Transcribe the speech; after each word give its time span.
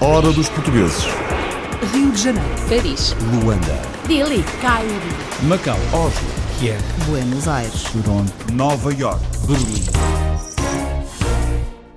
Hora 0.00 0.30
dos 0.32 0.48
portugueses. 0.48 1.04
Rio 1.92 2.12
de 2.12 2.22
Janeiro, 2.22 2.48
Paris, 2.68 3.16
Luanda. 3.42 3.82
Delhi, 4.06 4.44
Cairo, 4.62 4.92
Macau, 5.42 5.76
Oslo. 5.92 6.28
Kiev, 6.60 6.80
Buenos 7.06 7.48
Aires. 7.48 7.82
Toronto. 7.82 8.32
Nova 8.52 8.94
York. 8.94 9.20
Berlim. 9.48 9.84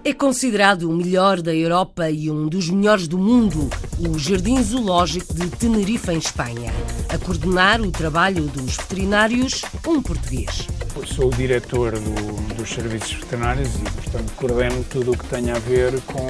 É 0.04 0.11
considerado 0.11 0.89
o 0.89 0.93
melhor 0.95 1.39
da 1.39 1.54
Europa 1.54 2.09
e 2.09 2.31
um 2.31 2.47
dos 2.47 2.68
melhores 2.68 3.07
do 3.07 3.18
mundo, 3.20 3.70
o 4.00 4.18
Jardim 4.18 4.61
Zoológico 4.61 5.36
de 5.36 5.47
Tenerife, 5.50 6.11
em 6.11 6.18
Espanha. 6.18 6.73
A 7.09 7.18
coordenar 7.20 7.79
o 7.79 7.91
trabalho 7.91 8.43
dos 8.47 8.75
veterinários, 8.75 9.61
um 9.88 10.02
português. 10.02 10.68
Sou 11.05 11.27
o 11.27 11.31
diretor 11.31 11.91
do- 11.99 12.53
dos 12.55 12.69
serviços 12.69 13.13
veterinários 13.13 13.69
e, 13.75 13.79
portanto, 13.79 14.31
coordeno 14.35 14.83
tudo 14.85 15.11
o 15.11 15.17
que 15.17 15.25
tenha 15.25 15.55
a 15.55 15.59
ver 15.59 15.99
com, 16.01 16.27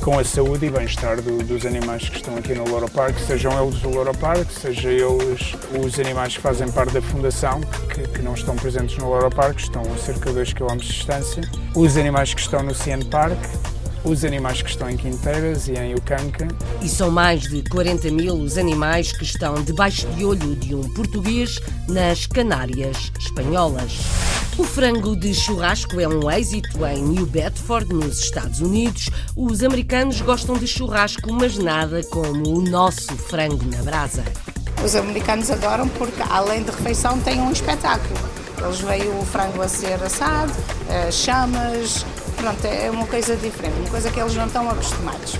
com 0.00 0.18
a 0.18 0.24
saúde 0.24 0.66
e 0.66 0.70
bem-estar 0.70 1.20
do- 1.20 1.42
dos 1.42 1.66
animais 1.66 2.08
que 2.08 2.16
estão 2.16 2.36
aqui 2.36 2.54
no 2.54 2.66
Loro 2.68 2.90
Park, 2.90 3.18
sejam 3.18 3.52
eles 3.62 3.80
do 3.80 3.90
Loro 3.90 4.16
Park, 4.16 4.48
seja 4.50 4.88
eles 4.90 5.54
os 5.84 5.98
animais 6.00 6.34
que 6.36 6.40
fazem 6.42 6.70
parte 6.70 6.94
da 6.94 7.02
fundação, 7.02 7.60
que, 7.92 8.02
que 8.08 8.22
não 8.22 8.34
estão 8.34 8.56
presentes 8.56 8.96
no 8.98 9.08
Loro 9.08 9.30
Park, 9.30 9.58
estão 9.58 9.82
a 9.82 9.98
cerca 9.98 10.30
de 10.30 10.36
2 10.36 10.52
km 10.52 10.76
de 10.76 10.86
distância, 10.86 11.42
os 11.74 11.96
animais 11.96 12.32
que 12.34 12.40
estão 12.40 12.62
no 12.62 12.74
CN 12.74 13.04
Park, 13.06 13.38
os 14.04 14.24
animais 14.24 14.62
que 14.62 14.70
estão 14.70 14.90
em 14.90 14.96
Quinteiras 14.96 15.68
e 15.68 15.72
em 15.72 15.94
Ucanca, 15.94 16.48
E 16.80 16.88
são 16.88 17.10
mais 17.10 17.42
de 17.42 17.62
40 17.62 18.10
mil 18.10 18.34
os 18.34 18.58
animais 18.58 19.12
que 19.12 19.24
estão 19.24 19.54
debaixo 19.62 20.06
de 20.08 20.24
olho 20.24 20.56
de 20.56 20.74
um 20.74 20.82
português 20.94 21.60
nas 21.88 22.26
Canárias 22.26 23.12
espanholas. 23.18 23.98
O 24.58 24.64
frango 24.64 25.16
de 25.16 25.32
churrasco 25.32 25.98
é 25.98 26.06
um 26.06 26.30
êxito 26.30 26.84
em 26.84 27.02
New 27.02 27.26
Bedford, 27.26 27.92
nos 27.92 28.18
Estados 28.18 28.60
Unidos. 28.60 29.08
Os 29.34 29.62
americanos 29.62 30.20
gostam 30.20 30.56
de 30.56 30.66
churrasco, 30.66 31.32
mas 31.32 31.56
nada 31.56 32.02
como 32.04 32.58
o 32.58 32.60
nosso 32.60 33.16
frango 33.16 33.64
na 33.64 33.82
brasa. 33.82 34.22
Os 34.84 34.94
americanos 34.94 35.50
adoram 35.50 35.88
porque, 35.88 36.22
além 36.28 36.64
de 36.64 36.70
refeição, 36.70 37.18
tem 37.20 37.40
um 37.40 37.50
espetáculo. 37.50 38.18
Eles 38.62 38.80
veem 38.80 39.08
o 39.18 39.24
frango 39.24 39.62
a 39.62 39.68
ser 39.68 40.02
assado, 40.02 40.52
eh, 40.88 41.10
chamas, 41.10 42.04
pronto, 42.42 42.64
é 42.66 42.90
uma 42.90 43.06
coisa 43.06 43.36
diferente, 43.36 43.78
uma 43.78 43.88
coisa 43.88 44.10
que 44.10 44.18
eles 44.18 44.34
não 44.34 44.46
estão 44.46 44.68
acostumados. 44.68 45.38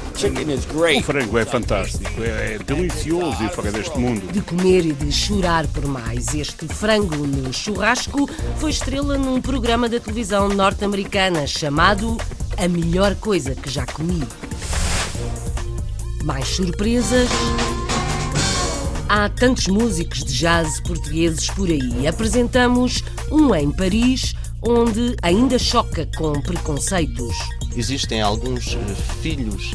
O 0.96 1.02
frango 1.02 1.36
é 1.36 1.44
fantástico, 1.44 2.22
é, 2.22 2.54
é 2.54 2.58
delicioso 2.58 3.42
e 3.44 3.48
fora 3.48 3.72
deste 3.72 3.98
mundo. 3.98 4.32
De 4.32 4.40
comer 4.40 4.86
e 4.86 4.92
de 4.92 5.10
chorar 5.10 5.66
por 5.66 5.84
mais. 5.84 6.32
Este 6.32 6.68
frango 6.68 7.16
no 7.26 7.52
churrasco 7.52 8.30
foi 8.58 8.70
estrela 8.70 9.18
num 9.18 9.40
programa 9.40 9.88
da 9.88 9.98
televisão 9.98 10.48
norte-americana 10.48 11.44
chamado 11.44 12.16
A 12.56 12.68
Melhor 12.68 13.16
Coisa 13.16 13.52
que 13.56 13.68
Já 13.68 13.84
Comi. 13.84 14.22
Mais 16.22 16.46
surpresas? 16.46 17.28
Há 19.08 19.28
tantos 19.28 19.66
músicos 19.66 20.22
de 20.24 20.34
jazz 20.34 20.80
portugueses 20.80 21.50
por 21.50 21.68
aí. 21.68 22.06
Apresentamos 22.06 23.02
um 23.30 23.52
em 23.54 23.72
Paris, 23.72 24.34
onde 24.62 25.16
ainda 25.22 25.58
choca 25.58 26.08
com 26.16 26.40
preconceitos. 26.40 27.34
Existem 27.76 28.20
alguns 28.20 28.74
eh, 28.74 28.94
filhos 29.20 29.72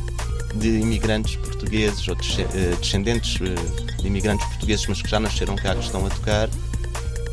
de 0.56 0.80
imigrantes 0.80 1.36
portugueses 1.38 2.08
ou 2.08 2.16
eh, 2.16 2.76
descendentes 2.80 3.38
eh, 3.42 3.96
de 4.02 4.08
imigrantes 4.08 4.46
portugueses, 4.48 4.86
mas 4.88 5.02
que 5.02 5.10
já 5.10 5.20
nasceram 5.20 5.56
cá, 5.56 5.76
que 5.76 5.84
estão 5.84 6.06
a 6.06 6.10
tocar. 6.10 6.50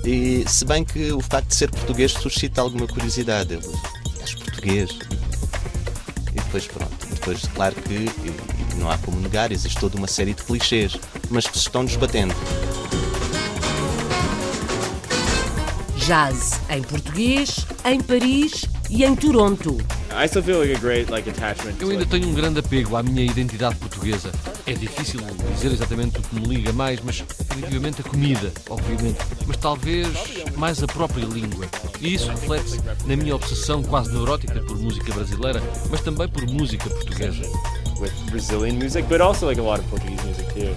E 0.05 0.44
se 0.47 0.64
bem 0.64 0.84
que 0.84 1.12
o 1.12 1.20
facto 1.20 1.48
de 1.48 1.55
ser 1.55 1.70
português 1.70 2.12
suscita 2.12 2.60
alguma 2.60 2.86
curiosidade. 2.86 3.55
Eles, 3.55 3.66
és 4.20 4.34
português? 4.34 4.91
E 6.30 6.34
depois 6.34 6.66
pronto. 6.66 7.06
Depois, 7.10 7.41
claro 7.55 7.75
que 7.77 7.94
e- 7.94 8.10
e 8.72 8.75
não 8.77 8.91
há 8.91 8.98
como 8.98 9.19
negar, 9.20 9.52
existe 9.52 9.78
toda 9.78 9.97
uma 9.97 10.06
série 10.08 10.34
de 10.34 10.42
clichês, 10.42 10.97
mas 11.30 11.47
que 11.47 11.53
se 11.56 11.64
estão 11.64 11.84
desbatendo. 11.84 12.34
Jazz 16.06 16.60
em 16.69 16.82
português, 16.82 17.66
em 17.84 17.98
Paris 17.98 18.66
e 18.91 19.04
em 19.04 19.16
Toronto. 19.16 19.78
I 20.10 20.28
still 20.28 20.42
feel 20.42 20.60
like 20.60 20.76
a 20.76 20.78
great 20.78 21.10
like 21.10 21.28
attachment. 21.31 21.76
Eu 21.81 21.91
ainda 21.91 22.04
tenho 22.04 22.28
um 22.28 22.34
grande 22.34 22.60
apego 22.60 22.94
à 22.97 23.03
minha 23.03 23.25
identidade 23.25 23.76
portuguesa. 23.76 24.31
É 24.66 24.75
difícil 24.75 25.20
dizer 25.54 25.72
exatamente 25.72 26.19
o 26.19 26.22
que 26.22 26.34
me 26.34 26.56
liga 26.56 26.72
mais, 26.75 27.00
mas 27.03 27.22
definitivamente 27.22 28.03
a 28.03 28.04
comida, 28.04 28.53
obviamente. 28.69 29.19
Mas 29.47 29.56
talvez 29.56 30.09
mais 30.56 30.82
a 30.82 30.87
própria 30.87 31.25
língua. 31.25 31.66
E 32.00 32.14
isso 32.14 32.28
reflete-se 32.28 32.81
na 33.06 33.16
minha 33.16 33.34
obsessão 33.34 33.82
quase 33.82 34.12
neurótica 34.12 34.60
por 34.60 34.78
música 34.78 35.10
brasileira, 35.14 35.62
mas 35.91 36.03
também 36.03 36.28
por 36.28 36.47
música 36.47 36.91
portuguesa. 36.91 37.43
with 38.00 38.12
Brazilian 38.31 38.78
music, 38.78 39.09
but 39.09 39.20
also 39.20 39.47
like 39.47 39.59
a 39.59 39.62
lot 39.62 39.78
of 39.78 39.88
Portuguese 39.88 40.22
music 40.26 40.48
too. 40.54 40.75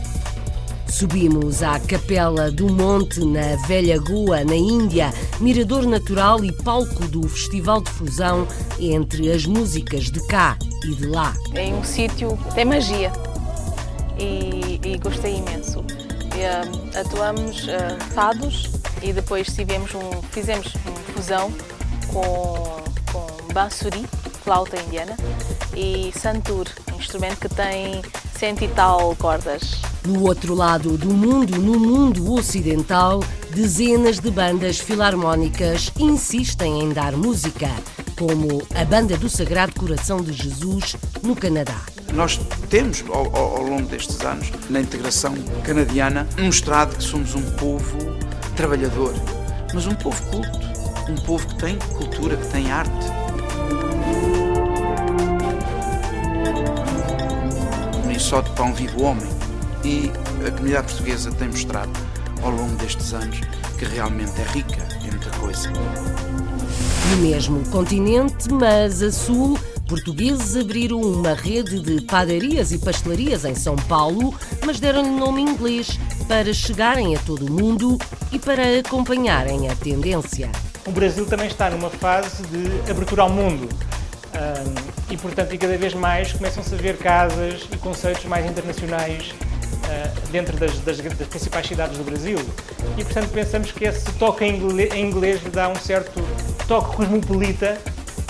Subimos 0.89 1.61
à 1.61 1.79
Capela 1.79 2.49
do 2.49 2.67
Monte, 2.71 3.23
na 3.23 3.55
Velha 3.67 3.99
Goa, 3.99 4.43
na 4.43 4.55
Índia, 4.55 5.13
mirador 5.39 5.85
natural 5.85 6.43
e 6.43 6.51
palco 6.51 7.05
do 7.07 7.27
Festival 7.27 7.81
de 7.81 7.91
Fusão 7.91 8.47
entre 8.79 9.31
as 9.31 9.45
músicas 9.45 10.05
de 10.05 10.25
cá 10.27 10.57
e 10.83 10.95
de 10.95 11.05
lá. 11.05 11.35
é 11.53 11.67
um 11.67 11.83
sítio 11.83 12.37
que 12.37 12.55
tem 12.55 12.65
magia 12.65 13.11
e, 14.17 14.79
e 14.83 14.97
gostei 14.97 15.35
imenso. 15.35 15.83
E, 16.35 16.45
ah, 16.45 16.99
atuamos 16.99 17.67
ah, 17.69 17.97
fados 18.13 18.69
e 19.01 19.13
depois 19.13 19.47
tivemos 19.47 19.93
um, 19.93 20.21
fizemos 20.31 20.73
uma 20.85 20.99
fusão 21.13 21.51
com, 22.11 22.83
com 23.11 23.53
bansuri, 23.53 24.05
flauta 24.43 24.79
indiana, 24.81 25.15
e 25.75 26.11
santur, 26.17 26.65
um 26.91 26.97
instrumento 26.97 27.37
que 27.37 27.49
tem 27.49 28.01
cento 28.37 28.63
e 28.63 28.67
tal 28.69 29.15
cordas. 29.17 29.81
No 30.07 30.23
outro 30.23 30.55
lado 30.55 30.97
do 30.97 31.09
mundo, 31.09 31.59
no 31.59 31.77
mundo 31.77 32.33
ocidental, 32.33 33.21
dezenas 33.53 34.19
de 34.19 34.31
bandas 34.31 34.79
filarmónicas 34.79 35.91
insistem 35.99 36.81
em 36.81 36.93
dar 36.93 37.11
música, 37.11 37.69
como 38.17 38.61
a 38.73 38.85
Banda 38.85 39.17
do 39.17 39.27
Sagrado 39.29 39.73
Coração 39.77 40.21
de 40.21 40.31
Jesus, 40.31 40.95
no 41.21 41.35
Canadá. 41.35 41.75
Nós 42.13 42.39
temos, 42.69 43.03
ao, 43.09 43.35
ao- 43.35 43.57
ao 43.57 43.63
longo 43.63 43.87
destes 43.89 44.21
anos, 44.21 44.49
na 44.69 44.79
integração 44.79 45.35
canadiana, 45.65 46.25
mostrado 46.39 46.95
que 46.95 47.03
somos 47.03 47.35
um 47.35 47.41
povo 47.57 47.97
trabalhador, 48.55 49.13
mas 49.73 49.87
um 49.87 49.95
povo 49.95 50.23
culto, 50.31 50.59
um 51.11 51.15
povo 51.25 51.45
que 51.47 51.55
tem 51.57 51.77
cultura, 51.97 52.37
que 52.37 52.47
tem 52.47 52.71
arte. 52.71 53.07
Nem 58.05 58.17
só 58.17 58.39
de 58.39 58.49
pão 58.51 58.73
vive 58.73 58.95
o 58.97 59.03
homem. 59.03 59.27
E 59.87 60.11
a 60.45 60.51
comunidade 60.51 60.87
portuguesa 60.87 61.31
tem 61.31 61.47
mostrado, 61.47 61.89
ao 62.43 62.51
longo 62.51 62.75
destes 62.75 63.13
anos, 63.13 63.39
que 63.79 63.85
realmente 63.85 64.33
é 64.37 64.43
rica 64.51 64.85
em 65.01 65.11
muita 65.11 65.29
coisa. 65.39 65.71
No 67.09 67.17
mesmo 67.21 67.65
continente, 67.69 68.51
mas 68.51 69.01
a 69.01 69.09
sul, 69.13 69.57
portugueses 69.87 70.57
abriram 70.57 70.99
uma 70.99 71.33
rede 71.33 71.79
de 71.79 72.01
padarias 72.01 72.73
e 72.73 72.79
pastelarias 72.79 73.45
em 73.45 73.55
São 73.55 73.77
Paulo, 73.77 74.35
mas 74.65 74.77
deram-lhe 74.77 75.09
nome 75.09 75.41
inglês 75.41 75.97
para 76.27 76.53
chegarem 76.53 77.15
a 77.15 77.19
todo 77.19 77.45
o 77.45 77.49
mundo 77.49 77.97
e 78.33 78.37
para 78.37 78.79
acompanharem 78.79 79.69
a 79.69 79.75
tendência. 79.77 80.51
O 80.85 80.91
Brasil 80.91 81.25
também 81.25 81.47
está 81.47 81.69
numa 81.69 81.89
fase 81.89 82.43
de 82.47 82.91
abertura 82.91 83.21
ao 83.21 83.29
mundo. 83.29 83.69
E, 85.09 85.15
portanto, 85.15 85.55
e 85.55 85.57
cada 85.57 85.77
vez 85.77 85.93
mais 85.93 86.33
começam-se 86.33 86.75
a 86.75 86.77
ver 86.77 86.97
casas 86.97 87.61
e 87.71 87.77
conceitos 87.77 88.25
mais 88.25 88.45
internacionais 88.45 89.33
dentro 90.31 90.55
das, 90.57 90.77
das- 90.79 90.97
das 90.99 91.27
principais 91.27 91.67
cidades 91.67 91.97
do 91.97 92.03
Brasil. 92.03 92.37
E, 92.97 93.03
portanto, 93.03 93.29
pensamos 93.29 93.71
que 93.71 93.85
esse 93.85 94.11
toque 94.13 94.43
em 94.45 94.55
inglês, 94.99 95.41
dá 95.51 95.69
um 95.69 95.75
certo 95.75 96.21
toque 96.67 96.95
cosmopolita 96.97 97.77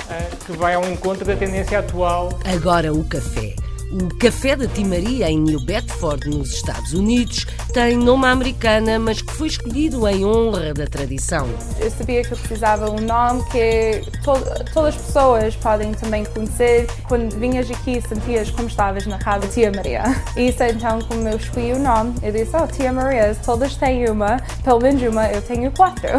ah, 0.09 0.35
que 0.45 0.51
vai 0.53 0.73
ao 0.75 0.85
encontro 0.87 1.25
da 1.25 1.35
tendência 1.35 1.79
atual 1.79 2.29
Agora 2.45 2.93
o 2.93 3.03
café. 3.05 3.55
O 3.91 4.13
Café 4.17 4.55
da 4.55 4.67
Timaria, 4.67 5.29
em 5.29 5.39
New 5.39 5.61
Bedford, 5.61 6.29
nos 6.29 6.51
Estados 6.55 6.91
Unidos, 6.93 7.45
tem 7.73 7.95
nome 7.97 8.25
americana, 8.25 8.99
mas 8.99 9.21
que 9.21 9.31
foi 9.33 9.47
escolhido 9.47 10.05
em 10.07 10.25
honra 10.25 10.73
da 10.73 10.85
tradição. 10.85 11.47
Eu 11.79 11.89
sabia 11.91 12.21
que 12.21 12.33
eu 12.33 12.37
precisava 12.37 12.89
um 12.91 12.99
nome 12.99 13.43
que 13.49 14.01
to- 14.23 14.63
todas 14.73 14.95
as 14.95 15.01
pessoas 15.01 15.55
podem 15.55 15.93
também 15.93 16.25
conhecer. 16.25 16.87
Quando 17.07 17.33
vinhas 17.39 17.71
aqui, 17.71 18.01
sentias 18.01 18.51
como 18.51 18.67
estavas 18.67 19.05
na 19.07 19.17
casa 19.19 19.47
Tia 19.47 19.71
Maria. 19.73 20.03
E 20.35 20.49
isso 20.49 20.63
então, 20.63 20.99
como 21.03 21.27
eu 21.27 21.37
escolhi 21.37 21.71
o 21.71 21.79
nome, 21.79 22.13
eu 22.21 22.31
disse, 22.33 22.51
oh, 22.61 22.67
Tia 22.67 22.91
Maria, 22.91 23.35
todas 23.45 23.77
têm 23.77 24.09
uma, 24.09 24.37
pelo 24.65 24.81
menos 24.81 25.01
uma, 25.01 25.27
eu 25.31 25.41
tenho 25.41 25.71
quatro. 25.71 26.09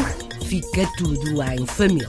Fica 0.47 0.89
tudo 0.97 1.43
em 1.43 1.67
família. 1.67 2.09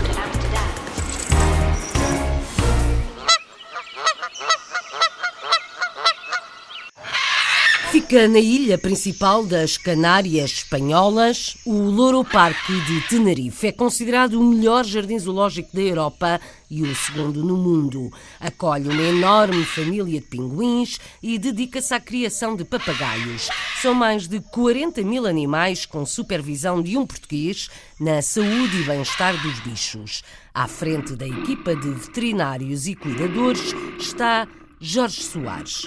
Fica 8.11 8.27
na 8.27 8.39
ilha 8.39 8.77
principal 8.77 9.45
das 9.45 9.77
Canárias 9.77 10.51
Espanholas. 10.51 11.55
O 11.65 11.71
Louro 11.71 12.25
Parque 12.25 12.77
de 12.81 12.99
Tenerife 13.07 13.67
é 13.67 13.71
considerado 13.71 14.33
o 14.33 14.43
melhor 14.43 14.83
jardim 14.83 15.17
zoológico 15.17 15.73
da 15.73 15.81
Europa 15.81 16.41
e 16.69 16.81
o 16.81 16.93
segundo 16.93 17.41
no 17.41 17.55
mundo. 17.55 18.11
Acolhe 18.37 18.89
uma 18.89 19.01
enorme 19.01 19.63
família 19.63 20.19
de 20.19 20.27
pinguins 20.27 20.99
e 21.23 21.39
dedica-se 21.39 21.93
à 21.93 22.01
criação 22.01 22.53
de 22.53 22.65
papagaios. 22.65 23.47
São 23.81 23.93
mais 23.93 24.27
de 24.27 24.41
40 24.41 25.01
mil 25.03 25.25
animais 25.25 25.85
com 25.85 26.05
supervisão 26.05 26.81
de 26.81 26.97
um 26.97 27.07
português 27.07 27.69
na 27.97 28.21
saúde 28.21 28.81
e 28.81 28.83
bem-estar 28.83 29.41
dos 29.41 29.57
bichos. 29.61 30.21
À 30.53 30.67
frente 30.67 31.15
da 31.15 31.25
equipa 31.25 31.73
de 31.73 31.89
veterinários 31.89 32.87
e 32.87 32.93
cuidadores 32.93 33.73
está 33.97 34.45
Jorge 34.83 35.21
Soares. 35.21 35.83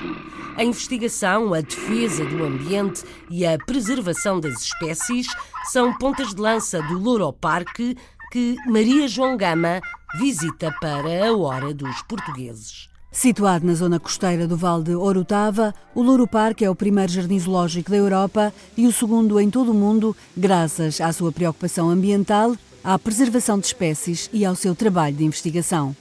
A 0.57 0.63
investigação, 0.63 1.53
a 1.53 1.61
defesa 1.61 2.25
do 2.25 2.45
ambiente 2.45 3.03
e 3.29 3.45
a 3.45 3.59
preservação 3.59 4.39
das 4.39 4.63
espécies 4.63 5.27
são 5.65 5.93
pontas 5.99 6.33
de 6.33 6.41
lança 6.41 6.81
do 6.81 6.97
Louro 6.97 7.33
Parque 7.33 7.97
que 8.31 8.55
Maria 8.69 9.09
João 9.09 9.37
Gama 9.37 9.81
visita 10.17 10.73
para 10.81 11.27
a 11.27 11.37
Hora 11.37 11.75
dos 11.75 12.03
Portugueses. 12.03 12.89
Situado 13.11 13.67
na 13.67 13.75
zona 13.75 13.99
costeira 13.99 14.47
do 14.47 14.57
Vale 14.57 14.85
de 14.85 14.95
Orotava, 14.95 15.75
o 15.93 16.01
Louro 16.01 16.29
Parque 16.29 16.65
é 16.65 16.71
o 16.71 16.75
primeiro 16.75 17.11
jardim 17.11 17.39
zoológico 17.39 17.91
da 17.91 17.97
Europa 17.97 18.55
e 18.77 18.87
o 18.87 18.93
segundo 18.93 19.41
em 19.41 19.51
todo 19.51 19.73
o 19.73 19.75
mundo, 19.75 20.17
graças 20.37 21.01
à 21.01 21.13
sua 21.13 21.33
preocupação 21.33 21.91
ambiental, 21.91 22.57
à 22.85 22.97
preservação 22.97 23.59
de 23.59 23.67
espécies 23.67 24.31
e 24.33 24.45
ao 24.45 24.55
seu 24.55 24.73
trabalho 24.73 25.17
de 25.17 25.25
investigação. 25.25 25.97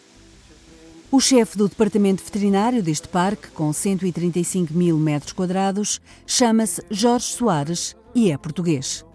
O 1.14 1.20
chefe 1.20 1.56
do 1.56 1.70
departamento 1.70 2.24
veterinário 2.24 2.82
deste 2.82 3.08
parque, 3.08 3.50
com 3.50 3.72
135 3.72 4.74
mil 4.74 4.98
metros 4.98 5.32
quadrados, 5.32 6.02
chama-se 6.26 6.84
Jorge 6.90 7.28
Soares 7.28 7.96
e 8.16 8.32
é 8.32 8.36
português. 8.36 9.06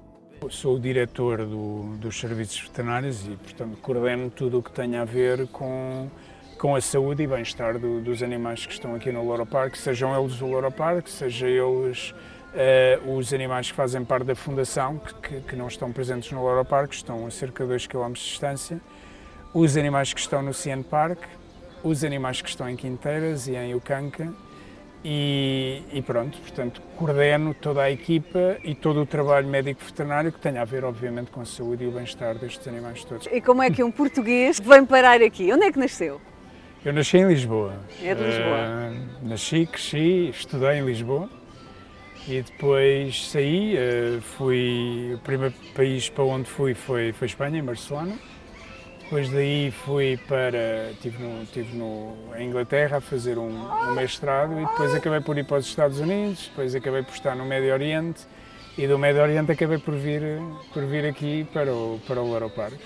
Eu 0.41 0.49
sou 0.49 0.77
o 0.77 0.81
diretor 0.81 1.45
do, 1.45 1.97
dos 1.97 2.17
serviços 2.21 2.61
veterinários 2.61 3.27
e, 3.27 3.31
portanto, 3.31 3.77
coordeno 3.83 4.31
tudo 4.31 4.61
o 4.61 4.63
que 4.63 4.71
tem 4.71 4.95
a 4.95 5.05
ver 5.05 5.49
com, 5.49 6.09
com 6.57 6.77
a 6.77 6.81
saúde 6.81 7.25
e 7.25 7.27
bem-estar 7.27 7.81
do, 7.81 8.01
dos 8.01 8.23
animais 8.23 8.65
que 8.65 8.75
estão 8.75 8.95
aqui 8.95 9.11
no 9.11 9.25
Loro 9.25 9.45
Park, 9.45 9.75
sejam 9.75 10.17
eles 10.17 10.37
do 10.37 10.47
Loro 10.47 10.71
Park, 10.71 11.09
sejam 11.09 11.49
eles 11.49 12.15
uh, 12.55 13.13
os 13.13 13.35
animais 13.35 13.73
que 13.73 13.77
fazem 13.77 14.05
parte 14.05 14.27
da 14.27 14.37
fundação, 14.37 15.01
que, 15.21 15.41
que 15.41 15.57
não 15.57 15.67
estão 15.67 15.91
presentes 15.91 16.31
no 16.31 16.43
Loro 16.43 16.65
Park, 16.65 16.93
estão 16.93 17.27
a 17.27 17.31
cerca 17.33 17.65
de 17.65 17.71
2 17.71 17.89
km 17.89 18.13
de 18.13 18.21
distância, 18.21 18.81
os 19.53 19.77
animais 19.77 20.13
que 20.13 20.21
estão 20.21 20.43
no 20.43 20.55
Cian 20.55 20.83
Park, 20.83 21.19
os 21.83 22.05
animais 22.05 22.41
que 22.43 22.49
estão 22.49 22.69
em 22.69 22.77
Quinteiras 22.77 23.49
e 23.49 23.55
em 23.55 23.75
Ucanca 23.75 24.33
e, 25.05 25.83
e, 25.93 26.03
pronto, 26.03 26.37
portanto, 26.39 26.83
coordeno 26.97 27.55
toda 27.55 27.83
a 27.83 27.91
equipa 27.91 28.59
e 28.65 28.75
todo 28.75 29.01
o 29.01 29.07
trabalho 29.07 29.47
médico 29.47 29.83
veterinário 29.85 30.33
que 30.33 30.41
tenha 30.41 30.61
a 30.61 30.65
ver, 30.65 30.85
obviamente, 30.85 31.31
com 31.31 31.41
a 31.41 31.45
saúde 31.45 31.85
e 31.85 31.87
o 31.87 31.93
bem-estar 31.93 32.35
destes 32.37 32.67
animais 32.67 33.05
todos. 33.05 33.29
E 33.31 33.41
como 33.41 33.63
é 33.63 33.71
que 33.71 33.83
um 33.83 33.93
português 33.93 34.59
vem 34.59 34.85
parar 34.85 35.23
aqui? 35.23 35.53
Onde 35.53 35.65
é 35.67 35.73
que 35.73 35.79
nasceu? 35.79 36.21
Eu 36.85 36.93
nasci 36.93 37.17
em 37.19 37.29
Lisboa. 37.29 37.75
É 38.03 38.15
de 38.15 38.25
Lisboa. 38.25 38.57
Uh, 38.57 39.29
nasci, 39.29 39.67
cresci, 39.67 40.31
estudei 40.31 40.79
em 40.79 40.85
Lisboa 40.85 41.29
e 42.27 42.43
depois 42.43 43.31
saí, 43.31 43.77
uh, 43.77 44.21
fui, 44.21 45.13
o 45.15 45.19
primeiro 45.19 45.55
país 45.75 46.09
para 46.09 46.25
onde 46.25 46.49
fui 46.49 46.75
foi, 46.75 47.13
foi 47.13 47.27
Espanha, 47.27 47.59
em 47.59 47.65
Barcelona. 47.65 48.19
Depois 49.09 49.31
daí 49.31 49.71
fui 49.71 50.19
para. 50.29 50.91
estive, 50.91 51.23
no, 51.23 51.43
estive 51.43 51.75
no, 51.75 52.13
em 52.37 52.47
Inglaterra 52.47 52.99
a 52.99 53.01
fazer 53.01 53.39
um, 53.39 53.49
um, 53.49 53.95
mestrado 53.95 54.53
e 54.61 54.67
depois 54.67 54.95
acabei 54.95 55.23
por 55.23 55.39
ir 55.39 55.47
para 55.47 55.57
os 55.57 55.67
Estados 55.67 55.99
Unidos, 55.99 56.51
depois 56.51 56.75
acabei 56.75 57.03
por 57.03 57.15
estar 57.15 57.35
no 57.35 57.47
Médio 57.47 57.73
Oriente 57.73 58.21
e 58.77 58.87
do 58.87 58.99
Médio 58.99 59.23
Oriente 59.23 59.51
acabei 59.51 59.79
por 59.79 59.95
vir, 59.95 60.21
por 60.75 60.85
vir 60.85 61.07
aqui 61.07 61.49
para 61.55 61.73
o, 61.73 61.99
para 62.07 62.23
o 62.23 62.35
Aeroparque. 62.35 62.85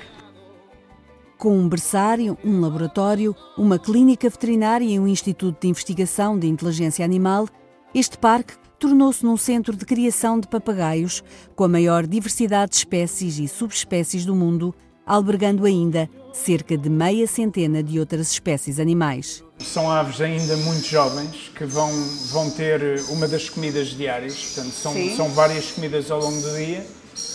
Com 1.36 1.58
um 1.58 1.68
berçário, 1.68 2.38
um 2.44 2.60
laboratório, 2.60 3.34
uma 3.58 3.76
clínica 3.76 4.30
veterinária 4.30 4.84
e 4.84 5.00
um 5.00 5.08
instituto 5.08 5.60
de 5.60 5.66
investigação 5.66 6.38
de 6.38 6.46
inteligência 6.46 7.04
animal, 7.04 7.48
este 7.92 8.16
parque 8.16 8.54
tornou-se 8.78 9.24
num 9.24 9.36
centro 9.36 9.74
de 9.74 9.84
criação 9.84 10.38
de 10.38 10.46
papagaios 10.46 11.24
com 11.56 11.64
a 11.64 11.68
maior 11.68 12.06
diversidade 12.06 12.70
de 12.70 12.76
espécies 12.76 13.40
e 13.40 13.48
subespécies 13.48 14.24
do 14.24 14.36
mundo 14.36 14.72
albergando 15.06 15.66
ainda 15.66 16.08
cerca 16.32 16.76
de 16.76 16.88
meia 16.88 17.26
centena 17.26 17.82
de 17.82 18.00
outras 18.00 18.30
espécies 18.32 18.78
animais. 18.78 19.42
São 19.58 19.90
aves 19.90 20.20
ainda 20.20 20.56
muito 20.58 20.86
jovens 20.86 21.50
que 21.54 21.64
vão, 21.64 21.90
vão 22.30 22.50
ter 22.50 23.00
uma 23.10 23.28
das 23.28 23.48
comidas 23.48 23.88
diárias, 23.88 24.34
portanto, 24.36 24.72
são, 24.72 25.16
são 25.16 25.28
várias 25.30 25.70
comidas 25.72 26.10
ao 26.10 26.20
longo 26.20 26.40
do 26.40 26.56
dia 26.56 26.84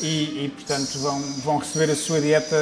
e, 0.01 0.45
e, 0.45 0.51
portanto, 0.53 0.99
vão, 0.99 1.19
vão 1.43 1.57
receber 1.57 1.91
a 1.91 1.95
sua 1.95 2.19
dieta 2.19 2.55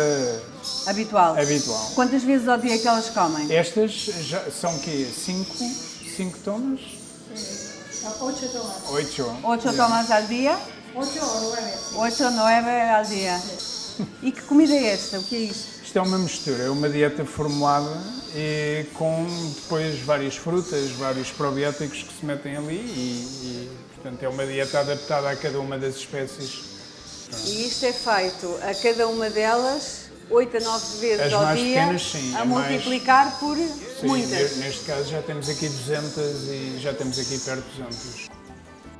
habitual. 0.87 1.37
habitual. 1.37 1.91
Quantas 1.95 2.23
vezes 2.23 2.47
ao 2.47 2.57
dia 2.57 2.75
é 2.75 2.77
que 2.77 2.87
elas 2.87 3.09
comem? 3.09 3.51
Estas 3.53 3.91
já 3.91 4.51
são 4.51 4.77
quê? 4.79 5.05
Cinco, 5.05 5.55
cinco 6.15 6.37
tomas? 6.39 6.79
Oito 8.21 8.47
tomas. 8.49 8.89
Oito. 8.91 9.37
Oito 9.43 9.73
tomas 9.75 10.11
ao 10.11 10.23
dia? 10.23 10.59
Oito 10.93 11.19
ou 11.19 11.41
nove. 11.41 11.61
Oito 11.95 12.23
ou 12.23 12.31
nove 12.31 12.69
ao 12.69 13.03
dia. 13.03 13.41
E 14.24 14.31
que 14.31 14.42
comida 14.44 14.74
é 14.74 14.88
esta? 14.94 15.19
O 15.19 15.24
que 15.24 15.36
é 15.36 15.39
isto? 15.39 15.83
Isto 15.83 15.97
é 16.00 16.01
uma 16.01 16.18
mistura, 16.18 16.63
é 16.63 16.69
uma 16.69 16.89
dieta 16.89 17.24
formulada 17.25 18.01
e 18.36 18.86
com 18.94 19.25
depois 19.56 20.00
várias 20.01 20.36
frutas, 20.36 20.89
vários 20.92 21.30
probióticos 21.31 22.03
que 22.03 22.13
se 22.19 22.25
metem 22.25 22.57
ali 22.57 22.75
e, 22.75 23.69
e 23.69 23.69
portanto 23.95 24.24
é 24.24 24.27
uma 24.30 24.45
dieta 24.45 24.80
adaptada 24.80 25.30
a 25.30 25.36
cada 25.36 25.59
uma 25.59 25.77
das 25.77 25.95
espécies. 25.95 26.63
E 27.47 27.68
isto 27.68 27.86
é 27.86 27.94
feito 27.94 28.59
a 28.62 28.74
cada 28.75 29.07
uma 29.07 29.30
delas 29.30 30.06
8 30.30 30.57
a 30.57 30.59
9 30.59 30.98
vezes 31.00 31.25
As 31.27 31.33
ao 31.33 31.44
mais 31.44 31.59
dia 31.59 31.80
pequenas, 31.80 32.01
sim, 32.01 32.36
a 32.36 32.45
mais- 32.45 32.69
multiplicar 32.71 33.39
por 33.39 33.56
Sim, 33.57 34.07
muitas. 34.07 34.57
Neste 34.57 34.83
caso 34.86 35.09
já 35.09 35.21
temos 35.21 35.48
aqui 35.50 35.69
200 35.69 36.18
e 36.50 36.80
já 36.81 36.94
temos 36.94 37.18
aqui 37.19 37.38
perto 37.39 37.63
de 37.71 37.81
200. 37.83 38.34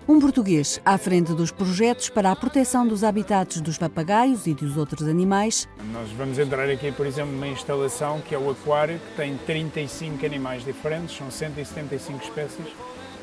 Um 0.08 0.20
português 0.20 0.80
à 0.86 1.00
frente 1.00 1.34
dos 1.34 1.50
projetos 1.50 2.10
para 2.10 2.30
a 2.32 2.36
proteção 2.36 2.88
dos 2.88 3.04
habitats 3.04 3.60
dos 3.60 3.76
papagaios 3.76 4.46
e 4.46 4.54
dos 4.54 4.78
outros 4.78 5.08
animais. 5.08 5.68
Nós 5.92 6.12
vamos 6.12 6.38
entrar 6.38 6.70
aqui, 6.70 6.92
por 6.92 7.08
exemplo, 7.08 7.32
numa 7.32 7.48
instalação 7.48 8.22
que 8.22 8.36
é 8.36 8.38
o 8.38 8.52
aquário, 8.52 9.00
que 9.00 9.16
tem 9.18 9.36
35 9.36 10.24
animais 10.24 10.64
diferentes, 10.64 11.18
são 11.18 11.32
175 11.32 12.24
espécies. 12.24 12.68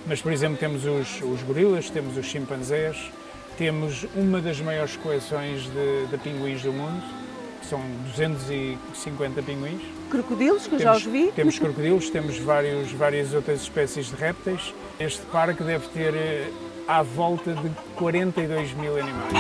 Mas, 0.09 0.21
por 0.21 0.33
exemplo, 0.33 0.59
temos 0.59 0.85
os, 0.85 1.23
os 1.23 1.41
gorilas, 1.45 1.89
temos 1.89 2.17
os 2.17 2.27
chimpanzés, 2.27 3.13
temos 3.57 4.05
uma 4.17 4.41
das 4.41 4.61
maiores 4.61 4.97
coleções 4.97 5.63
de, 5.63 6.07
de 6.09 6.19
pinguins 6.19 6.63
do 6.63 6.73
mundo, 6.73 7.01
que 7.61 7.67
são 7.69 7.81
250 8.11 9.41
pinguins. 9.45 9.83
Crocodilos, 10.11 10.67
que 10.67 10.75
eu 10.75 10.79
temos, 10.79 10.83
já 10.83 10.97
os 10.97 11.05
vi. 11.05 11.31
Temos 11.31 11.61
crocodilos, 11.61 12.11
temos 12.11 12.39
vários, 12.39 12.91
várias 12.91 13.33
outras 13.33 13.63
espécies 13.63 14.07
de 14.07 14.17
répteis. 14.17 14.75
Este 14.99 15.23
parque 15.27 15.63
deve 15.63 15.87
ter 15.91 16.13
à 16.87 17.03
volta 17.03 17.55
de 17.55 17.71
42 17.97 18.73
mil 18.75 18.97
animais. 18.99 19.33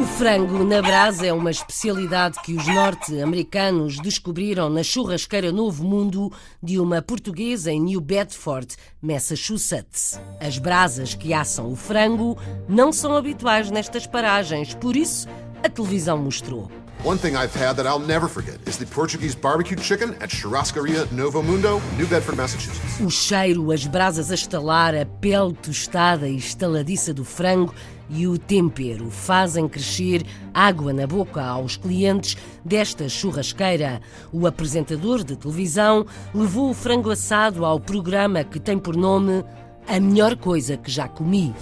O 0.00 0.04
frango 0.04 0.64
na 0.64 0.82
brasa 0.82 1.26
é 1.26 1.32
uma 1.32 1.50
especialidade 1.50 2.40
que 2.42 2.54
os 2.54 2.66
norte-americanos 2.66 3.98
descobriram 3.98 4.68
na 4.68 4.82
churrasqueira 4.82 5.52
Novo 5.52 5.84
Mundo 5.84 6.32
de 6.62 6.78
uma 6.78 7.00
portuguesa 7.00 7.70
em 7.70 7.80
New 7.80 8.00
Bedford, 8.00 8.76
Massachusetts. 9.00 10.20
As 10.40 10.58
brasas 10.58 11.14
que 11.14 11.32
assam 11.32 11.70
o 11.70 11.76
frango 11.76 12.36
não 12.68 12.92
são 12.92 13.14
habituais 13.14 13.70
nestas 13.70 14.06
paragens, 14.06 14.74
por 14.74 14.96
isso 14.96 15.28
a 15.62 15.68
televisão 15.68 16.18
mostrou. 16.18 16.81
One 17.04 17.18
thing 17.18 17.34
I've 17.34 17.52
had 17.52 17.76
that 17.78 17.86
I'll 17.86 17.98
never 17.98 18.28
forget 18.28 18.60
is 18.64 18.78
the 18.78 18.86
Portuguese 18.86 19.34
barbecue 19.34 19.76
chicken 19.76 20.10
at 20.20 20.30
Churrascaria 20.30 21.10
Novo 21.10 21.42
Mundo, 21.42 21.82
New 21.98 22.06
Bedford, 22.06 22.36
Massachusetts. 22.36 23.00
O 23.00 23.10
cheiro, 23.10 23.72
as 23.72 23.84
brasas 23.84 24.30
a 24.30 24.34
estalar, 24.36 24.94
a 24.94 25.04
pele 25.04 25.52
tostada 25.52 26.28
e 26.28 26.36
estaladiça 26.36 27.12
do 27.12 27.24
frango 27.24 27.74
e 28.08 28.28
o 28.28 28.38
tempero 28.38 29.10
fazem 29.10 29.68
crescer 29.68 30.24
água 30.54 30.92
na 30.92 31.04
boca 31.04 31.42
aos 31.42 31.76
clientes 31.76 32.36
desta 32.64 33.08
churrasqueira. 33.08 34.00
O 34.32 34.46
apresentador 34.46 35.24
de 35.24 35.34
televisão 35.34 36.06
levou 36.32 36.70
o 36.70 36.74
frango 36.74 37.10
assado 37.10 37.64
ao 37.64 37.80
programa 37.80 38.44
que 38.44 38.60
tem 38.60 38.78
por 38.78 38.94
nome 38.94 39.44
A 39.88 39.98
Melhor 39.98 40.36
Coisa 40.36 40.76
que 40.76 40.88
Já 40.88 41.08
Comi. 41.08 41.52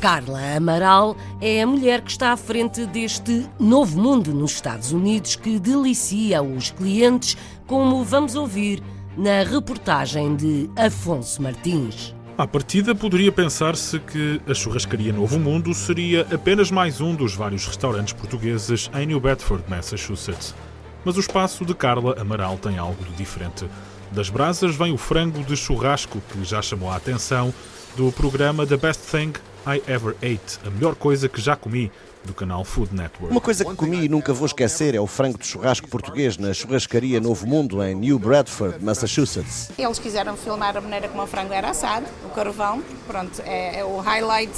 Carla 0.00 0.56
Amaral 0.56 1.16
é 1.40 1.62
a 1.62 1.66
mulher 1.66 2.02
que 2.02 2.10
está 2.10 2.32
à 2.32 2.36
frente 2.36 2.84
deste 2.84 3.46
novo 3.58 3.98
mundo 4.00 4.32
nos 4.32 4.52
Estados 4.52 4.92
Unidos 4.92 5.36
que 5.36 5.58
delicia 5.58 6.42
os 6.42 6.70
clientes, 6.70 7.36
como 7.66 8.04
vamos 8.04 8.34
ouvir 8.34 8.82
na 9.16 9.42
reportagem 9.42 10.36
de 10.36 10.68
Afonso 10.76 11.40
Martins. 11.40 12.14
À 12.36 12.46
partida, 12.46 12.94
poderia 12.94 13.32
pensar-se 13.32 13.98
que 13.98 14.38
a 14.46 14.52
churrascaria 14.52 15.10
Novo 15.10 15.38
Mundo 15.38 15.72
seria 15.72 16.26
apenas 16.30 16.70
mais 16.70 17.00
um 17.00 17.14
dos 17.14 17.34
vários 17.34 17.66
restaurantes 17.66 18.12
portugueses 18.12 18.90
em 18.94 19.06
New 19.06 19.18
Bedford, 19.18 19.64
Massachusetts. 19.66 20.54
Mas 21.02 21.16
o 21.16 21.20
espaço 21.20 21.64
de 21.64 21.74
Carla 21.74 22.20
Amaral 22.20 22.58
tem 22.58 22.76
algo 22.76 23.02
de 23.02 23.12
diferente. 23.12 23.66
Das 24.12 24.28
brasas 24.28 24.76
vem 24.76 24.92
o 24.92 24.98
frango 24.98 25.42
de 25.42 25.56
churrasco, 25.56 26.20
que 26.30 26.44
já 26.44 26.60
chamou 26.60 26.90
a 26.90 26.96
atenção, 26.96 27.54
do 27.96 28.12
programa 28.12 28.66
The 28.66 28.76
Best 28.76 29.10
Thing 29.10 29.32
I 29.66 29.82
Ever 29.90 30.14
Ate, 30.18 30.60
a 30.64 30.70
melhor 30.70 30.94
coisa 30.94 31.28
que 31.28 31.40
já 31.40 31.56
comi, 31.56 31.90
do 32.24 32.32
canal 32.32 32.64
Food 32.64 32.94
Network. 32.94 33.32
Uma 33.32 33.40
coisa 33.40 33.64
que 33.64 33.74
comi 33.74 34.04
e 34.04 34.08
nunca 34.08 34.32
vou 34.32 34.46
esquecer 34.46 34.94
é 34.94 35.00
o 35.00 35.06
frango 35.06 35.38
de 35.38 35.46
churrasco 35.46 35.88
português 35.88 36.36
na 36.36 36.54
churrascaria 36.54 37.20
Novo 37.20 37.46
Mundo, 37.46 37.82
em 37.82 37.94
New 37.94 38.18
Bradford, 38.18 38.82
Massachusetts. 38.84 39.70
Eles 39.76 39.98
quiseram 39.98 40.36
filmar 40.36 40.76
a 40.76 40.80
maneira 40.80 41.08
como 41.08 41.22
o 41.22 41.26
frango 41.26 41.52
era 41.52 41.70
assado, 41.70 42.06
o 42.24 42.30
carvão, 42.30 42.82
pronto, 43.08 43.42
é, 43.44 43.80
é 43.80 43.84
o 43.84 43.98
highlight 43.98 44.52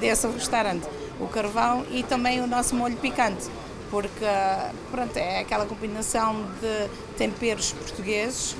desse 0.00 0.26
restaurante. 0.26 0.86
O 1.20 1.28
carvão 1.28 1.84
e 1.90 2.02
também 2.02 2.40
o 2.40 2.46
nosso 2.46 2.74
molho 2.74 2.96
picante, 2.96 3.46
porque 3.90 4.24
pronto, 4.90 5.16
é 5.16 5.40
aquela 5.40 5.66
combinação 5.66 6.42
de 6.60 6.88
temperos 7.16 7.72
portugueses 7.72 8.56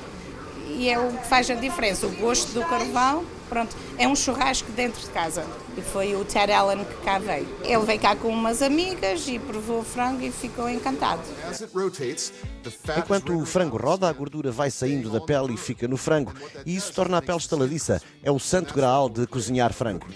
e 0.68 0.88
é 0.88 0.99
o 0.99 1.12
que 1.12 1.26
faz 1.26 1.50
a 1.50 1.54
diferença. 1.54 2.06
O 2.06 2.11
gosto 2.16 2.52
do 2.52 2.62
carvão, 2.64 3.25
pronto, 3.54 3.76
é 3.96 4.08
um 4.08 4.16
churrasco 4.16 4.73
dentro 4.73 5.00
de 5.00 5.08
casa. 5.11 5.46
E 5.76 5.80
foi 5.80 6.16
o 6.16 6.25
Ted 6.25 6.52
Allen 6.52 6.84
que 6.84 6.94
cá 7.04 7.20
veio. 7.20 7.46
Ele 7.62 7.84
veio 7.84 8.00
cá 8.00 8.16
com 8.16 8.28
umas 8.28 8.61
amigas 8.61 9.28
e 9.28 9.38
provou 9.38 9.78
o 9.78 9.84
frango 9.84 10.23
e 10.23 10.32
ficou 10.32 10.68
encantado. 10.68 11.23
Enquanto 12.99 13.40
o 13.40 13.46
frango 13.46 13.76
roda, 13.76 14.08
a 14.08 14.12
gordura 14.12 14.50
vai 14.50 14.70
saindo 14.70 15.08
da 15.08 15.20
pele 15.20 15.54
e 15.54 15.56
fica 15.56 15.87
no 15.87 15.96
frango. 15.96 16.34
E 16.66 16.75
isso 16.75 16.92
torna 16.92 17.18
a 17.18 17.23
pele 17.23 17.38
estaladiça. 17.38 18.02
É 18.25 18.30
o 18.30 18.40
santo 18.40 18.75
graal 18.75 19.08
de 19.08 19.25
cozinhar 19.26 19.73
frango. 19.73 20.06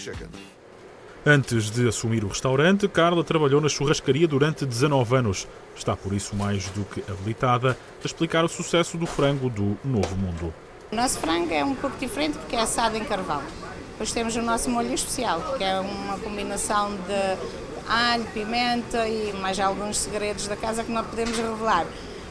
Antes 1.24 1.70
de 1.70 1.86
assumir 1.86 2.24
o 2.24 2.28
restaurante, 2.28 2.88
Carla 2.88 3.22
trabalhou 3.22 3.60
na 3.60 3.68
churrascaria 3.68 4.26
durante 4.26 4.66
19 4.66 5.16
anos. 5.16 5.46
Está 5.76 5.94
por 5.94 6.12
isso 6.12 6.34
mais 6.34 6.68
do 6.70 6.84
que 6.84 7.04
habilitada 7.08 7.78
a 8.02 8.06
explicar 8.06 8.44
o 8.44 8.48
sucesso 8.48 8.96
do 8.96 9.06
frango 9.06 9.48
do 9.48 9.76
Novo 9.84 10.16
Mundo. 10.16 10.52
O 10.90 10.96
nosso 10.96 11.18
frango 11.18 11.52
é 11.52 11.62
um 11.62 11.74
pouco 11.74 11.98
diferente 11.98 12.38
porque 12.38 12.56
é 12.56 12.60
assado 12.60 12.96
em 12.96 13.04
carvão. 13.04 13.42
Depois 13.90 14.10
temos 14.10 14.34
o 14.36 14.42
nosso 14.42 14.70
molho 14.70 14.94
especial, 14.94 15.54
que 15.58 15.62
é 15.62 15.78
uma 15.78 16.18
combinação 16.18 16.96
de 16.96 17.38
alho, 17.86 18.24
pimenta 18.32 19.06
e 19.06 19.34
mais 19.34 19.60
alguns 19.60 19.98
segredos 19.98 20.48
da 20.48 20.56
casa 20.56 20.82
que 20.82 20.90
não 20.90 21.04
podemos 21.04 21.36
revelar. 21.36 21.84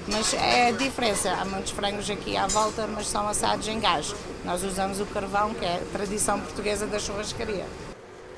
Mas 0.07 0.33
é 0.33 0.69
a 0.69 0.71
diferença. 0.71 1.29
Há 1.33 1.45
muitos 1.45 1.71
frangos 1.71 2.09
aqui 2.09 2.35
à 2.35 2.47
volta, 2.47 2.87
mas 2.87 3.05
são 3.07 3.27
assados 3.27 3.67
em 3.67 3.79
gás. 3.79 4.15
Nós 4.43 4.63
usamos 4.63 4.99
o 4.99 5.05
carvão, 5.05 5.53
que 5.53 5.63
é 5.63 5.75
a 5.75 5.91
tradição 5.91 6.39
portuguesa 6.39 6.87
da 6.87 6.97
churrascaria. 6.97 7.65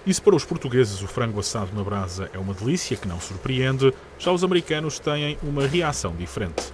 E 0.05 0.13
se 0.13 0.21
para 0.21 0.35
os 0.35 0.43
portugueses 0.43 1.01
o 1.01 1.07
frango 1.07 1.39
assado 1.39 1.73
na 1.73 1.83
brasa 1.83 2.29
é 2.33 2.37
uma 2.37 2.53
delícia 2.53 2.97
que 2.97 3.07
não 3.07 3.21
surpreende, 3.21 3.93
já 4.17 4.33
os 4.33 4.43
americanos 4.43 4.99
têm 4.99 5.37
uma 5.41 5.65
reação 5.65 6.13
diferente. 6.13 6.73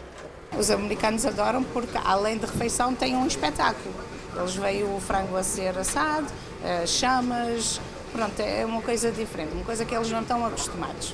Os 0.57 0.69
americanos 0.69 1.25
adoram 1.25 1.63
porque, 1.63 1.97
além 2.03 2.37
de 2.37 2.45
refeição, 2.45 2.93
tem 2.95 3.15
um 3.15 3.27
espetáculo. 3.27 3.93
Eles 4.37 4.55
veem 4.55 4.83
o 4.83 4.99
frango 4.99 5.35
a 5.37 5.43
ser 5.43 5.77
assado, 5.77 6.27
eh, 6.63 6.85
chamas, 6.85 7.79
pronto, 8.15 8.39
é 8.39 8.65
uma 8.65 8.81
coisa 8.81 9.11
diferente, 9.11 9.53
uma 9.53 9.63
coisa 9.65 9.83
que 9.83 9.93
eles 9.93 10.09
não 10.09 10.21
estão 10.21 10.45
acostumados. 10.45 11.13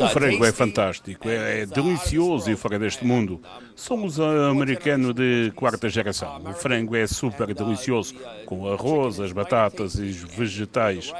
O 0.00 0.08
frango 0.08 0.44
é 0.44 0.52
fantástico, 0.52 1.28
é, 1.28 1.62
é 1.62 1.66
delicioso 1.66 2.50
e 2.50 2.56
fora 2.56 2.78
deste 2.78 3.04
mundo. 3.04 3.40
Somos 3.76 4.18
americano 4.20 5.14
de 5.14 5.52
quarta 5.54 5.88
geração. 5.88 6.42
O 6.44 6.52
frango 6.52 6.94
é 6.96 7.06
super 7.06 7.52
delicioso, 7.54 8.14
com 8.46 8.68
arroz, 8.72 9.20
as 9.20 9.32
batatas 9.32 9.94
e 9.94 10.02
os 10.02 10.22
vegetais. 10.22 11.12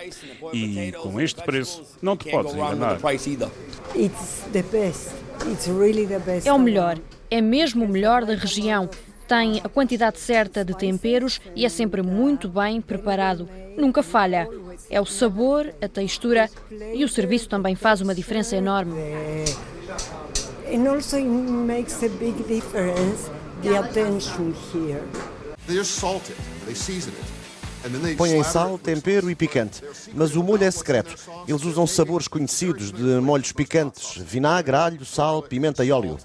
E 0.53 0.93
com 1.01 1.21
este 1.21 1.43
preço, 1.43 1.83
não 2.03 2.17
te 2.17 2.31
podes 2.31 2.55
enganar. 2.55 2.99
É 6.45 6.53
o 6.53 6.59
melhor, 6.59 6.99
é 7.31 7.41
mesmo 7.41 7.85
o 7.85 7.89
melhor 7.89 8.25
da 8.25 8.35
região. 8.35 8.89
Tem 9.27 9.61
a 9.65 9.69
quantidade 9.69 10.19
certa 10.19 10.65
de 10.65 10.77
temperos 10.77 11.41
e 11.57 11.65
é 11.65 11.69
sempre 11.69 12.03
muito 12.03 12.49
bem 12.49 12.81
preparado. 12.81 13.49
Nunca 13.77 14.03
falha. 14.03 14.49
É 14.91 15.01
o 15.01 15.07
sabor, 15.07 15.73
a 15.81 15.89
textura 15.89 16.51
e 16.93 17.05
o 17.05 17.09
serviço 17.09 17.49
também 17.49 17.75
faz 17.75 18.01
uma 18.01 18.15
diferença 18.15 18.57
enorme. 18.57 18.95
And 20.73 20.89
also 20.89 21.17
it 21.17 21.29
makes 21.29 22.03
a 22.03 22.09
big 22.09 22.43
difference 22.45 23.31
the 23.63 23.77
attention 23.77 24.55
here. 24.73 25.03
They 25.67 25.77
just 25.77 25.99
salt 25.99 26.29
it, 26.31 26.39
they 26.67 26.75
season 26.75 27.13
it. 27.13 27.34
Põem 28.17 28.43
sal, 28.43 28.79
tempero 28.79 29.31
e 29.31 29.35
picante. 29.35 29.83
Mas 30.15 30.35
o 30.35 30.43
molho 30.43 30.65
é 30.65 30.71
secreto. 30.71 31.15
Eles 31.47 31.65
usam 31.65 31.87
sabores 31.87 32.29
conhecidos 32.29 32.91
de 32.91 33.21
molhos 33.21 33.53
picantes: 33.53 34.17
vinagre, 34.17 34.77
alho, 34.77 35.05
sal, 35.05 35.43
pimenta 35.43 35.85
e 35.85 35.93
óleo. 35.93 36.19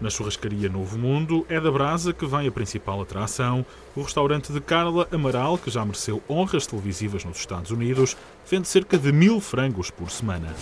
Na 0.00 0.10
churrascaria 0.10 0.68
Novo 0.68 0.98
Mundo 0.98 1.46
é 1.48 1.60
da 1.60 1.70
brasa 1.70 2.12
que 2.12 2.26
vem 2.26 2.46
a 2.46 2.52
principal 2.52 3.00
atração. 3.00 3.64
O 3.96 4.02
restaurante 4.02 4.52
de 4.52 4.60
Carla 4.60 5.08
Amaral, 5.10 5.56
que 5.56 5.70
já 5.70 5.84
mereceu 5.84 6.22
honras 6.28 6.66
televisivas 6.66 7.24
nos 7.24 7.38
Estados 7.38 7.70
Unidos, 7.70 8.16
vende 8.48 8.68
cerca 8.68 8.98
de 8.98 9.10
mil 9.12 9.40
frangos 9.40 9.90
por 9.90 10.10
semana. 10.10 10.54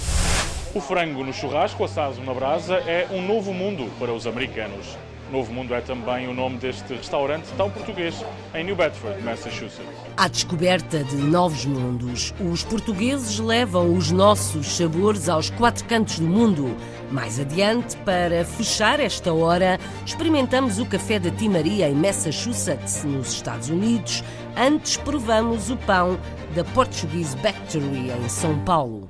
O 0.74 0.80
frango 0.80 1.24
no 1.24 1.32
churrasco 1.32 1.84
assado 1.84 2.22
na 2.22 2.32
brasa 2.32 2.76
é 2.76 3.08
um 3.10 3.26
novo 3.26 3.52
mundo 3.52 3.90
para 3.98 4.12
os 4.12 4.26
americanos. 4.26 4.96
Novo 5.32 5.50
Mundo 5.50 5.72
é 5.72 5.80
também 5.80 6.28
o 6.28 6.34
nome 6.34 6.58
deste 6.58 6.92
restaurante 6.92 7.46
tão 7.56 7.70
português 7.70 8.22
em 8.54 8.64
New 8.64 8.76
Bedford, 8.76 9.22
Massachusetts. 9.22 9.80
À 10.14 10.28
descoberta 10.28 11.02
de 11.02 11.16
novos 11.16 11.64
mundos, 11.64 12.34
os 12.38 12.62
portugueses 12.62 13.38
levam 13.38 13.96
os 13.96 14.10
nossos 14.10 14.76
sabores 14.76 15.30
aos 15.30 15.48
quatro 15.48 15.86
cantos 15.86 16.18
do 16.18 16.26
mundo. 16.26 16.76
Mais 17.10 17.40
adiante, 17.40 17.96
para 17.98 18.44
fechar 18.44 19.00
esta 19.00 19.32
hora, 19.32 19.80
experimentamos 20.04 20.78
o 20.78 20.84
café 20.84 21.18
da 21.18 21.30
Timaria 21.30 21.88
em 21.88 21.94
Massachusetts, 21.94 23.02
nos 23.04 23.32
Estados 23.32 23.70
Unidos. 23.70 24.22
Antes, 24.54 24.98
provamos 24.98 25.70
o 25.70 25.78
pão 25.78 26.18
da 26.54 26.62
Portuguese 26.62 27.34
Factory 27.38 28.10
em 28.10 28.28
São 28.28 28.58
Paulo. 28.66 29.08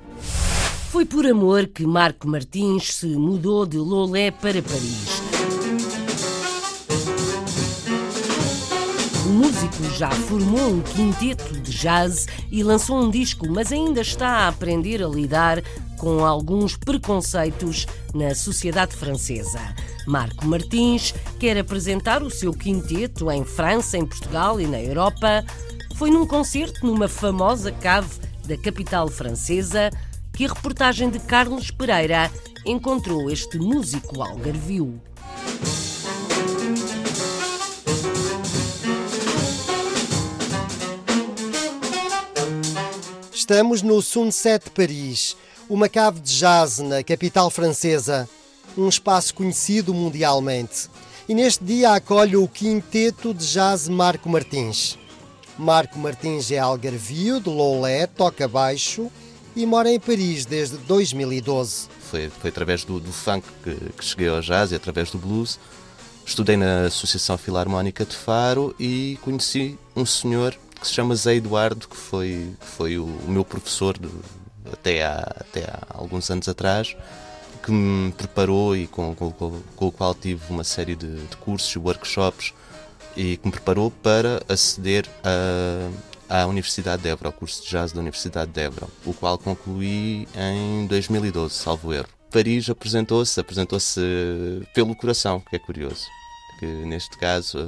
Foi 0.93 1.05
por 1.05 1.27
amor 1.27 1.67
que 1.67 1.85
Marco 1.85 2.29
Martins 2.29 2.95
se 2.95 3.07
mudou 3.07 3.67
de 3.67 3.79
Lolé 3.79 4.31
para 4.31 4.63
Paris. 4.63 5.22
O 9.25 9.29
músico 9.29 9.85
já 9.97 10.11
formou 10.11 10.69
um 10.69 10.81
quinteto 10.81 11.53
de 11.61 11.71
jazz 11.71 12.27
e 12.51 12.65
lançou 12.65 13.01
um 13.01 13.09
disco, 13.09 13.49
mas 13.49 13.71
ainda 13.71 14.01
está 14.01 14.29
a 14.29 14.49
aprender 14.49 15.01
a 15.01 15.07
lidar 15.07 15.63
com 15.97 16.25
alguns 16.25 16.77
preconceitos 16.77 17.87
na 18.13 18.35
sociedade 18.35 18.97
francesa. 18.97 19.61
Marco 20.09 20.45
Martins 20.45 21.15
quer 21.39 21.57
apresentar 21.57 22.21
o 22.21 22.31
seu 22.31 22.53
quinteto 22.53 23.31
em 23.31 23.45
França, 23.45 23.97
em 23.97 24.05
Portugal 24.05 24.61
e 24.61 24.67
na 24.67 24.81
Europa. 24.81 25.45
Foi 25.95 26.11
num 26.11 26.27
concerto 26.27 26.85
numa 26.85 27.07
famosa 27.07 27.71
cave 27.71 28.11
da 28.45 28.57
capital 28.57 29.07
francesa 29.07 29.89
que 30.33 30.45
a 30.45 30.49
reportagem 30.49 31.09
de 31.11 31.21
Carlos 31.21 31.71
Pereira 31.71 32.29
encontrou 32.67 33.31
este 33.31 33.57
músico 33.57 34.21
algarvio. 34.21 35.01
Estamos 43.43 43.83
no 43.83 44.01
Sunset 44.01 44.71
Paris, 44.71 45.37
uma 45.69 45.89
cave 45.89 46.21
de 46.21 46.33
jazz 46.33 46.79
na 46.79 47.03
capital 47.03 47.51
francesa, 47.51 48.29
um 48.79 48.89
espaço 48.89 49.35
conhecido 49.35 49.93
mundialmente. 49.93 50.89
E 51.29 51.35
neste 51.35 51.65
dia 51.65 51.93
acolhe 51.93 52.37
o 52.37 52.47
quinteto 52.47 53.35
de 53.35 53.45
jazz 53.45 53.89
Marco 53.89 54.29
Martins. 54.29 54.97
Marco 55.59 55.99
Martins 55.99 56.53
é 56.53 56.61
algarvio, 56.61 57.41
de 57.41 57.51
Loulé, 57.51 58.07
toca 58.07 58.47
baixo 58.47 59.11
e 59.57 59.67
mora 59.67 59.91
em 59.91 59.99
Paris 59.99 60.47
desde 60.47 60.77
2012. 60.77 61.89
Foi, 62.13 62.31
foi 62.31 62.49
através 62.49 62.85
do, 62.85 63.01
do 63.01 63.13
funk 63.13 63.45
que, 63.65 63.75
que 63.75 64.05
cheguei 64.05 64.29
ao 64.29 64.41
jazz 64.41 64.71
e 64.71 64.77
através 64.77 65.11
do 65.11 65.19
blues. 65.19 65.59
Estudei 66.25 66.57
na 66.57 66.83
Associação 66.83 67.37
Filarmónica 67.37 68.05
de 68.05 68.15
Faro 68.15 68.73
e 68.79 69.19
conheci 69.21 69.77
um 69.97 70.07
senhor 70.07 70.57
que 70.83 70.89
se 70.89 70.95
chama 70.95 71.15
Zé 71.15 71.37
Eduardo, 71.37 71.87
que 71.87 71.97
foi, 71.97 72.53
foi 72.61 72.99
o, 72.99 73.05
o 73.05 73.31
meu 73.31 73.45
professor 73.45 73.97
de, 73.97 74.09
até, 74.71 75.05
há, 75.05 75.19
até 75.41 75.63
há 75.65 75.87
alguns 75.91 76.29
anos 76.29 76.49
atrás, 76.49 76.97
que 77.63 77.71
me 77.71 78.11
preparou 78.13 78.77
e 78.77 78.89
com, 78.89 79.15
com, 79.15 79.31
com 79.31 79.87
o 79.87 79.93
qual 79.93 80.13
tive 80.13 80.43
uma 80.51 80.65
série 80.65 80.97
de, 80.97 81.25
de, 81.25 81.37
cursos 81.37 81.73
e 81.73 81.79
workshops 81.79 82.53
e 83.17 83.37
que 83.37 83.47
me 83.47 83.53
preparou 83.53 83.93
para 83.93 84.43
aceder 84.49 85.09
a, 85.23 86.43
à 86.43 86.47
Universidade 86.47 87.03
de 87.03 87.11
Évora, 87.11 87.29
ao 87.29 87.33
curso 87.33 87.63
de 87.63 87.71
jazz 87.71 87.93
da 87.93 88.01
Universidade 88.01 88.51
de 88.51 88.61
Évora, 88.61 88.89
o 89.07 89.15
qual 89.15 89.39
concluí 89.39 90.27
em 90.35 90.87
2012, 90.89 91.55
salvo 91.55 91.95
erro. 91.95 92.09
Paris 92.29 92.69
apresentou-se, 92.69 93.39
apresentou-se 93.39 94.01
pelo 94.75 94.97
coração, 94.97 95.41
que 95.49 95.55
é 95.55 95.59
curioso, 95.61 96.07
que 96.59 96.67
neste 96.67 97.17
caso 97.19 97.59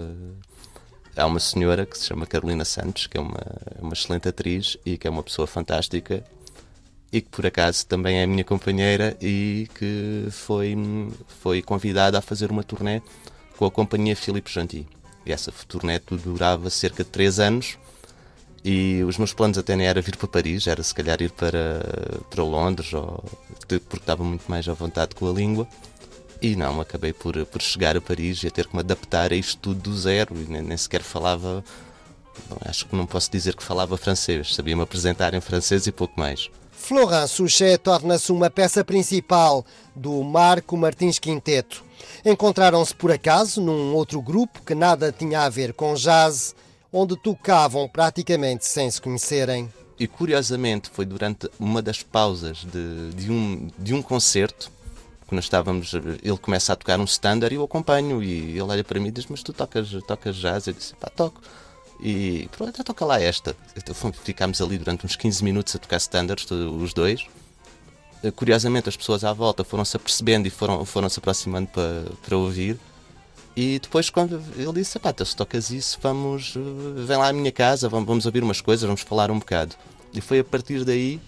há 1.16 1.26
uma 1.26 1.40
senhora 1.40 1.86
que 1.86 1.96
se 1.96 2.06
chama 2.06 2.26
Carolina 2.26 2.64
Santos, 2.64 3.06
que 3.06 3.16
é 3.16 3.20
uma, 3.20 3.40
uma 3.80 3.92
excelente 3.92 4.28
atriz 4.28 4.76
e 4.84 4.98
que 4.98 5.06
é 5.06 5.10
uma 5.10 5.22
pessoa 5.22 5.46
fantástica 5.46 6.24
e 7.14 7.20
que 7.20 7.28
por 7.28 7.46
acaso 7.46 7.86
também 7.86 8.18
é 8.18 8.26
minha 8.26 8.42
companheira 8.42 9.16
e 9.22 9.68
que 9.78 10.26
foi, 10.32 10.76
foi 11.40 11.62
convidada 11.62 12.18
a 12.18 12.20
fazer 12.20 12.50
uma 12.50 12.64
turnê 12.64 13.00
com 13.56 13.64
a 13.64 13.70
companhia 13.70 14.16
Philippe 14.16 14.50
Gentil. 14.50 14.84
E 15.24 15.32
essa 15.32 15.52
turnê 15.68 16.00
durava 16.00 16.68
cerca 16.70 17.04
de 17.04 17.10
3 17.10 17.38
anos. 17.38 17.78
E 18.64 19.04
os 19.04 19.16
meus 19.16 19.32
planos 19.32 19.58
até 19.58 19.76
nem 19.76 19.86
era 19.86 20.00
vir 20.00 20.16
para 20.16 20.26
Paris, 20.26 20.66
era 20.66 20.82
se 20.82 20.92
calhar 20.92 21.20
ir 21.22 21.30
para, 21.30 21.80
para 22.30 22.42
Londres, 22.42 22.92
ou, 22.94 23.22
porque 23.60 23.96
estava 23.96 24.24
muito 24.24 24.44
mais 24.48 24.66
à 24.68 24.72
vontade 24.72 25.14
com 25.14 25.30
a 25.30 25.32
língua. 25.32 25.68
E 26.40 26.56
não, 26.56 26.80
acabei 26.80 27.12
por, 27.12 27.44
por 27.46 27.62
chegar 27.62 27.96
a 27.96 28.00
Paris 28.00 28.42
e 28.42 28.48
a 28.48 28.50
ter 28.50 28.66
que 28.66 28.74
me 28.74 28.80
adaptar 28.80 29.32
a 29.32 29.36
isto 29.36 29.58
tudo 29.58 29.80
do 29.90 29.96
zero. 29.96 30.34
E 30.36 30.44
nem, 30.50 30.62
nem 30.62 30.76
sequer 30.76 31.02
falava. 31.02 31.64
Acho 32.64 32.86
que 32.86 32.96
não 32.96 33.06
posso 33.06 33.30
dizer 33.30 33.54
que 33.54 33.62
falava 33.62 33.96
francês, 33.96 34.54
sabia-me 34.54 34.82
apresentar 34.82 35.34
em 35.34 35.40
francês 35.40 35.86
e 35.86 35.92
pouco 35.92 36.18
mais. 36.18 36.50
Florent 36.72 37.28
Souchet 37.28 37.78
torna-se 37.78 38.30
uma 38.30 38.50
peça 38.50 38.84
principal 38.84 39.64
do 39.94 40.22
Marco 40.22 40.76
Martins 40.76 41.18
Quinteto. 41.18 41.82
Encontraram-se 42.24 42.94
por 42.94 43.10
acaso 43.10 43.60
num 43.60 43.94
outro 43.94 44.20
grupo 44.20 44.60
que 44.62 44.74
nada 44.74 45.10
tinha 45.10 45.42
a 45.42 45.48
ver 45.48 45.72
com 45.72 45.94
jazz, 45.94 46.54
onde 46.92 47.16
tocavam 47.16 47.88
praticamente 47.88 48.66
sem 48.66 48.90
se 48.90 49.00
conhecerem. 49.00 49.72
E 49.98 50.06
curiosamente 50.06 50.90
foi 50.90 51.06
durante 51.06 51.48
uma 51.58 51.80
das 51.80 52.02
pausas 52.02 52.64
de, 52.64 53.10
de, 53.14 53.30
um, 53.30 53.70
de 53.78 53.94
um 53.94 54.02
concerto 54.02 54.70
que 55.28 55.34
nós 55.34 55.44
estávamos, 55.44 55.94
ele 55.94 56.38
começa 56.38 56.72
a 56.72 56.76
tocar 56.76 56.98
um 57.00 57.04
standard 57.04 57.54
e 57.54 57.56
eu 57.56 57.64
acompanho 57.64 58.22
e 58.22 58.50
ele 58.50 58.62
olha 58.62 58.84
para 58.84 59.00
mim 59.00 59.08
e 59.08 59.12
diz, 59.12 59.26
mas 59.26 59.42
tu 59.42 59.52
tocas, 59.52 59.90
tocas 60.06 60.36
jazz? 60.36 60.66
Eu 60.66 60.74
disse, 60.74 60.94
pá, 60.94 61.08
toco. 61.08 61.40
E 62.00 62.48
pronto, 62.56 62.70
então 62.70 62.84
toca 62.84 63.04
lá 63.04 63.20
esta. 63.20 63.56
Então, 63.76 63.94
ficámos 64.12 64.60
ali 64.60 64.78
durante 64.78 65.06
uns 65.06 65.16
15 65.16 65.42
minutos 65.44 65.74
a 65.74 65.78
tocar 65.78 65.96
standards, 65.96 66.50
os 66.50 66.92
dois. 66.92 67.26
Eh, 68.22 68.30
curiosamente, 68.30 68.88
as 68.88 68.96
pessoas 68.96 69.24
à 69.24 69.32
volta 69.32 69.62
foram-se 69.64 69.96
apercebendo 69.96 70.48
e 70.48 70.50
foram, 70.50 70.84
foram 70.84 71.08
aproximando 71.14 71.68
para, 71.68 72.04
para 72.24 72.36
ouvir. 72.36 72.78
E 73.56 73.78
depois, 73.78 74.10
quando 74.10 74.42
ele 74.56 74.72
disse: 74.72 74.98
Pá, 74.98 75.10
então, 75.10 75.24
se 75.24 75.36
tocas 75.36 75.70
isso, 75.70 75.98
vamos, 76.02 76.54
eh, 76.56 77.04
vem 77.06 77.16
lá 77.16 77.28
à 77.28 77.32
minha 77.32 77.52
casa, 77.52 77.88
vamos, 77.88 78.06
vamos 78.06 78.26
ouvir 78.26 78.42
umas 78.42 78.60
coisas, 78.60 78.84
vamos 78.84 79.02
falar 79.02 79.30
um 79.30 79.38
bocado. 79.38 79.76
E 80.12 80.20
foi 80.20 80.40
a 80.40 80.44
partir 80.44 80.84
daí 80.84 81.20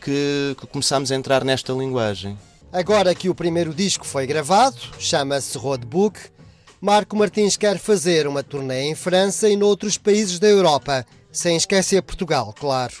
que, 0.00 0.56
que 0.58 0.66
começámos 0.66 1.12
a 1.12 1.14
entrar 1.14 1.44
nesta 1.44 1.72
linguagem. 1.72 2.36
Agora 2.72 3.14
que 3.16 3.28
o 3.28 3.34
primeiro 3.34 3.74
disco 3.74 4.06
foi 4.06 4.26
gravado, 4.26 4.78
chama-se 4.98 5.58
Roadbook, 5.58 6.20
Marco 6.80 7.16
Martins 7.16 7.56
quer 7.56 7.78
fazer 7.78 8.28
uma 8.28 8.44
turnê 8.44 8.84
em 8.84 8.94
França 8.94 9.48
e 9.48 9.56
noutros 9.56 9.98
países 9.98 10.38
da 10.38 10.46
Europa, 10.46 11.04
sem 11.32 11.56
esquecer 11.56 12.00
Portugal, 12.00 12.54
claro. 12.58 12.94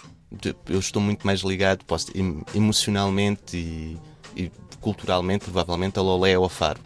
Eu 0.68 0.80
estou 0.80 1.00
muito 1.00 1.24
mais 1.24 1.40
ligado 1.40 1.84
posso, 1.84 2.08
emocionalmente 2.54 3.56
e, 3.56 3.96
e 4.36 4.52
culturalmente, 4.80 5.44
provavelmente, 5.44 5.98
a 5.98 6.02
Lolé 6.02 6.36
ou 6.36 6.44
a 6.44 6.50
Faro. 6.50 6.80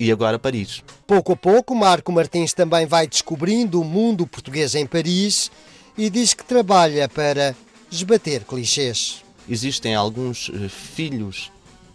E 0.00 0.10
agora 0.10 0.38
Paris. 0.38 0.82
Pouco 1.06 1.32
a 1.32 1.36
pouco, 1.36 1.74
Marco 1.74 2.10
Martins 2.10 2.54
também 2.54 2.86
vai 2.86 3.06
descobrindo 3.06 3.80
o 3.80 3.84
mundo 3.84 4.26
português 4.26 4.74
em 4.74 4.86
Paris 4.86 5.50
e 5.98 6.08
diz 6.08 6.32
que 6.32 6.44
trabalha 6.44 7.08
para 7.08 7.54
esbater 7.90 8.44
clichês. 8.44 9.22
Existem 9.48 9.94
alguns 9.94 10.48
uh, 10.48 10.68
filhos 10.68 11.50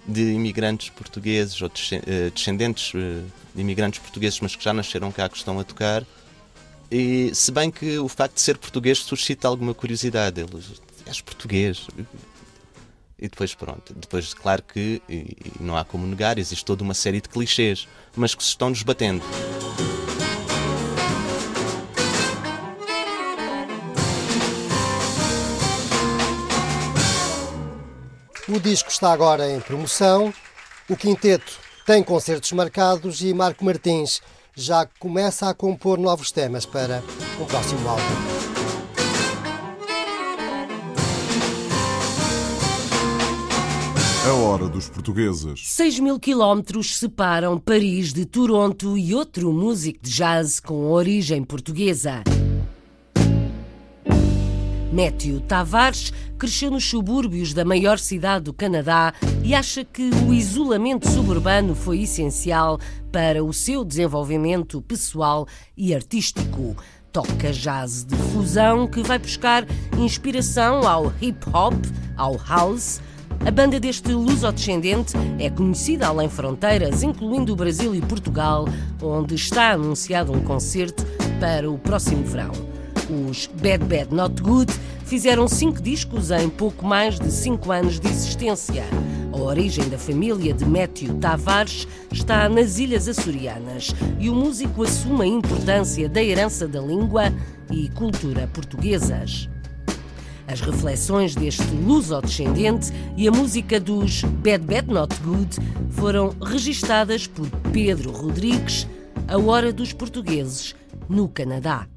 de 0.08 0.34
imigrantes 0.34 0.90
portugueses 0.90 1.62
ou 1.62 1.72
eh, 1.92 2.30
descendentes 2.30 2.94
uh, 2.94 3.24
de 3.56 3.62
imigrantes 3.62 4.00
portugueses, 4.00 4.40
mas 4.42 4.56
que 4.56 4.64
já 4.64 4.74
nasceram 4.74 5.12
cá, 5.12 5.30
que 5.30 5.38
estão 5.38 5.60
a 5.60 5.64
tocar. 5.64 6.06
E 6.92 7.34
se 7.34 7.52
bem 7.52 7.72
que 7.72 7.98
o 7.98 8.08
facto 8.08 8.36
de 8.36 8.42
ser 8.42 8.58
português 8.58 9.00
suscita 9.00 9.48
alguma 9.48 9.74
curiosidade, 9.74 10.42
eles, 10.42 10.82
és 11.06 11.22
português. 11.22 11.88
E 13.18 13.28
depois, 13.30 13.56
pronto, 13.56 13.94
depois, 13.94 14.34
claro 14.34 14.62
que 14.62 15.02
e, 15.08 15.14
e 15.14 15.52
não 15.60 15.78
há 15.78 15.86
como 15.86 16.06
negar, 16.06 16.38
existe 16.38 16.66
toda 16.66 16.84
uma 16.84 16.94
série 16.94 17.22
de 17.22 17.30
clichês, 17.30 17.88
mas 18.16 18.36
que 18.36 18.44
se 18.44 18.50
estão 18.50 18.72
desbatendo. 18.72 19.24
O 28.48 28.60
disco 28.60 28.90
está 28.90 29.14
agora 29.14 29.50
em 29.50 29.62
promoção. 29.62 30.34
O 30.90 30.98
quinteto 30.98 31.54
tem 31.86 32.04
concertos 32.04 32.52
marcados 32.52 33.22
e 33.22 33.34
Marco 33.34 33.64
Martins 33.64 34.22
já 34.54 34.86
começa 35.00 35.48
a 35.48 35.54
compor 35.54 35.98
novos 35.98 36.30
temas 36.30 36.66
para 36.66 37.02
o 37.40 37.46
próximo 37.46 37.88
álbum. 37.88 38.04
A 44.28 44.34
hora 44.34 44.68
dos 44.68 44.90
portugueses. 44.90 45.62
6 45.70 46.00
mil 46.00 46.20
quilómetros 46.20 46.98
separam 46.98 47.58
Paris 47.58 48.12
de 48.12 48.26
Toronto 48.26 48.98
e 48.98 49.16
outro 49.16 49.54
músico 49.54 50.00
de 50.02 50.12
jazz 50.12 50.60
com 50.60 50.92
origem 50.92 51.46
portuguesa. 51.46 52.24
Matthew 54.94 55.40
Tavares 55.42 56.14
cresceu 56.38 56.70
nos 56.70 56.88
subúrbios 56.88 57.52
da 57.52 57.66
maior 57.66 57.98
cidade 57.98 58.46
do 58.46 58.54
Canadá 58.54 59.12
e 59.44 59.56
acha 59.56 59.84
que 59.84 60.12
o 60.28 60.34
isolamento 60.34 61.10
suburbano 61.10 61.74
foi 61.74 62.04
essencial 62.04 62.80
para 63.12 63.44
o 63.44 63.52
seu 63.52 63.84
desenvolvimento 63.84 64.82
pessoal 64.84 65.48
e 65.76 65.96
artístico. 65.96 66.78
Toca 67.12 67.52
jazz 67.52 68.04
de 68.04 68.16
fusão 68.16 68.88
que 68.88 69.02
vai 69.02 69.18
buscar 69.18 69.66
inspiração 69.98 70.88
ao 70.88 71.12
hip 71.20 71.44
hop, 71.52 71.74
ao 72.16 72.38
house. 72.38 73.02
A 73.46 73.50
banda 73.50 73.80
deste 73.80 74.12
luso-descendente 74.12 75.14
é 75.40 75.50
conhecida 75.50 76.08
além 76.08 76.30
fronteiras, 76.30 77.02
incluindo 77.02 77.52
o 77.52 77.56
Brasil 77.56 77.96
e 77.96 78.02
Portugal, 78.02 78.66
onde 79.02 79.34
está 79.34 79.72
anunciado 79.72 80.32
um 80.32 80.42
concerto 80.44 81.04
para 81.40 81.70
o 81.70 81.80
próximo 81.80 82.24
verão. 82.24 82.73
Os 83.14 83.46
Bad 83.62 83.86
Bad 83.86 84.14
Not 84.14 84.42
Good 84.42 84.74
fizeram 85.06 85.48
cinco 85.48 85.80
discos 85.82 86.32
em 86.32 86.50
pouco 86.50 86.84
mais 86.84 87.20
de 87.20 87.32
cinco 87.32 87.72
anos 87.72 88.00
de 88.00 88.08
existência. 88.08 88.84
A 89.32 89.38
origem 89.38 89.88
da 89.88 90.00
família 90.00 90.52
de 90.52 90.66
Matthew 90.66 91.14
Tavares 91.20 91.88
está 92.12 92.50
nas 92.50 92.80
Ilhas 92.80 93.08
Açorianas 93.08 93.94
e 94.20 94.30
o 94.32 94.36
músico 94.36 94.84
assume 94.84 95.24
a 95.24 95.28
importância 95.28 96.10
da 96.10 96.24
herança 96.24 96.68
da 96.68 96.82
língua 96.82 97.32
e 97.70 97.88
cultura 97.90 98.50
portuguesas. 98.52 99.48
As 100.48 100.60
reflexões 100.62 101.36
deste 101.36 101.72
luso-descendente 101.72 102.92
e 103.16 103.28
a 103.28 103.32
música 103.32 103.80
dos 103.80 104.24
Bad 104.24 104.66
Bad 104.66 104.92
Not 104.92 105.16
Good 105.22 105.58
foram 105.92 106.36
registadas 106.42 107.28
por 107.28 107.48
Pedro 107.72 108.12
Rodrigues, 108.12 108.88
A 109.28 109.38
Hora 109.38 109.72
dos 109.72 109.94
Portugueses, 109.94 110.76
no 111.08 111.28
Canadá. 111.28 111.88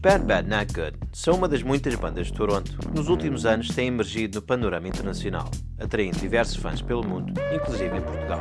Bad 0.00 0.24
Bad 0.24 0.48
Not 0.48 0.72
Good 0.72 0.98
são 1.12 1.34
uma 1.34 1.46
das 1.46 1.62
muitas 1.62 1.94
bandas 1.94 2.28
de 2.28 2.32
Toronto 2.32 2.74
que 2.78 2.88
nos 2.88 3.10
últimos 3.10 3.44
anos 3.44 3.68
têm 3.68 3.88
emergido 3.88 4.40
no 4.40 4.46
panorama 4.46 4.88
internacional, 4.88 5.50
atraindo 5.78 6.18
diversos 6.18 6.56
fãs 6.56 6.80
pelo 6.80 7.06
mundo, 7.06 7.34
inclusive 7.54 7.94
em 7.94 8.00
Portugal. 8.00 8.40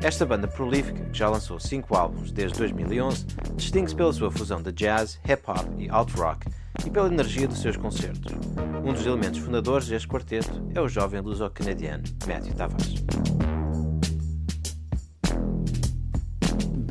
Esta 0.00 0.24
banda 0.24 0.46
prolífica, 0.46 1.04
que 1.06 1.18
já 1.18 1.28
lançou 1.28 1.58
cinco 1.58 1.96
álbuns 1.96 2.30
desde 2.30 2.58
2011, 2.58 3.26
distingue-se 3.56 3.96
pela 3.96 4.12
sua 4.12 4.30
fusão 4.30 4.62
de 4.62 4.70
jazz, 4.70 5.18
hip-hop 5.24 5.66
e 5.78 5.90
alt-rock 5.90 6.46
e 6.86 6.90
pela 6.90 7.08
energia 7.08 7.48
dos 7.48 7.60
seus 7.60 7.76
concertos. 7.76 8.32
Um 8.84 8.92
dos 8.92 9.04
elementos 9.04 9.40
fundadores 9.40 9.88
deste 9.88 10.06
quarteto 10.06 10.64
é 10.76 10.80
o 10.80 10.86
jovem 10.86 11.20
luso-canadiano 11.20 12.04
Matthew 12.24 12.54
Tavares. 12.54 13.04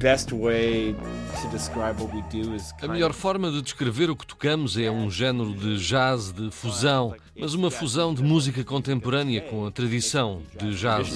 Best 0.04 0.34
way 0.34 0.94
a 2.82 2.88
melhor 2.90 3.14
forma 3.14 3.50
de 3.50 3.62
descrever 3.62 4.10
o 4.10 4.18
que 4.18 4.28
tocamos 4.28 4.78
é 4.78 4.92
um 4.92 5.10
género 5.10 5.54
de 5.54 5.78
jazz 5.78 6.30
de 6.34 6.52
fusão, 6.52 7.16
mas 7.40 7.54
uma 7.54 7.72
fusão 7.72 8.14
de 8.14 8.22
música 8.22 8.66
contemporânea 8.66 9.40
com 9.40 9.66
a 9.66 9.72
tradição 9.72 10.42
de 10.60 10.76
jazz. 10.76 11.08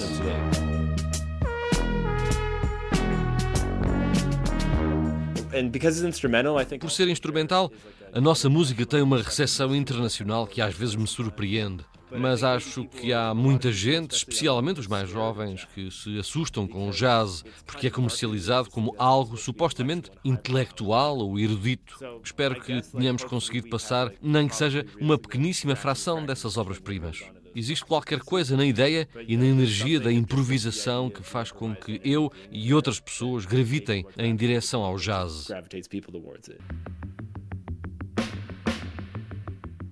Por 6.80 6.90
ser 6.90 7.08
instrumental, 7.08 7.70
a 8.10 8.20
nossa 8.22 8.48
música 8.48 8.86
tem 8.86 9.02
uma 9.02 9.18
recepção 9.22 9.76
internacional 9.76 10.46
que 10.46 10.62
às 10.62 10.74
vezes 10.74 10.94
me 10.94 11.06
surpreende 11.06 11.84
mas 12.10 12.42
acho 12.42 12.84
que 12.86 13.12
há 13.12 13.34
muita 13.34 13.72
gente, 13.72 14.12
especialmente 14.12 14.80
os 14.80 14.86
mais 14.86 15.08
jovens, 15.08 15.66
que 15.74 15.90
se 15.90 16.18
assustam 16.18 16.66
com 16.66 16.88
o 16.88 16.92
jazz 16.92 17.44
porque 17.66 17.86
é 17.86 17.90
comercializado 17.90 18.70
como 18.70 18.94
algo 18.98 19.36
supostamente 19.36 20.10
intelectual 20.24 21.18
ou 21.18 21.38
erudito. 21.38 21.98
Espero 22.22 22.60
que 22.60 22.80
tenhamos 22.92 23.24
conseguido 23.24 23.68
passar, 23.68 24.12
nem 24.22 24.48
que 24.48 24.56
seja 24.56 24.84
uma 25.00 25.18
pequeníssima 25.18 25.76
fração 25.76 26.24
dessas 26.24 26.56
obras-primas. 26.56 27.22
Existe 27.54 27.84
qualquer 27.84 28.20
coisa 28.20 28.56
na 28.56 28.64
ideia 28.64 29.08
e 29.26 29.36
na 29.36 29.46
energia 29.46 29.98
da 29.98 30.12
improvisação 30.12 31.10
que 31.10 31.22
faz 31.22 31.50
com 31.50 31.74
que 31.74 32.00
eu 32.04 32.30
e 32.52 32.72
outras 32.72 33.00
pessoas 33.00 33.44
gravitem 33.44 34.06
em 34.16 34.36
direção 34.36 34.82
ao 34.82 34.96
jazz. 34.96 35.48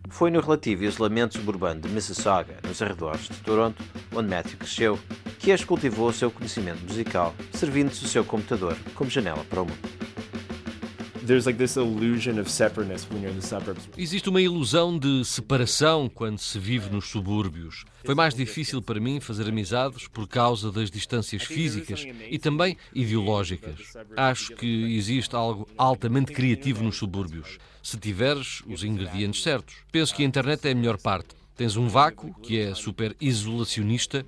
Foi 0.09 0.31
no 0.31 0.41
relativo 0.41 0.85
isolamento 0.85 1.39
suburbano 1.39 1.81
de 1.81 1.89
Mississauga, 1.89 2.59
nos 2.67 2.81
arredores 2.81 3.29
de 3.29 3.37
Toronto, 3.39 3.83
onde 4.15 4.29
Matthew 4.29 4.59
cresceu, 4.59 4.99
que 5.39 5.51
este 5.51 5.67
cultivou 5.67 6.09
o 6.09 6.13
seu 6.13 6.31
conhecimento 6.31 6.83
musical, 6.83 7.35
servindo-se 7.53 8.03
do 8.03 8.09
seu 8.09 8.25
computador 8.25 8.77
como 8.95 9.11
janela 9.11 9.45
para 9.45 9.63
o 9.63 9.67
mundo. 9.67 9.96
Existe 13.99 14.29
uma 14.29 14.41
ilusão 14.41 14.97
de 14.97 15.25
separação 15.25 16.09
quando 16.09 16.39
se 16.39 16.59
vive 16.59 16.89
nos 16.89 17.09
subúrbios. 17.09 17.85
Foi 18.05 18.15
mais 18.15 18.33
difícil 18.33 18.81
para 18.81 19.01
mim 19.01 19.19
fazer 19.19 19.49
amizades 19.49 20.07
por 20.07 20.29
causa 20.29 20.71
das 20.71 20.91
distâncias 20.91 21.43
físicas 21.43 22.07
e 22.31 22.39
também 22.39 22.77
ideológicas. 22.95 23.97
Acho 24.17 24.55
que 24.55 24.97
existe 24.97 25.35
algo 25.35 25.69
altamente 25.77 26.33
criativo 26.33 26.85
nos 26.85 26.97
subúrbios, 26.97 27.59
se 27.83 27.99
tiveres 27.99 28.63
os 28.67 28.85
ingredientes 28.85 29.43
certos. 29.43 29.75
Penso 29.91 30.15
que 30.15 30.23
a 30.23 30.27
internet 30.27 30.69
é 30.69 30.71
a 30.71 30.75
melhor 30.75 30.97
parte. 30.99 31.35
Tens 31.57 31.77
um 31.77 31.89
vácuo, 31.89 32.33
que 32.41 32.59
é 32.61 32.75
super 32.75 33.17
isolacionista, 33.21 34.25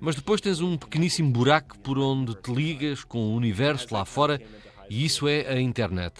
mas 0.00 0.14
depois 0.14 0.40
tens 0.40 0.60
um 0.60 0.78
pequeníssimo 0.78 1.30
buraco 1.30 1.78
por 1.80 1.98
onde 1.98 2.34
te 2.36 2.50
ligas 2.52 3.04
com 3.04 3.18
o 3.18 3.34
universo 3.34 3.92
lá 3.92 4.04
fora 4.04 4.40
e 4.88 5.04
isso 5.04 5.28
é 5.28 5.46
a 5.46 5.60
internet. 5.60 6.14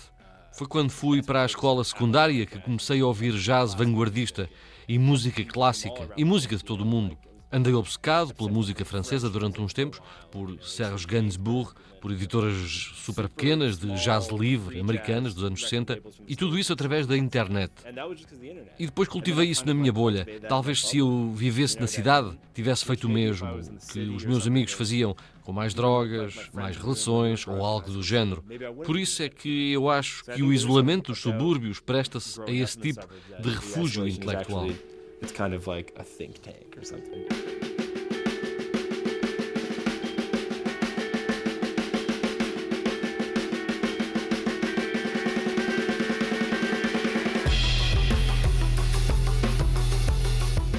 Foi 0.58 0.66
quando 0.66 0.90
fui 0.90 1.22
para 1.22 1.42
a 1.44 1.46
escola 1.46 1.84
secundária 1.84 2.44
que 2.44 2.58
comecei 2.58 3.00
a 3.00 3.06
ouvir 3.06 3.32
jazz 3.34 3.74
vanguardista 3.74 4.50
e 4.88 4.98
música 4.98 5.44
clássica 5.44 6.10
e 6.16 6.24
música 6.24 6.56
de 6.56 6.64
todo 6.64 6.80
o 6.80 6.84
mundo. 6.84 7.16
Andei 7.50 7.72
obcecado 7.72 8.34
pela 8.34 8.50
música 8.50 8.84
francesa 8.84 9.30
durante 9.30 9.60
uns 9.60 9.72
tempos, 9.72 10.00
por 10.30 10.58
Serge 10.62 11.06
Gainsbourg, 11.06 11.72
por 11.98 12.12
editoras 12.12 12.92
super 12.94 13.26
pequenas 13.26 13.78
de 13.78 13.88
jazz 13.94 14.28
livre 14.28 14.78
americanas 14.78 15.32
dos 15.32 15.44
anos 15.44 15.62
60 15.62 15.98
e 16.26 16.36
tudo 16.36 16.58
isso 16.58 16.74
através 16.74 17.06
da 17.06 17.16
internet. 17.16 17.72
E 18.78 18.84
depois 18.86 19.08
cultivei 19.08 19.48
isso 19.48 19.66
na 19.66 19.72
minha 19.72 19.92
bolha. 19.92 20.26
Talvez 20.46 20.86
se 20.86 20.98
eu 20.98 21.32
vivesse 21.32 21.80
na 21.80 21.86
cidade 21.86 22.38
tivesse 22.52 22.84
feito 22.84 23.06
o 23.06 23.10
mesmo 23.10 23.48
que 23.92 24.00
os 24.00 24.24
meus 24.24 24.46
amigos 24.46 24.72
faziam, 24.72 25.16
com 25.42 25.52
mais 25.52 25.72
drogas, 25.72 26.50
mais 26.52 26.76
relações 26.76 27.46
ou 27.46 27.64
algo 27.64 27.90
do 27.90 28.02
género. 28.02 28.44
Por 28.84 28.98
isso 28.98 29.22
é 29.22 29.28
que 29.28 29.72
eu 29.72 29.88
acho 29.88 30.24
que 30.24 30.42
o 30.42 30.52
isolamento 30.52 31.12
dos 31.12 31.20
subúrbios 31.20 31.80
presta-se 31.80 32.40
a 32.42 32.50
esse 32.50 32.78
tipo 32.78 33.08
de 33.40 33.48
refúgio 33.48 34.06
intelectual. 34.06 34.68
It's 35.20 35.32
kind 35.32 35.54
of 35.54 35.66
like 35.66 35.92
a 35.98 36.04
think 36.04 36.40
tank 36.40 36.76
or 36.76 36.84
something. 36.84 37.26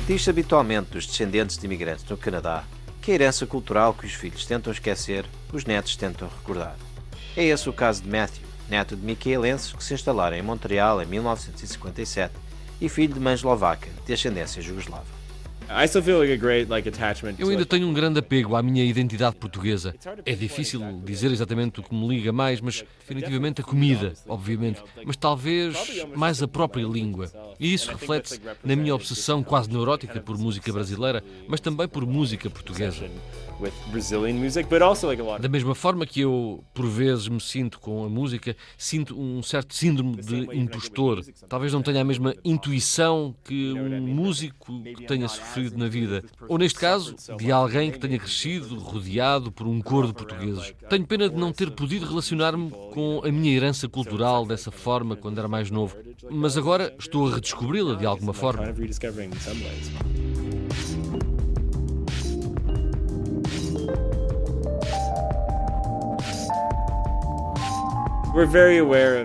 Diz-se 0.07 0.29
habitualmente 0.29 0.89
dos 0.91 1.05
descendentes 1.05 1.57
de 1.57 1.65
imigrantes 1.67 2.03
no 2.09 2.17
Canadá 2.17 2.63
que 3.01 3.11
a 3.11 3.13
herança 3.13 3.45
cultural 3.45 3.93
que 3.93 4.05
os 4.05 4.13
filhos 4.13 4.45
tentam 4.45 4.73
esquecer, 4.73 5.25
os 5.53 5.65
netos 5.65 5.95
tentam 5.95 6.27
recordar. 6.27 6.75
É 7.37 7.43
esse 7.43 7.69
o 7.69 7.73
caso 7.73 8.01
de 8.01 8.09
Matthew, 8.09 8.45
neto 8.67 8.95
de 8.95 9.05
micaelenses 9.05 9.71
que 9.71 9.83
se 9.83 9.93
instalaram 9.93 10.35
em 10.35 10.41
Montreal 10.41 11.01
em 11.01 11.05
1957 11.05 12.33
e 12.81 12.89
filho 12.89 13.13
de 13.13 13.19
mãe 13.19 13.33
eslovaca, 13.33 13.89
de 14.05 14.13
ascendência 14.13 14.61
jugoslava. 14.61 15.19
Eu 17.37 17.49
ainda 17.49 17.65
tenho 17.65 17.87
um 17.87 17.93
grande 17.93 18.17
apego 18.17 18.55
à 18.55 18.63
minha 18.63 18.83
identidade 18.83 19.35
portuguesa. 19.35 19.93
É 20.25 20.33
difícil 20.33 20.81
dizer 21.05 21.31
exatamente 21.31 21.79
o 21.79 21.83
que 21.83 21.93
me 21.93 22.07
liga 22.07 22.33
mais, 22.33 22.59
mas 22.59 22.83
definitivamente 22.99 23.61
a 23.61 23.63
comida, 23.63 24.13
obviamente, 24.27 24.81
mas 25.05 25.15
talvez 25.15 25.75
mais 26.15 26.41
a 26.41 26.47
própria 26.47 26.85
língua. 26.85 27.31
E 27.59 27.71
isso 27.71 27.91
reflete-se 27.91 28.41
na 28.63 28.75
minha 28.75 28.95
obsessão 28.95 29.43
quase 29.43 29.69
neurótica 29.69 30.19
por 30.19 30.39
música 30.39 30.73
brasileira, 30.73 31.23
mas 31.47 31.59
também 31.59 31.87
por 31.87 32.03
música 32.03 32.49
portuguesa. 32.49 33.07
Da 35.39 35.49
mesma 35.49 35.75
forma 35.75 36.05
que 36.05 36.21
eu, 36.21 36.63
por 36.73 36.87
vezes, 36.87 37.27
me 37.27 37.41
sinto 37.41 37.79
com 37.79 38.03
a 38.03 38.09
música, 38.09 38.55
sinto 38.77 39.19
um 39.19 39.43
certo 39.43 39.73
síndrome 39.75 40.17
de 40.17 40.57
impostor. 40.57 41.23
Talvez 41.47 41.73
não 41.73 41.81
tenha 41.81 42.01
a 42.01 42.03
mesma 42.03 42.33
intuição 42.43 43.35
que 43.43 43.73
um 43.73 44.07
músico 44.07 44.81
que 44.83 45.05
tenha 45.05 45.27
sofrido 45.27 45.77
na 45.77 45.87
vida. 45.87 46.23
Ou, 46.47 46.57
neste 46.57 46.79
caso, 46.79 47.15
de 47.37 47.51
alguém 47.51 47.91
que 47.91 47.99
tenha 47.99 48.17
crescido 48.17 48.77
rodeado 48.79 49.51
por 49.51 49.67
um 49.67 49.81
coro 49.81 50.07
de 50.07 50.13
portugueses. 50.13 50.73
Tenho 50.89 51.05
pena 51.05 51.29
de 51.29 51.35
não 51.35 51.51
ter 51.51 51.71
podido 51.71 52.05
relacionar-me 52.05 52.71
com 52.93 53.21
a 53.23 53.31
minha 53.31 53.55
herança 53.55 53.87
cultural 53.87 54.45
dessa 54.45 54.71
forma 54.71 55.15
quando 55.15 55.37
era 55.37 55.47
mais 55.47 55.69
novo. 55.69 55.95
Mas 56.29 56.57
agora 56.57 56.93
estou 56.99 57.27
a 57.27 57.35
redescobri-la 57.35 57.95
de 57.95 58.05
alguma 58.05 58.33
forma. 58.33 58.73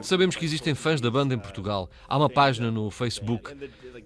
Sabemos 0.02 0.34
que 0.34 0.44
existem 0.44 0.74
fãs 0.74 1.00
da 1.00 1.10
banda 1.10 1.34
em 1.34 1.38
Portugal. 1.38 1.90
Há 2.08 2.16
uma 2.16 2.30
página 2.30 2.70
no 2.70 2.90
Facebook 2.90 3.54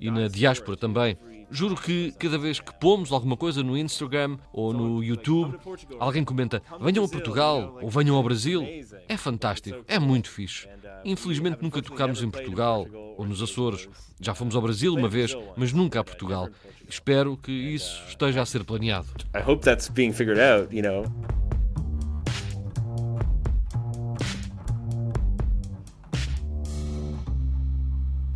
e 0.01 0.11
na 0.11 0.29
diáspora 0.29 0.77
também. 0.77 1.17
Juro 1.51 1.77
que 1.77 2.13
cada 2.19 2.37
vez 2.37 2.61
que 2.61 2.73
pomos 2.79 3.11
alguma 3.11 3.37
coisa 3.37 3.63
no 3.63 3.77
Instagram 3.77 4.37
ou 4.53 4.73
no 4.73 5.03
YouTube, 5.03 5.57
alguém 5.99 6.25
comenta: 6.25 6.63
venham 6.81 7.05
a 7.05 7.09
Portugal 7.09 7.79
ou 7.81 7.89
venham 7.89 8.17
ao 8.17 8.23
Brasil. 8.23 8.67
É 9.09 9.17
fantástico, 9.17 9.83
é 9.89 9.99
muito 9.99 10.31
fixe. 10.31 10.69
Infelizmente 11.05 11.63
nunca 11.63 11.81
tocámos 11.81 12.23
em 12.23 12.31
Portugal 12.31 12.87
ou 13.17 13.25
nos 13.25 13.43
Açores. 13.43 13.89
Já 14.21 14.35
fomos 14.35 14.57
ao 14.57 14.63
Brasil 14.63 14.95
uma 14.95 15.09
vez, 15.09 15.35
mas 15.57 15.73
nunca 15.73 16.01
a 16.01 16.05
Portugal. 16.05 16.49
Espero 16.89 17.37
que 17.37 17.53
isso 17.53 18.03
esteja 18.09 18.43
a 18.43 18.47
ser 18.47 18.65
planeado. 18.65 19.07
I 19.35 19.41
hope 19.47 19.63
that's 19.63 19.89
being 19.89 20.13
figured 20.13 20.41
out, 20.41 20.75
you 20.75 20.83
know. 20.83 21.05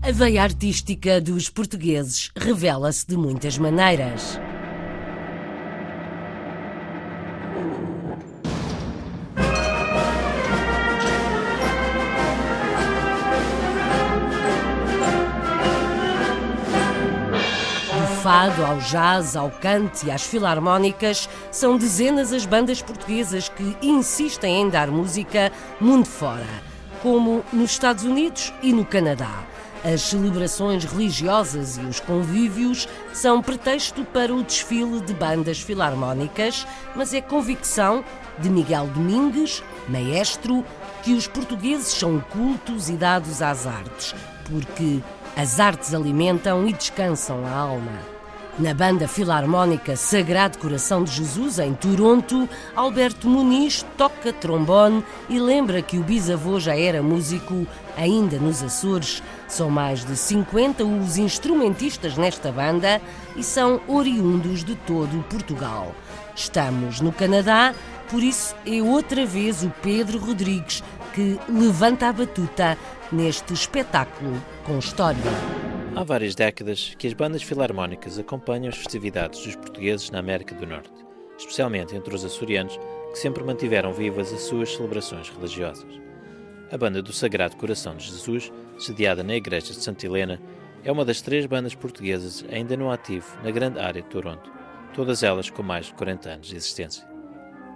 A 0.05 0.11
veia 0.11 0.43
artística 0.43 1.21
dos 1.21 1.49
portugueses 1.49 2.33
revela-se 2.37 3.07
de 3.07 3.17
muitas 3.17 3.57
maneiras. 3.57 4.37
Do 17.87 18.07
fado 18.25 18.65
ao 18.65 18.79
jazz, 18.79 19.37
ao 19.37 19.53
cante 19.53 20.07
e 20.07 20.11
às 20.11 20.25
filarmónicas, 20.25 21.29
são 21.53 21.79
dezenas 21.79 22.33
as 22.33 22.45
bandas 22.45 22.83
portuguesas 22.83 23.49
que 23.49 23.77
insistem 23.81 24.63
em 24.63 24.69
dar 24.69 24.89
música 24.89 25.53
mundo 25.81 26.07
fora, 26.07 26.49
como 27.01 27.45
nos 27.53 27.71
Estados 27.71 28.03
Unidos 28.03 28.53
e 28.65 28.73
no 28.73 28.85
Canadá. 28.85 29.47
As 29.85 30.01
celebrações 30.03 30.85
religiosas 30.85 31.77
e 31.77 31.81
os 31.81 31.99
convívios 31.99 32.89
são 33.13 33.43
pretexto 33.43 34.05
para 34.05 34.33
o 34.33 34.43
desfile 34.43 35.01
de 35.01 35.13
bandas 35.13 35.61
filarmónicas, 35.61 36.67
mas 36.95 37.13
é 37.13 37.21
convicção 37.21 38.05
de 38.39 38.49
Miguel 38.49 38.87
Domingues, 38.87 39.63
maestro, 39.89 40.65
que 41.03 41.15
os 41.15 41.27
portugueses 41.27 41.89
são 41.89 42.21
cultos 42.21 42.89
e 42.89 42.93
dados 42.93 43.43
às 43.43 43.67
artes, 43.67 44.15
porque 44.49 45.01
as 45.37 45.59
artes 45.59 45.93
alimentam 45.93 46.69
e 46.69 46.73
descansam 46.73 47.45
a 47.45 47.51
alma. 47.51 48.22
Na 48.59 48.75
banda 48.75 49.09
filarmónica 49.09 49.97
Sagrado 49.97 50.59
Coração 50.59 51.03
de 51.03 51.11
Jesus, 51.11 51.59
em 51.59 51.73
Toronto, 51.73 52.47
Alberto 52.77 53.27
Muniz 53.27 53.83
toca 53.97 54.31
trombone 54.31 55.03
e 55.27 55.39
lembra 55.39 55.81
que 55.81 55.97
o 55.97 56.03
bisavô 56.03 56.61
já 56.61 56.77
era 56.77 57.03
músico 57.03 57.67
ainda 57.97 58.37
nos 58.37 58.63
Açores. 58.63 59.23
São 59.49 59.71
mais 59.71 60.05
de 60.05 60.15
50 60.15 60.85
os 60.85 61.17
instrumentistas 61.17 62.19
nesta 62.19 62.53
banda 62.53 63.01
e 63.35 63.43
são 63.43 63.81
oriundos 63.89 64.63
de 64.63 64.75
todo 64.75 65.25
Portugal. 65.31 65.95
Estamos 66.37 67.01
no 67.01 67.11
Canadá, 67.11 67.75
por 68.11 68.23
isso 68.23 68.55
é 68.67 68.83
outra 68.83 69.25
vez 69.25 69.63
o 69.63 69.73
Pedro 69.83 70.19
Rodrigues 70.19 70.85
que 71.15 71.41
levanta 71.49 72.07
a 72.07 72.13
batuta 72.13 72.77
neste 73.11 73.55
espetáculo 73.55 74.43
com 74.65 74.79
história. 74.79 75.82
Há 75.95 76.05
várias 76.05 76.35
décadas 76.35 76.95
que 76.99 77.07
as 77.07 77.13
bandas 77.13 77.43
filarmónicas 77.43 78.19
acompanham 78.19 78.71
as 78.71 78.77
festividades 78.79 79.45
dos 79.45 79.55
portugueses 79.55 80.11
na 80.11 80.21
América 80.21 80.55
do 80.55 80.67
Norte, 80.67 80.91
especialmente 81.37 81.95
entre 81.95 82.15
os 82.15 82.25
açorianos, 82.25 82.81
que 83.11 83.19
sempre 83.19 83.45
mantiveram 83.45 83.93
vivas 83.93 84.33
as 84.33 84.41
suas 84.41 84.75
celebrações 84.75 85.29
religiosas. 85.29 86.01
A 86.71 86.79
banda 86.79 87.03
do 87.03 87.13
Sagrado 87.13 87.57
Coração 87.57 87.95
de 87.95 88.07
Jesus, 88.07 88.51
sediada 88.79 89.23
na 89.23 89.37
Igreja 89.37 89.67
de 89.67 89.83
Santa 89.83 90.07
Helena, 90.07 90.41
é 90.83 90.91
uma 90.91 91.05
das 91.05 91.21
três 91.21 91.45
bandas 91.45 91.75
portuguesas 91.75 92.43
ainda 92.51 92.75
no 92.75 92.91
ativo 92.91 93.27
na 93.45 93.51
grande 93.51 93.79
área 93.79 94.01
de 94.01 94.09
Toronto, 94.09 94.51
todas 94.95 95.23
elas 95.23 95.51
com 95.51 95.63
mais 95.63 95.87
de 95.87 95.93
40 95.93 96.31
anos 96.31 96.47
de 96.49 96.57
existência. 96.57 97.07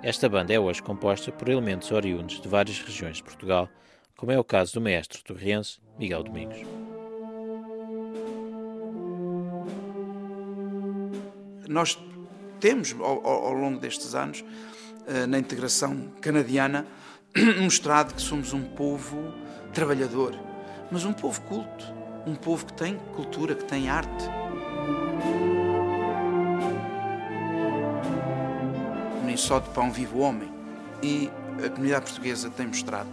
Esta 0.03 0.27
banda 0.27 0.55
é 0.55 0.59
hoje 0.59 0.83
composta 0.83 1.31
por 1.31 1.51
elementos 1.51 1.93
oriundos 1.93 2.41
de 2.41 2.49
várias 2.49 2.81
regiões 2.81 3.19
de 3.19 3.23
Portugal, 3.23 3.69
como 4.17 4.33
é 4.33 4.39
o 4.39 4.45
caso 4.45 4.73
do 4.73 4.81
maestro 4.81 5.23
torriense 5.23 5.79
Miguel 5.99 6.23
Domingos. 6.23 6.96
Nós 11.69 11.99
temos, 12.61 12.95
ao, 12.99 13.27
ao 13.27 13.53
longo 13.53 13.79
destes 13.79 14.15
anos, 14.15 14.45
eh, 15.07 15.27
na 15.27 15.39
integração 15.39 16.11
canadiana, 16.21 16.87
mostrado 17.63 18.15
que 18.15 18.23
somos 18.23 18.53
um 18.53 18.63
povo 18.63 19.33
trabalhador, 19.73 20.35
mas 20.91 21.05
um 21.05 21.13
povo 21.13 21.41
culto, 21.43 21.85
um 22.27 22.35
povo 22.35 22.67
que 22.67 22.73
tem 22.73 22.99
cultura, 23.15 23.55
que 23.55 23.65
tem 23.65 23.89
arte. 23.89 24.25
Nem 29.25 29.37
só 29.37 29.61
de 29.61 29.69
pão 29.71 29.93
vive 29.93 30.15
o 30.15 30.19
homem. 30.19 30.51
E 31.03 31.31
a 31.65 31.69
comunidade 31.69 32.07
portuguesa 32.07 32.51
tem 32.51 32.67
mostrado 32.67 33.09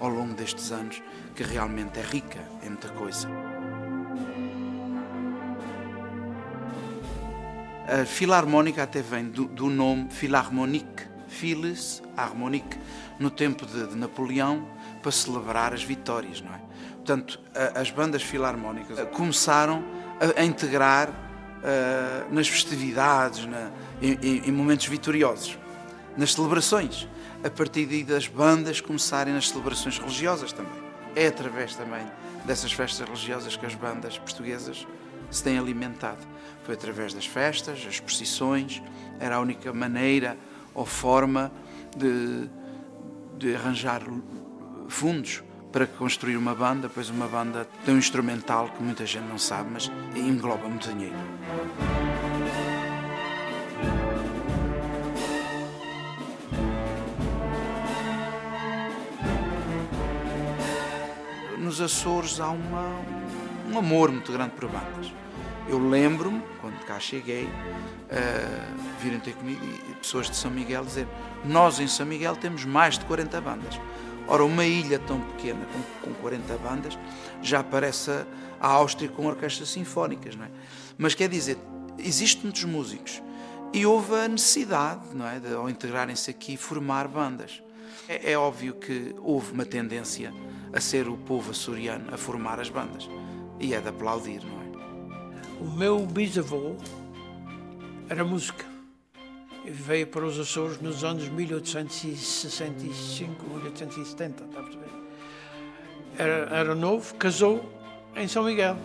ao 0.00 0.08
longo 0.08 0.34
destes 0.34 0.72
anos 0.72 1.02
que 1.34 1.42
realmente 1.42 1.98
é 1.98 2.02
rica 2.02 2.40
em 2.62 2.70
muita 2.70 2.88
coisa. 2.88 3.28
A 7.88 8.04
filarmónica 8.04 8.82
até 8.82 9.00
vem 9.00 9.26
do, 9.26 9.44
do 9.44 9.70
nome 9.70 10.08
Philharmonique, 10.10 11.04
Phyllis 11.28 12.02
Harmonique, 12.16 12.76
no 13.16 13.30
tempo 13.30 13.64
de, 13.64 13.86
de, 13.86 13.94
Napoleão, 13.94 14.66
para 15.00 15.12
celebrar 15.12 15.72
as 15.72 15.84
vitórias, 15.84 16.40
não 16.40 16.52
é? 16.52 16.60
Portanto, 16.96 17.38
a, 17.54 17.80
as 17.80 17.90
bandas 17.92 18.22
filarmónicas 18.22 18.98
começaram 19.12 19.84
a, 20.20 20.40
a 20.40 20.44
integrar 20.44 21.10
uh, 21.10 22.34
nas 22.34 22.48
festividades, 22.48 23.46
na, 23.46 23.70
em, 24.02 24.48
em, 24.48 24.52
momentos 24.52 24.86
vitoriosos, 24.86 25.56
nas 26.16 26.34
celebrações. 26.34 27.06
A 27.44 27.50
partir 27.50 27.86
daí 27.86 28.02
das 28.02 28.26
bandas 28.26 28.80
começarem 28.80 29.32
nas 29.32 29.48
celebrações 29.48 29.96
religiosas 29.96 30.52
também. 30.52 30.86
É 31.14 31.28
através 31.28 31.76
também 31.76 32.04
dessas 32.44 32.72
festas 32.72 33.06
religiosas 33.06 33.56
que 33.56 33.64
as 33.64 33.76
bandas 33.76 34.18
portuguesas 34.18 34.84
se 35.30 35.42
têm 35.42 35.58
alimentado. 35.58 36.18
Foi 36.64 36.74
através 36.74 37.14
das 37.14 37.26
festas, 37.26 37.84
as 37.88 38.00
procissões, 38.00 38.82
era 39.20 39.36
a 39.36 39.40
única 39.40 39.72
maneira 39.72 40.36
ou 40.74 40.84
forma 40.84 41.52
de, 41.96 42.48
de 43.38 43.54
arranjar 43.54 44.02
fundos 44.88 45.42
para 45.72 45.86
construir 45.86 46.36
uma 46.36 46.54
banda, 46.54 46.88
pois 46.88 47.10
uma 47.10 47.26
banda 47.26 47.66
tem 47.84 47.94
um 47.94 47.98
instrumental 47.98 48.68
que 48.70 48.82
muita 48.82 49.04
gente 49.04 49.24
não 49.24 49.38
sabe, 49.38 49.70
mas 49.70 49.90
engloba 50.14 50.68
muito 50.68 50.88
dinheiro. 50.88 51.14
Nos 61.58 61.80
Açores 61.80 62.40
há 62.40 62.48
uma, 62.48 63.00
um 63.68 63.78
amor 63.78 64.10
muito 64.10 64.32
grande 64.32 64.52
por 64.52 64.68
bandas. 64.68 65.12
Eu 65.68 65.78
lembro-me, 65.78 66.42
quando 66.60 66.78
cá 66.84 67.00
cheguei, 67.00 67.44
uh, 67.44 69.02
virem 69.02 69.18
ter 69.18 69.34
comigo 69.34 69.60
e 69.64 69.94
pessoas 69.94 70.30
de 70.30 70.36
São 70.36 70.50
Miguel 70.50 70.84
dizer 70.84 71.08
nós 71.44 71.80
em 71.80 71.88
São 71.88 72.06
Miguel 72.06 72.36
temos 72.36 72.64
mais 72.64 72.98
de 72.98 73.04
40 73.04 73.40
bandas. 73.40 73.80
Ora, 74.28 74.44
uma 74.44 74.64
ilha 74.64 74.98
tão 74.98 75.20
pequena 75.20 75.66
com, 75.66 76.10
com 76.10 76.14
40 76.20 76.56
bandas 76.58 76.98
já 77.42 77.62
parece 77.62 78.10
a, 78.60 78.68
Áustria 78.68 79.08
com 79.08 79.26
orquestras 79.26 79.68
sinfónicas, 79.68 80.36
não 80.36 80.44
é? 80.44 80.50
Mas 80.96 81.14
quer 81.14 81.28
dizer, 81.28 81.58
existem 81.98 82.44
muitos 82.44 82.64
músicos 82.64 83.22
e 83.72 83.84
houve 83.84 84.14
a 84.14 84.28
necessidade, 84.28 85.14
não 85.14 85.26
é, 85.26 85.38
de 85.38 85.52
ao 85.52 85.68
integrarem-se 85.68 86.30
aqui 86.30 86.56
formar 86.56 87.08
bandas. 87.08 87.62
É, 88.08 88.32
é 88.32 88.38
óbvio 88.38 88.74
que 88.74 89.14
houve 89.18 89.52
uma 89.52 89.64
tendência 89.64 90.32
a 90.72 90.80
ser 90.80 91.08
o 91.08 91.16
povo 91.16 91.50
açoriano 91.50 92.12
a 92.12 92.16
formar 92.16 92.60
as 92.60 92.68
bandas 92.68 93.08
e 93.58 93.74
é 93.74 93.80
de 93.80 93.88
aplaudir, 93.88 94.42
não 94.44 94.60
é? 94.60 94.66
O 95.60 95.68
meu 95.70 96.06
bisavô 96.06 96.76
era 98.08 98.24
música. 98.24 98.64
Veio 99.64 100.06
para 100.06 100.24
os 100.24 100.38
Açores 100.38 100.80
nos 100.80 101.02
anos 101.02 101.28
1865, 101.28 103.48
1870, 103.48 104.44
está 104.44 104.60
a 104.60 104.62
perceber? 104.62 104.90
Era, 106.18 106.34
era 106.54 106.72
novo, 106.74 107.14
casou 107.16 107.68
em 108.14 108.28
São 108.28 108.44
Miguel. 108.44 108.76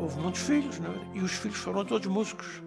Houve 0.00 0.18
muitos 0.18 0.40
filhos, 0.42 0.80
não 0.80 0.90
é? 0.90 0.96
E 1.14 1.20
os 1.20 1.32
filhos 1.32 1.58
foram 1.58 1.84
todos 1.84 2.08
músicos. 2.08 2.62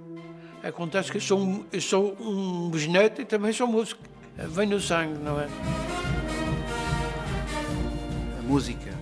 Acontece 0.63 1.11
que 1.11 1.17
eu 1.17 1.21
sou 1.21 1.39
um, 1.39 1.65
eu 1.71 1.81
sou 1.81 2.15
um 2.19 2.69
bisneto 2.69 3.21
e 3.21 3.25
também 3.25 3.51
sou 3.51 3.67
músico. 3.67 4.01
Vem 4.37 4.67
no 4.67 4.79
sangue, 4.79 5.17
não 5.19 5.39
é? 5.39 5.47
A 8.39 8.41
música, 8.43 8.93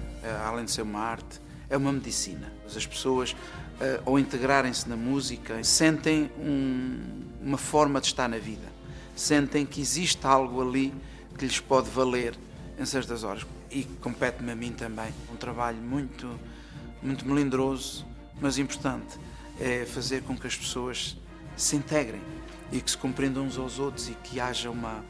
além 0.45 0.65
de 0.65 0.71
ser 0.71 0.81
uma 0.81 0.99
arte, 0.99 1.39
é 1.73 1.77
uma 1.77 1.91
medicina. 1.91 2.53
As 2.67 2.85
pessoas 2.85 3.31
uh, 3.31 3.35
ao 4.05 4.19
integrarem-se 4.19 4.87
na 4.87 4.95
música, 4.95 5.63
sentem 5.63 6.29
um, 6.37 6.99
uma 7.41 7.57
forma 7.57 7.99
de 7.99 8.07
estar 8.07 8.29
na 8.29 8.37
vida. 8.37 8.71
Sentem 9.15 9.65
que 9.65 9.81
existe 9.81 10.25
algo 10.25 10.61
ali 10.61 10.93
que 11.35 11.45
lhes 11.45 11.59
pode 11.59 11.89
valer 11.89 12.35
em 12.79 12.85
certas 12.85 13.23
horas. 13.23 13.43
E 13.71 13.83
compete-me 14.01 14.51
a 14.51 14.55
mim 14.55 14.71
também. 14.71 15.11
Um 15.31 15.35
trabalho 15.35 15.77
muito, 15.77 16.39
muito 17.01 17.27
melindroso, 17.27 18.05
mas 18.39 18.59
importante. 18.59 19.17
É 19.59 19.85
fazer 19.85 20.21
com 20.21 20.37
que 20.37 20.45
as 20.45 20.55
pessoas 20.55 21.17
se 21.57 21.75
integrem 21.75 22.21
e 22.71 22.81
que 22.81 22.91
se 22.91 22.97
compreendam 22.97 23.45
uns 23.45 23.57
aos 23.57 23.79
outros 23.79 24.09
e 24.09 24.13
que 24.23 24.39
haja 24.39 24.69
uma, 24.69 25.03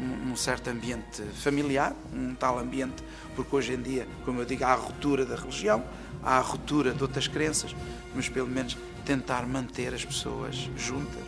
um, 0.00 0.32
um 0.32 0.36
certo 0.36 0.68
ambiente 0.68 1.22
familiar, 1.34 1.94
um 2.12 2.34
tal 2.34 2.58
ambiente, 2.58 3.02
porque 3.34 3.54
hoje 3.54 3.74
em 3.74 3.82
dia, 3.82 4.06
como 4.24 4.40
eu 4.40 4.44
digo, 4.44 4.64
há 4.64 4.72
a 4.72 4.76
ruptura 4.76 5.24
da 5.24 5.36
religião, 5.36 5.84
há 6.22 6.38
a 6.38 6.40
ruptura 6.40 6.92
de 6.92 7.02
outras 7.02 7.28
crenças, 7.28 7.74
mas 8.14 8.28
pelo 8.28 8.48
menos 8.48 8.76
tentar 9.04 9.46
manter 9.46 9.94
as 9.94 10.04
pessoas 10.04 10.70
juntas, 10.76 11.24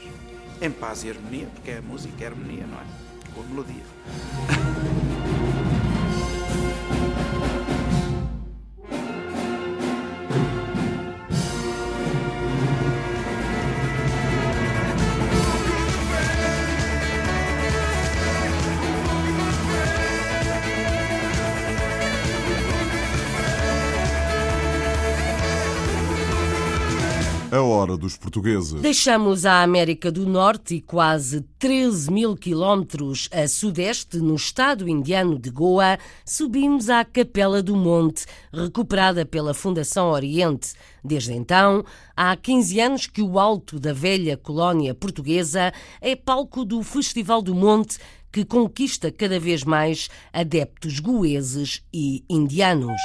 em 0.60 0.70
paz 0.70 1.04
e 1.04 1.10
harmonia, 1.10 1.48
porque 1.54 1.70
é 1.72 1.78
a 1.78 1.82
música, 1.82 2.24
é 2.24 2.26
a 2.26 2.30
harmonia, 2.30 2.66
não 2.66 2.78
é? 2.78 2.84
Com 3.34 3.40
a 3.40 3.44
melodia. 3.44 3.82
A 27.92 27.94
hora 27.94 27.96
dos 27.98 28.16
portugueses. 28.16 28.80
Deixamos 28.80 29.44
a 29.44 29.62
América 29.62 30.10
do 30.10 30.24
Norte 30.24 30.76
e 30.76 30.80
quase 30.80 31.42
13 31.58 32.10
mil 32.10 32.34
quilómetros 32.34 33.28
a 33.30 33.46
sudeste, 33.46 34.16
no 34.16 34.34
estado 34.34 34.88
indiano 34.88 35.38
de 35.38 35.50
Goa, 35.50 35.98
subimos 36.24 36.88
à 36.88 37.04
Capela 37.04 37.62
do 37.62 37.76
Monte, 37.76 38.24
recuperada 38.50 39.26
pela 39.26 39.52
Fundação 39.52 40.10
Oriente. 40.10 40.72
Desde 41.04 41.34
então, 41.34 41.84
há 42.16 42.34
15 42.34 42.80
anos 42.80 43.06
que 43.06 43.20
o 43.20 43.38
alto 43.38 43.78
da 43.78 43.92
velha 43.92 44.38
colónia 44.38 44.94
portuguesa 44.94 45.70
é 46.00 46.16
palco 46.16 46.64
do 46.64 46.82
Festival 46.82 47.42
do 47.42 47.54
Monte, 47.54 47.98
que 48.32 48.42
conquista 48.42 49.12
cada 49.12 49.38
vez 49.38 49.64
mais 49.64 50.08
adeptos 50.32 50.98
goeses 50.98 51.82
e 51.92 52.24
indianos. 52.30 53.00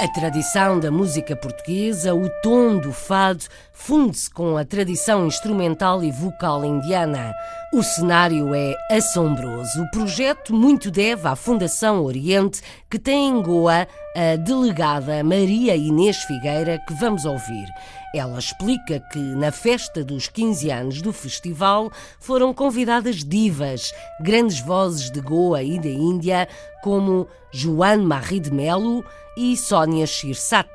A 0.00 0.06
tradição 0.06 0.78
da 0.78 0.92
música 0.92 1.34
portuguesa, 1.34 2.14
o 2.14 2.30
tom 2.40 2.78
do 2.78 2.92
fado, 2.92 3.42
funde-se 3.72 4.30
com 4.30 4.56
a 4.56 4.64
tradição 4.64 5.26
instrumental 5.26 6.04
e 6.04 6.12
vocal 6.12 6.64
indiana. 6.64 7.34
O 7.74 7.82
cenário 7.82 8.54
é 8.54 8.76
assombroso. 8.92 9.82
O 9.82 9.90
projeto 9.90 10.54
muito 10.54 10.88
deve 10.88 11.26
à 11.26 11.34
Fundação 11.34 12.04
Oriente, 12.04 12.62
que 12.88 12.96
tem 12.96 13.28
em 13.28 13.42
Goa 13.42 13.88
a 14.14 14.36
delegada 14.36 15.24
Maria 15.24 15.74
Inês 15.74 16.18
Figueira, 16.18 16.80
que 16.86 16.94
vamos 16.94 17.24
ouvir. 17.24 17.66
Ela 18.14 18.38
explica 18.38 19.00
que 19.00 19.18
na 19.18 19.50
festa 19.50 20.04
dos 20.04 20.28
15 20.28 20.70
anos 20.70 21.02
do 21.02 21.12
festival 21.12 21.90
foram 22.20 22.54
convidadas 22.54 23.24
divas, 23.24 23.92
grandes 24.20 24.60
vozes 24.60 25.10
de 25.10 25.20
Goa 25.20 25.60
e 25.60 25.76
da 25.80 25.88
Índia, 25.88 26.48
como 26.84 27.26
Joan 27.50 28.04
Marie 28.04 28.38
de 28.38 28.52
Melo 28.52 29.04
e 29.38 29.56
Sónia 29.56 30.04
Shirsat. 30.04 30.68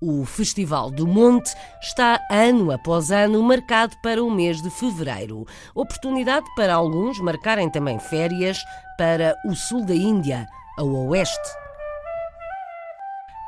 O 0.00 0.24
Festival 0.24 0.90
do 0.90 1.06
Monte 1.06 1.54
está 1.80 2.18
ano 2.28 2.72
após 2.72 3.12
ano 3.12 3.40
marcado 3.40 3.94
para 4.02 4.22
o 4.22 4.28
mês 4.28 4.60
de 4.60 4.68
fevereiro. 4.68 5.46
Oportunidade 5.76 6.44
para 6.56 6.74
alguns 6.74 7.20
marcarem 7.20 7.70
também 7.70 8.00
férias 8.00 8.58
para 8.98 9.36
o 9.46 9.54
sul 9.54 9.86
da 9.86 9.94
Índia, 9.94 10.44
ao 10.76 10.88
oeste. 10.88 11.38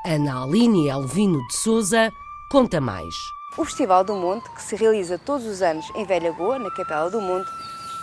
Ana 0.07 0.45
Aline 0.45 0.88
Elvino 0.88 1.45
de 1.49 1.57
Souza 1.57 2.09
conta 2.53 2.81
mais. 2.81 3.14
O 3.59 3.64
Festival 3.64 4.05
do 4.05 4.14
Monte, 4.14 4.49
que 4.51 4.62
se 4.62 4.77
realiza 4.77 5.19
todos 5.19 5.45
os 5.45 5.61
anos 5.61 5.90
em 5.97 6.05
Velha 6.05 6.31
Goa, 6.31 6.57
na 6.57 6.71
Capela 6.71 7.11
do 7.11 7.21
Monte, 7.21 7.51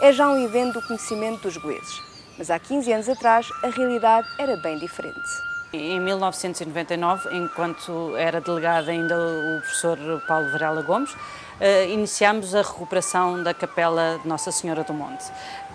é 0.02 0.12
já 0.12 0.30
um 0.30 0.44
evento 0.44 0.74
do 0.74 0.88
conhecimento 0.88 1.44
dos 1.44 1.56
goeses. 1.56 2.02
Mas 2.38 2.52
há 2.52 2.60
15 2.60 2.92
anos 2.92 3.08
atrás, 3.08 3.48
a 3.64 3.70
realidade 3.70 4.28
era 4.38 4.58
bem 4.58 4.78
diferente. 4.78 5.48
Em 5.78 6.00
1999, 6.00 7.30
enquanto 7.36 8.16
era 8.18 8.42
delegado 8.42 8.90
ainda 8.90 9.16
o 9.16 9.60
professor 9.62 9.98
Paulo 10.28 10.52
Varela 10.52 10.82
Gomes, 10.82 11.14
uh, 11.14 11.90
iniciámos 11.90 12.56
a 12.56 12.62
recuperação 12.62 13.44
da 13.44 13.54
Capela 13.54 14.20
de 14.22 14.28
Nossa 14.28 14.52
Senhora 14.52 14.84
do 14.84 14.94
Monte, 14.94 15.26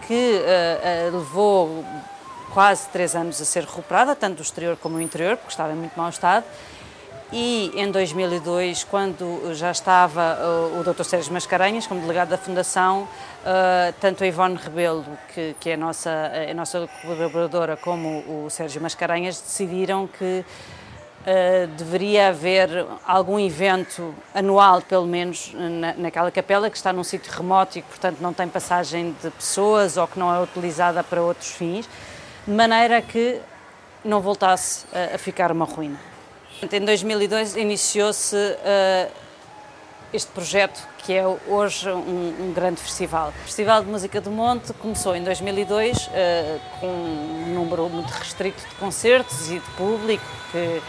que 0.06 0.12
uh, 0.12 1.14
uh, 1.14 1.18
levou 1.18 1.84
quase 2.52 2.88
três 2.88 3.14
anos 3.14 3.40
a 3.40 3.44
ser 3.44 3.64
recuperada, 3.64 4.14
tanto 4.14 4.36
do 4.36 4.42
exterior 4.42 4.76
como 4.76 4.96
do 4.96 5.00
interior, 5.00 5.36
porque 5.36 5.52
estava 5.52 5.72
em 5.72 5.76
muito 5.76 5.96
mau 5.96 6.08
estado. 6.08 6.44
E 7.34 7.72
em 7.74 7.90
2002, 7.90 8.84
quando 8.84 9.54
já 9.54 9.70
estava 9.70 10.38
o 10.78 10.84
Dr. 10.84 11.02
Sérgio 11.02 11.32
Mascarenhas 11.32 11.86
como 11.86 12.02
delegado 12.02 12.28
da 12.28 12.36
Fundação, 12.36 13.08
tanto 14.02 14.22
a 14.22 14.26
Ivone 14.26 14.56
Rebelo, 14.56 15.06
que, 15.32 15.56
que 15.58 15.70
é 15.70 15.74
a 15.74 15.76
nossa, 15.78 16.10
a 16.50 16.52
nossa 16.52 16.86
colaboradora, 17.00 17.74
como 17.74 18.18
o 18.28 18.50
Sérgio 18.50 18.82
Mascarenhas 18.82 19.40
decidiram 19.40 20.06
que 20.06 20.44
Uh, 21.22 21.68
deveria 21.78 22.30
haver 22.30 22.84
algum 23.06 23.38
evento 23.38 24.12
anual, 24.34 24.82
pelo 24.82 25.06
menos, 25.06 25.52
na, 25.54 25.94
naquela 25.94 26.32
capela 26.32 26.68
que 26.68 26.76
está 26.76 26.92
num 26.92 27.04
sítio 27.04 27.32
remoto 27.32 27.78
e 27.78 27.82
que, 27.82 27.86
portanto, 27.86 28.18
não 28.20 28.32
tem 28.32 28.48
passagem 28.48 29.14
de 29.22 29.30
pessoas 29.30 29.96
ou 29.96 30.08
que 30.08 30.18
não 30.18 30.34
é 30.34 30.42
utilizada 30.42 31.04
para 31.04 31.22
outros 31.22 31.52
fins, 31.52 31.88
de 32.44 32.52
maneira 32.52 33.00
que 33.00 33.40
não 34.04 34.20
voltasse 34.20 34.84
a, 34.92 35.14
a 35.14 35.18
ficar 35.18 35.52
uma 35.52 35.64
ruína. 35.64 36.11
Em 36.70 36.84
2002 36.84 37.56
iniciou-se 37.56 38.36
uh, 38.36 39.12
este 40.12 40.30
projeto 40.30 40.80
que 40.98 41.12
é 41.12 41.26
hoje 41.26 41.90
um, 41.90 42.48
um, 42.50 42.52
grande 42.54 42.80
festival. 42.80 43.30
O 43.30 43.44
Festival 43.44 43.82
de 43.82 43.90
Música 43.90 44.20
do 44.20 44.30
Monte 44.30 44.72
começou 44.74 45.16
em 45.16 45.24
2002 45.24 45.96
uh, 45.98 46.10
com 46.78 46.86
um 46.86 47.52
número 47.52 47.88
muito 47.88 48.10
restrito 48.10 48.62
de 48.68 48.76
concertos 48.76 49.50
e 49.50 49.58
de 49.58 49.70
público 49.76 50.24
que 50.52 50.80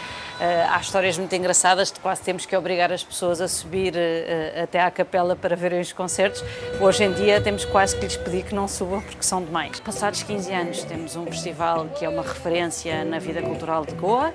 há 0.70 0.80
histórias 0.80 1.16
muito 1.16 1.34
engraçadas 1.34 1.92
de 1.92 2.00
quase 2.00 2.22
temos 2.22 2.44
que 2.44 2.56
obrigar 2.56 2.92
as 2.92 3.04
pessoas 3.04 3.40
a 3.40 3.48
subir 3.48 3.94
uh, 3.94 4.62
até 4.62 4.80
à 4.80 4.90
capela 4.90 5.36
para 5.36 5.54
verem 5.54 5.80
os 5.80 5.92
concertos. 5.92 6.42
Hoje 6.80 7.04
em 7.04 7.12
dia 7.12 7.40
temos 7.40 7.64
quase 7.64 7.96
que 7.96 8.04
lhes 8.04 8.16
pedir 8.16 8.44
que 8.44 8.54
não 8.54 8.66
subam 8.66 9.00
porque 9.00 9.22
são 9.22 9.42
demais. 9.42 9.78
Passados 9.80 10.22
15 10.22 10.52
anos 10.52 10.84
temos 10.84 11.16
um 11.16 11.24
festival 11.26 11.86
que 11.96 12.04
é 12.04 12.08
uma 12.08 12.22
referência 12.22 13.04
na 13.04 13.18
vida 13.18 13.42
cultural 13.42 13.84
de 13.84 13.94
Goa. 13.94 14.32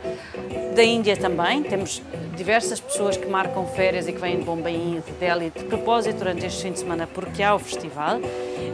Da 0.76 0.84
Índia 0.84 1.18
também, 1.18 1.64
temos 1.64 2.02
diversas 2.36 2.80
pessoas 2.80 3.18
que 3.18 3.28
marcam 3.28 3.66
férias 3.68 4.08
e 4.08 4.14
que 4.14 4.20
vêm 4.20 4.40
de 4.40 4.46
Bombaim 4.46 5.02
de 5.06 5.12
Delhi 5.14 5.50
de 5.50 5.66
propósito 5.66 6.20
durante 6.20 6.46
este 6.46 6.64
fim 6.64 6.72
de 6.72 6.80
semana 6.80 7.08
porque 7.08 7.44
há 7.44 7.54
o 7.54 7.60
festival. 7.60 8.20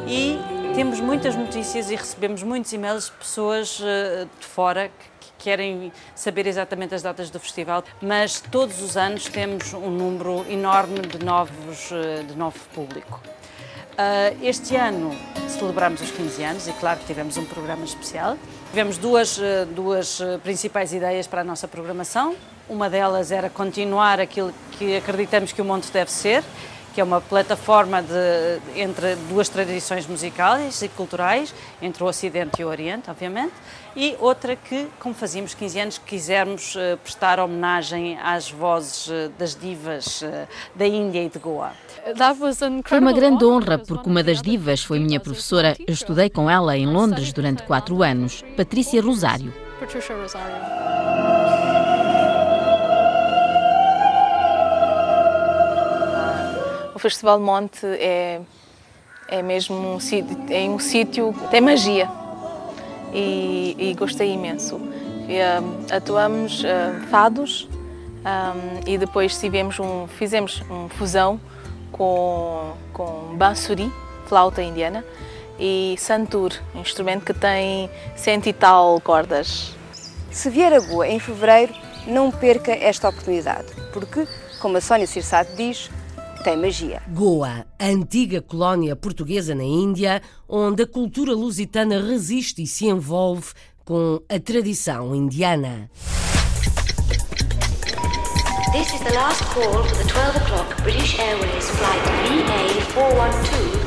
E 0.08 0.38
temos 0.76 1.00
muitas 1.00 1.36
notícias 1.36 1.90
e 1.90 1.96
recebemos 1.96 2.44
muitos 2.44 2.72
e-mails 2.74 3.06
de 3.06 3.12
pessoas 3.14 3.78
de 3.78 4.46
fora 4.46 4.90
que 4.90 5.14
querem 5.46 5.92
saber 6.16 6.48
exatamente 6.48 6.96
as 6.96 7.04
datas 7.04 7.30
do 7.30 7.40
festival, 7.40 7.84
mas 8.02 8.42
todos 8.42 8.82
os 8.82 8.98
anos 8.98 9.26
temos 9.26 9.76
um 9.76 9.92
número 9.92 10.44
enorme 10.50 11.02
de 11.02 11.24
novos, 11.24 11.92
eh, 11.92 12.24
de 12.24 12.36
novo 12.36 12.58
público. 12.74 13.22
Uh, 13.94 14.44
este 14.44 14.76
ano 14.76 15.16
celebramos 15.48 16.02
os 16.02 16.12
15 16.12 16.44
anos 16.44 16.68
e, 16.68 16.74
claro, 16.74 17.00
tivemos 17.06 17.38
um 17.38 17.46
programa 17.46 17.86
especial. 17.86 18.38
Tivemos 18.72 18.98
duas, 18.98 19.40
eh, 19.40 19.66
duas 19.66 20.20
principais 20.44 20.92
ideias 20.92 21.28
para 21.28 21.42
a 21.42 21.44
nossa 21.44 21.68
programação. 21.68 22.36
Uma 22.68 22.90
delas 22.90 23.32
era 23.32 23.48
continuar 23.48 24.20
aquilo 24.20 24.52
que 24.72 24.98
acreditamos 24.98 25.54
que 25.54 25.62
o 25.62 25.66
Monte 25.66 25.92
deve 25.92 26.12
ser, 26.12 26.44
que 26.96 27.02
é 27.02 27.04
uma 27.04 27.22
plataforma 27.22 28.02
de, 28.02 28.80
entre 28.80 29.16
duas 29.30 29.50
tradições 29.50 30.08
musicais 30.08 30.82
e 30.82 30.88
culturais, 30.90 31.54
entre 31.82 32.04
o 32.04 32.08
Ocidente 32.08 32.62
e 32.62 32.66
o 32.66 32.70
Oriente, 32.70 33.12
obviamente 33.12 33.54
e 33.96 34.16
outra 34.20 34.56
que, 34.56 34.88
como 35.00 35.16
fazíamos 35.16 35.54
15 35.54 35.80
anos, 35.80 35.98
quisermos 35.98 36.76
uh, 36.76 36.98
prestar 37.02 37.40
homenagem 37.40 38.20
às 38.20 38.52
vozes 38.52 39.08
uh, 39.08 39.32
das 39.40 39.56
divas 39.56 40.22
uh, 40.22 40.48
da 40.76 40.86
Índia 40.86 41.24
e 41.24 41.30
de 41.30 41.40
Goa. 41.40 41.72
Foi 42.86 43.00
uma 43.00 43.14
grande 43.14 43.46
honra, 43.46 43.78
porque 43.78 44.10
uma 44.10 44.22
das 44.22 44.42
divas 44.42 44.84
foi 44.84 45.00
minha 45.00 45.20
professora. 45.20 45.76
Eu 45.80 45.94
estudei 45.94 46.30
com 46.30 46.50
ela 46.50 46.78
em 46.78 46.86
Londres 46.86 47.32
durante 47.32 47.64
quatro 47.64 48.04
anos, 48.04 48.44
Patrícia 48.58 49.02
Rosário. 49.02 49.54
Festival 57.06 57.39
Monte 57.39 57.86
é, 57.86 58.41
é 59.28 59.44
mesmo 59.44 59.76
um 59.76 60.00
é 60.50 60.68
um 60.68 60.80
sítio, 60.80 61.36
tem 61.52 61.62
magia 61.62 62.10
e, 63.13 63.76
e 63.78 63.94
gostei 63.94 64.34
imenso. 64.34 64.82
E, 65.28 65.38
um, 65.62 65.96
atuamos 65.96 66.63
fados 67.12 67.70
um, 68.26 68.89
e 68.91 68.98
depois 68.98 69.39
tivemos 69.39 69.80
um, 69.80 70.08
fizemos 70.08 70.62
uma 70.68 70.89
fusão 70.89 71.39
com, 71.91 72.74
com 72.91 73.36
bansuri, 73.38 73.94
flauta 74.26 74.63
indiana, 74.63 75.06
e 75.60 75.96
santur, 76.00 76.54
instrumento 76.74 77.24
que 77.24 77.36
tem 77.36 77.88
cento 78.15 78.48
e 78.48 78.54
tal 78.54 79.00
cordas. 79.00 79.76
Se 80.32 80.50
vier 80.50 80.74
a 80.74 80.80
Goa 80.80 81.08
em 81.08 81.20
fevereiro, 81.20 81.74
não 82.08 82.32
perca 82.32 82.72
esta 82.72 83.10
oportunidade, 83.10 83.68
porque, 83.94 84.28
como 84.60 84.76
a 84.76 84.82
Sónia 84.82 85.06
Cirsado 85.06 85.56
diz, 85.56 85.91
tem 86.46 86.56
magia. 86.56 87.02
Goa, 87.08 87.66
a 87.80 87.86
antiga 87.88 88.40
colónia 88.40 88.96
portuguesa 88.96 89.56
na 89.56 89.64
Índia, 89.64 90.22
onde 90.48 90.84
a 90.84 90.88
cultura 90.88 91.34
lusitana 91.34 92.00
resiste 92.00 92.62
e 92.62 92.68
se 92.68 92.86
envolve 92.86 93.52
com 93.84 94.22
a 94.30 94.40
tradição 94.40 95.16
indiana. 95.16 95.90
This 98.72 98.94
is 98.94 99.00
the 99.00 99.14
last 99.14 99.44
call 99.56 99.84
for 99.86 99.98
the 99.98 100.08
12 100.08 100.36
o'clock 100.36 100.84
British 100.84 101.18
Airways 101.18 101.70
flight 101.72 102.04
VA412 102.30 103.85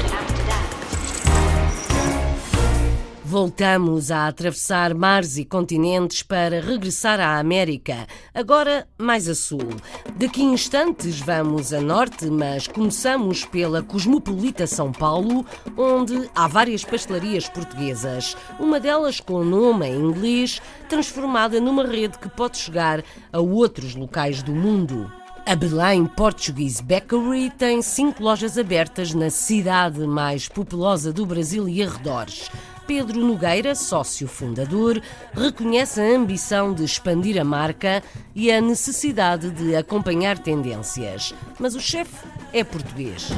Voltamos 3.28 4.10
a 4.10 4.26
atravessar 4.26 4.94
mares 4.94 5.36
e 5.36 5.44
continentes 5.44 6.22
para 6.22 6.62
regressar 6.62 7.20
à 7.20 7.38
América, 7.38 8.06
agora 8.32 8.88
mais 8.96 9.28
a 9.28 9.34
sul. 9.34 9.68
Daqui 10.16 10.42
instantes 10.42 11.20
vamos 11.20 11.74
a 11.74 11.80
norte, 11.82 12.24
mas 12.30 12.66
começamos 12.66 13.44
pela 13.44 13.82
cosmopolita 13.82 14.66
São 14.66 14.90
Paulo, 14.90 15.44
onde 15.76 16.30
há 16.34 16.48
várias 16.48 16.86
pastelarias 16.86 17.46
portuguesas, 17.46 18.34
uma 18.58 18.80
delas 18.80 19.20
com 19.20 19.44
nome 19.44 19.86
em 19.86 20.00
inglês, 20.00 20.62
transformada 20.88 21.60
numa 21.60 21.86
rede 21.86 22.18
que 22.18 22.30
pode 22.30 22.56
chegar 22.56 23.04
a 23.30 23.40
outros 23.40 23.94
locais 23.94 24.42
do 24.42 24.52
mundo. 24.52 25.12
A 25.44 25.54
Belém 25.54 26.06
Portuguese 26.06 26.82
Bakery 26.82 27.50
tem 27.50 27.82
cinco 27.82 28.22
lojas 28.22 28.56
abertas 28.56 29.12
na 29.12 29.28
cidade 29.28 30.00
mais 30.06 30.48
populosa 30.48 31.12
do 31.12 31.26
Brasil 31.26 31.68
e 31.68 31.82
arredores. 31.82 32.50
Pedro 32.88 33.20
Nogueira, 33.20 33.74
sócio 33.74 34.26
fundador, 34.26 34.98
reconhece 35.34 36.00
a 36.00 36.16
ambição 36.16 36.72
de 36.72 36.84
expandir 36.84 37.38
a 37.38 37.44
marca 37.44 38.02
e 38.34 38.50
a 38.50 38.62
necessidade 38.62 39.50
de 39.50 39.76
acompanhar 39.76 40.38
tendências. 40.38 41.34
Mas 41.60 41.74
o 41.74 41.80
chefe 41.80 42.26
é 42.50 42.64
português. 42.64 43.28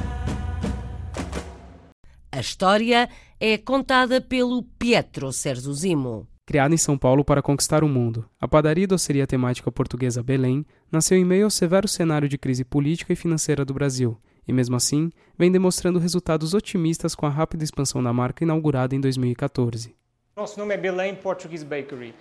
A 2.31 2.39
história 2.39 3.11
é 3.41 3.59
contada 3.59 4.21
pelo 4.21 4.63
Pietro 4.63 5.33
Serzuzimo. 5.33 6.29
Criada 6.47 6.73
em 6.73 6.79
São 6.79 6.97
Paulo 6.97 7.25
para 7.25 7.43
conquistar 7.43 7.83
o 7.83 7.89
mundo, 7.89 8.25
a 8.41 8.47
padaria 8.47 8.85
e 8.85 8.87
doceria 8.87 9.27
temática 9.27 9.71
portuguesa 9.73 10.23
Belém 10.23 10.65
nasceu 10.93 11.19
em 11.19 11.25
meio 11.25 11.47
ao 11.47 11.51
severo 11.51 11.89
cenário 11.89 12.29
de 12.29 12.39
crise 12.39 12.65
política 12.65 13.13
e 13.13 13.17
financeira 13.17 13.65
do 13.65 13.75
Brasil 13.75 14.17
e, 14.47 14.53
mesmo 14.53 14.77
assim, 14.77 15.11
vem 15.39 15.51
demonstrando 15.51 15.99
resultados 15.99 16.55
otimistas 16.55 17.15
com 17.15 17.27
a 17.27 17.31
rápida 17.31 17.65
expansão 17.65 18.03
da 18.03 18.13
marca 18.13 18.45
inaugurada 18.45 18.95
em 18.95 19.01
2014. 19.01 19.95
Nosso 20.37 20.59
nome 20.59 20.75
é 20.75 20.77
Belém 20.77 21.15
Portuguese 21.15 21.65
Bakery. 21.65 22.15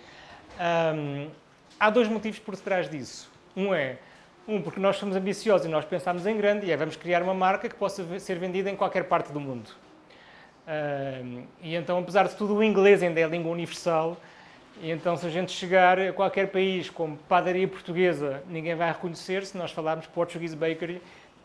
Um, 0.60 1.29
há 1.79 1.89
dois 1.89 2.08
motivos 2.08 2.39
por 2.39 2.55
trás 2.57 2.89
disso. 2.89 3.32
Um 3.55 3.74
é, 3.74 3.97
um, 4.47 4.61
porque 4.61 4.80
nós 4.80 4.97
somos 4.97 5.15
ambiciosos 5.15 5.67
e 5.67 5.70
nós 5.70 5.86
pensamos 5.86 6.26
em 6.26 6.36
grande 6.36 6.65
e 6.65 6.72
é 6.72 6.78
vamos 6.78 6.95
criar 6.95 7.22
uma 7.22 7.34
marca 7.34 7.70
que 7.70 7.76
possa 7.76 8.20
ser 8.20 8.39
vendida 8.39 8.70
em 8.70 8.76
qualquer 8.76 9.03
parte 9.03 9.32
do 9.32 9.39
mundo. 9.39 9.70
Um, 10.67 11.43
e 11.61 11.76
então, 11.76 11.99
apesar 11.99 12.28
de 12.28 12.36
tudo, 12.36 12.55
o 12.55 12.63
inglês 12.63 13.01
ainda 13.01 13.20
é 13.20 13.28
língua 13.28 13.51
universal. 13.51 14.17
E 14.82 14.91
então, 14.91 15.15
se 15.17 15.26
a 15.26 15.30
gente 15.30 15.51
chegar 15.51 15.99
a 15.99 16.13
qualquer 16.13 16.47
país 16.47 16.89
como 16.89 17.17
padaria 17.17 17.67
portuguesa, 17.67 18.43
ninguém 18.47 18.76
vai 18.76 18.91
reconhecer 18.91 19.45
se 19.45 19.57
nós 19.57 19.72
falarmos 19.72 20.07
Portuguese 20.07 20.55
Bakery 20.55 21.01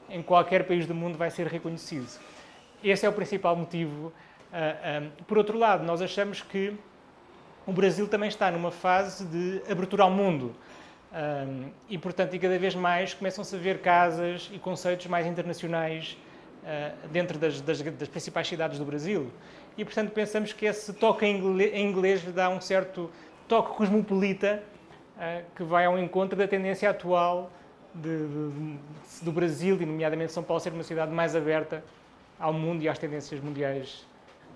em 0.08 0.22
qualquer 0.22 0.64
país 0.64 0.86
do 0.86 0.94
mundo 0.94 1.16
vai 1.16 1.30
ser 1.30 1.46
reconhecido. 1.46 2.08
Esse 2.82 3.06
é 3.06 3.08
o 3.08 3.12
principal 3.12 3.56
motivo. 3.56 4.12
Ah, 4.52 4.76
ah, 4.82 5.22
por 5.26 5.38
outro 5.38 5.58
lado, 5.58 5.84
nós 5.84 6.02
achamos 6.02 6.42
que 6.42 6.74
o 7.66 7.72
Brasil 7.72 8.06
também 8.06 8.28
está 8.28 8.50
numa 8.50 8.70
fase 8.70 9.24
de 9.24 9.62
abertura 9.70 10.02
ao 10.02 10.10
mundo. 10.10 10.54
Ah, 11.12 11.46
e, 11.88 11.96
portanto, 11.96 12.34
e 12.34 12.38
cada 12.38 12.58
vez 12.58 12.74
mais 12.74 13.14
começam-se 13.14 13.54
a 13.54 13.58
ver 13.58 13.80
casas 13.80 14.50
e 14.52 14.58
conceitos 14.58 15.06
mais 15.06 15.26
internacionais 15.26 16.16
dentro 17.12 17.38
das, 17.38 17.60
das, 17.60 17.82
das, 17.82 18.08
principais 18.08 18.48
cidades 18.48 18.78
do 18.78 18.86
Brasil. 18.86 19.30
E, 19.76 19.84
portanto, 19.84 20.12
pensamos 20.12 20.50
que 20.54 20.64
esse 20.64 20.94
toque 20.94 21.26
em 21.26 21.82
inglês, 21.82 22.22
dá 22.32 22.48
um 22.48 22.58
certo 22.58 23.10
toque 23.46 23.76
cosmopolita 23.76 24.62
que 25.54 25.62
vai 25.62 25.84
ao 25.84 25.98
encontro 25.98 26.38
da 26.38 26.48
tendência 26.48 26.88
atual 26.88 27.50
de, 27.94 28.26
de, 28.26 28.78
do 29.22 29.32
Brasil 29.32 29.80
e, 29.80 29.86
nomeadamente, 29.86 30.32
São 30.32 30.42
Paulo 30.42 30.60
ser 30.60 30.72
uma 30.72 30.82
cidade 30.82 31.12
mais 31.12 31.36
aberta 31.36 31.82
ao 32.38 32.52
mundo 32.52 32.82
e 32.82 32.88
às 32.88 32.98
tendências 32.98 33.40
mundiais. 33.40 34.04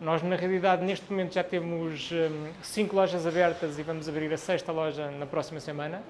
Nós, 0.00 0.22
na 0.22 0.36
realidade, 0.36 0.84
neste 0.84 1.10
momento 1.10 1.34
já 1.34 1.42
temos 1.42 2.12
um, 2.12 2.52
cinco 2.62 2.94
lojas 2.94 3.26
abertas 3.26 3.78
e 3.78 3.82
vamos 3.82 4.08
abrir 4.08 4.32
a 4.32 4.36
sexta 4.36 4.70
loja 4.70 5.10
na 5.10 5.26
próxima 5.26 5.58
semana. 5.58 6.02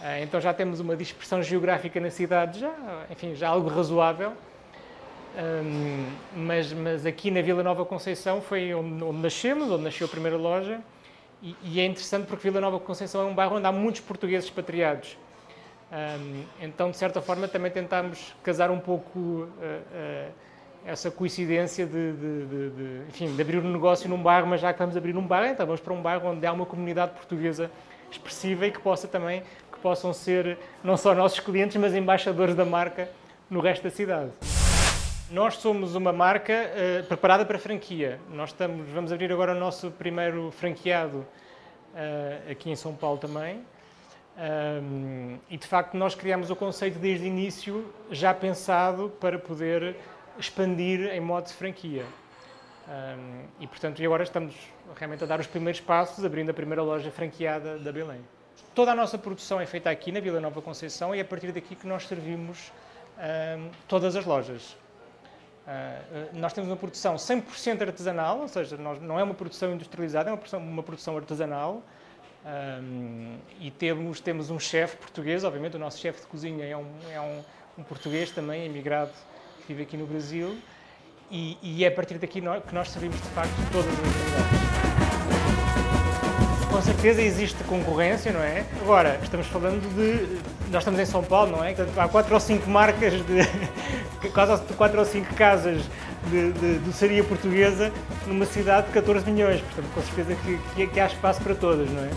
Uh, 0.00 0.22
então 0.22 0.40
já 0.40 0.52
temos 0.52 0.80
uma 0.80 0.96
dispersão 0.96 1.42
geográfica 1.42 2.00
na 2.00 2.10
cidade, 2.10 2.60
já, 2.60 2.74
enfim, 3.10 3.34
já 3.34 3.48
algo 3.48 3.68
razoável. 3.68 4.32
Um, 5.36 6.06
mas, 6.36 6.72
mas 6.72 7.04
aqui 7.04 7.30
na 7.30 7.42
Vila 7.42 7.62
Nova 7.62 7.84
Conceição 7.84 8.40
foi 8.40 8.72
onde, 8.72 9.02
onde 9.02 9.18
nascemos, 9.18 9.70
onde 9.70 9.82
nasceu 9.82 10.06
a 10.06 10.10
primeira 10.10 10.36
loja. 10.36 10.80
E, 11.42 11.56
e, 11.62 11.80
é 11.80 11.84
interessante 11.84 12.26
porque 12.26 12.48
Vila 12.48 12.60
Nova 12.60 12.80
Conceição 12.80 13.22
é 13.22 13.24
um 13.24 13.34
bairro 13.34 13.56
onde 13.56 13.66
há 13.66 13.72
muitos 13.72 14.00
portugueses 14.00 14.46
expatriados. 14.46 15.16
Um, 15.92 16.44
então, 16.60 16.90
de 16.90 16.96
certa 16.96 17.20
forma, 17.20 17.46
também 17.46 17.70
tentámos 17.70 18.34
casar 18.42 18.70
um 18.70 18.80
pouco 18.80 19.18
uh, 19.18 19.48
uh, 19.48 20.32
essa 20.84 21.10
coincidência 21.10 21.86
de, 21.86 22.12
de, 22.12 22.46
de, 22.46 22.70
de, 22.70 23.08
enfim, 23.08 23.34
de 23.34 23.40
abrir 23.40 23.58
um 23.58 23.72
negócio 23.72 24.08
num 24.08 24.22
bairro, 24.22 24.46
mas 24.46 24.60
já 24.60 24.72
que 24.72 24.78
vamos 24.78 24.96
abrir 24.96 25.12
num 25.12 25.26
bairro, 25.26 25.52
então 25.52 25.64
vamos 25.64 25.80
para 25.80 25.92
um 25.92 26.02
bairro 26.02 26.28
onde 26.28 26.46
há 26.46 26.52
uma 26.52 26.66
comunidade 26.66 27.12
portuguesa 27.12 27.70
expressiva 28.10 28.66
e 28.66 28.70
que 28.70 28.80
possa 28.80 29.08
também 29.08 29.42
que 29.72 29.78
possam 29.78 30.12
ser 30.12 30.58
não 30.82 30.96
só 30.96 31.14
nossos 31.14 31.40
clientes, 31.40 31.76
mas 31.76 31.94
embaixadores 31.94 32.54
da 32.54 32.64
marca 32.64 33.08
no 33.48 33.60
resto 33.60 33.84
da 33.84 33.90
cidade. 33.90 34.30
Nós 35.30 35.56
somos 35.56 35.94
uma 35.94 36.12
marca 36.12 36.52
uh, 36.52 37.04
preparada 37.06 37.44
para 37.44 37.58
franquia. 37.58 38.20
Nós 38.30 38.50
estamos, 38.50 38.88
vamos 38.90 39.10
abrir 39.10 39.32
agora 39.32 39.52
o 39.52 39.58
nosso 39.58 39.90
primeiro 39.90 40.50
franqueado 40.50 41.18
uh, 41.94 42.50
aqui 42.50 42.70
em 42.70 42.76
São 42.76 42.94
Paulo 42.94 43.18
também. 43.18 43.64
Um, 44.36 45.38
e 45.48 45.56
de 45.56 45.66
facto 45.66 45.96
nós 45.96 46.14
criamos 46.14 46.50
o 46.50 46.56
conceito 46.56 46.98
desde 46.98 47.24
o 47.24 47.28
início 47.28 47.94
já 48.10 48.34
pensado 48.34 49.12
para 49.20 49.38
poder 49.38 49.96
expandir 50.36 51.08
em 51.12 51.20
modo 51.20 51.46
de 51.46 51.52
franquia. 51.52 52.04
Um, 52.88 53.44
e 53.60 53.66
portanto 53.66 54.02
e 54.02 54.04
agora 54.04 54.24
estamos 54.24 54.54
realmente 54.96 55.24
a 55.24 55.26
dar 55.26 55.40
os 55.40 55.46
primeiros 55.46 55.80
passos, 55.80 56.24
abrindo 56.24 56.50
a 56.50 56.54
primeira 56.54 56.82
loja 56.82 57.10
franqueada 57.10 57.78
da 57.78 57.92
Belém. 57.92 58.20
Toda 58.74 58.90
a 58.90 58.94
nossa 58.94 59.16
produção 59.16 59.60
é 59.60 59.66
feita 59.66 59.88
aqui 59.88 60.10
na 60.10 60.18
Vila 60.18 60.40
Nova 60.40 60.60
Conceição 60.60 61.14
e 61.14 61.18
é 61.18 61.22
a 61.22 61.24
partir 61.24 61.52
daqui 61.52 61.76
que 61.76 61.86
nós 61.86 62.06
servimos 62.06 62.72
um, 63.16 63.70
todas 63.86 64.16
as 64.16 64.24
lojas. 64.24 64.76
Uh, 65.64 66.36
nós 66.36 66.52
temos 66.52 66.68
uma 66.68 66.76
produção 66.76 67.14
100% 67.14 67.82
artesanal, 67.82 68.40
ou 68.40 68.48
seja, 68.48 68.76
nós, 68.76 69.00
não 69.00 69.18
é 69.18 69.22
uma 69.22 69.32
produção 69.32 69.72
industrializada, 69.72 70.28
é 70.28 70.32
uma 70.32 70.36
produção, 70.36 70.60
uma 70.60 70.82
produção 70.82 71.16
artesanal, 71.16 71.82
um, 72.44 73.36
e 73.58 73.70
temos, 73.70 74.20
temos 74.20 74.50
um 74.50 74.58
chefe 74.58 74.96
português, 74.98 75.44
obviamente 75.44 75.76
o 75.76 75.78
nosso 75.78 75.98
chefe 75.98 76.20
de 76.20 76.26
cozinha 76.26 76.64
é 76.66 76.76
um, 76.76 76.86
é 77.10 77.20
um, 77.20 77.42
um 77.78 77.82
português 77.82 78.30
também, 78.30 78.66
emigrado, 78.66 79.12
que 79.60 79.68
vive 79.68 79.84
aqui 79.84 79.96
no 79.96 80.06
Brasil, 80.06 80.58
e, 81.30 81.56
e 81.62 81.84
é 81.84 81.88
a 81.88 81.90
partir 81.90 82.18
daqui 82.18 82.42
que 82.42 82.74
nós 82.74 82.90
servimos 82.90 83.16
de 83.16 83.28
facto 83.28 83.54
todas 83.72 83.90
as 83.90 83.98
unidades. 83.98 84.64
Com 86.70 86.82
certeza 86.82 87.22
existe 87.22 87.62
concorrência, 87.64 88.30
não 88.32 88.42
é? 88.42 88.66
Agora, 88.82 89.18
estamos 89.22 89.46
falando 89.46 89.80
de. 89.94 90.38
Nós 90.70 90.82
estamos 90.82 91.00
em 91.00 91.06
São 91.06 91.22
Paulo, 91.22 91.52
não 91.52 91.64
é? 91.64 91.74
Há 91.96 92.08
quatro 92.08 92.34
ou 92.34 92.40
cinco 92.40 92.68
marcas, 92.68 93.12
de, 93.12 94.28
quase 94.34 94.60
quatro 94.74 94.98
ou 94.98 95.04
cinco 95.04 95.32
casas 95.34 95.82
de, 96.30 96.52
de 96.52 96.78
doçaria 96.78 97.22
portuguesa 97.24 97.92
numa 98.26 98.46
cidade 98.46 98.88
de 98.88 98.92
14 98.92 99.30
milhões. 99.30 99.60
Portanto, 99.60 99.86
com 99.94 100.02
certeza 100.02 100.34
que, 100.42 100.58
que, 100.74 100.86
que 100.86 101.00
há 101.00 101.06
espaço 101.06 101.40
para 101.42 101.54
todas, 101.54 101.88
não 101.90 102.02
é? 102.04 102.10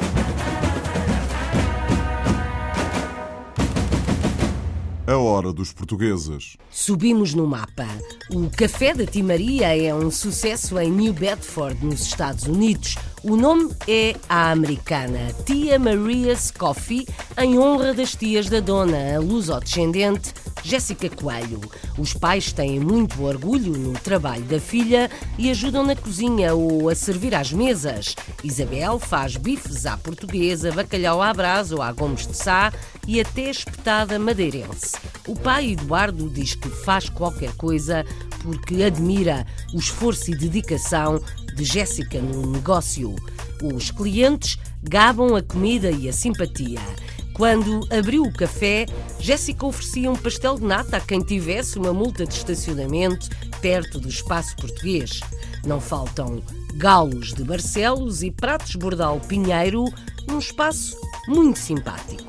A 5.08 5.16
hora 5.16 5.54
dos 5.54 5.72
portugueses. 5.72 6.58
Subimos 6.70 7.34
no 7.34 7.48
mapa. 7.48 7.88
O 8.30 8.50
Café 8.50 8.94
da 8.94 9.06
Timaria 9.06 9.74
é 9.74 9.96
um 9.96 10.12
sucesso 10.12 10.78
em 10.78 10.92
New 10.92 11.14
Bedford, 11.14 11.86
nos 11.86 12.02
Estados 12.02 12.44
Unidos. 12.44 12.98
O 13.24 13.38
nome 13.38 13.74
é 13.88 14.18
a 14.28 14.52
americana 14.52 15.32
Tia 15.46 15.80
Maria's 15.80 16.52
Coffee, 16.52 17.08
em 17.38 17.58
honra 17.58 17.94
das 17.94 18.16
tias 18.16 18.50
da 18.50 18.60
dona, 18.60 19.16
a 19.16 19.20
luso-descendente 19.20 20.34
Jéssica 20.68 21.10
Coelho. 21.10 21.62
Os 21.98 22.14
pais 22.14 22.52
têm 22.52 22.78
muito 22.78 23.24
orgulho 23.24 23.72
no 23.72 23.94
trabalho 23.94 24.44
da 24.44 24.60
filha 24.60 25.10
e 25.38 25.50
ajudam 25.50 25.86
na 25.86 25.96
cozinha 25.96 26.54
ou 26.54 26.90
a 26.90 26.96
servir 26.96 27.34
às 27.34 27.54
mesas. 27.54 28.14
Isabel 28.44 29.00
faz 29.00 29.38
bifes 29.38 29.86
à 29.86 29.96
portuguesa, 29.96 30.74
bacalhau 30.74 31.22
à 31.22 31.34
brasa 31.34 31.74
ou 31.74 31.82
à 31.82 31.94
gomes 31.94 32.28
de 32.28 32.36
sá 32.36 32.74
e 33.08 33.22
até 33.22 33.50
espetada 33.50 34.20
madeirense. 34.20 34.98
O 35.26 35.38
pai 35.38 35.72
Eduardo 35.72 36.30
diz 36.30 36.54
que 36.54 36.68
faz 36.68 37.08
qualquer 37.08 37.56
coisa 37.56 38.06
porque 38.42 38.84
admira 38.84 39.48
o 39.74 39.80
esforço 39.80 40.32
e 40.32 40.36
dedicação 40.36 41.24
de 41.56 41.64
Jéssica 41.64 42.20
no 42.20 42.52
negócio. 42.52 43.16
Os 43.64 43.90
clientes 43.90 44.60
gabam 44.84 45.34
a 45.34 45.42
comida 45.42 45.90
e 45.90 46.10
a 46.10 46.14
simpatia. 46.14 46.82
Quando 47.38 47.88
abriu 47.96 48.24
o 48.24 48.34
café, 48.34 48.88
Jéssica 49.20 49.64
oferecia 49.64 50.10
um 50.10 50.16
pastel 50.16 50.56
de 50.56 50.64
nata 50.64 50.98
a 50.98 51.00
quem 51.00 51.20
tivesse 51.20 51.78
uma 51.78 51.94
multa 51.94 52.26
de 52.26 52.34
estacionamento 52.34 53.30
perto 53.62 54.00
do 54.00 54.10
espaço 54.10 54.56
português. 54.56 55.20
Não 55.64 55.80
faltam 55.80 56.42
galos 56.74 57.36
de 57.36 57.44
Barcelos 57.44 58.24
e 58.24 58.32
pratos 58.32 58.74
bordal 58.76 59.20
Pinheiro, 59.20 59.86
num 60.28 60.40
espaço 60.40 61.00
muito 61.28 61.60
simpático. 61.60 62.24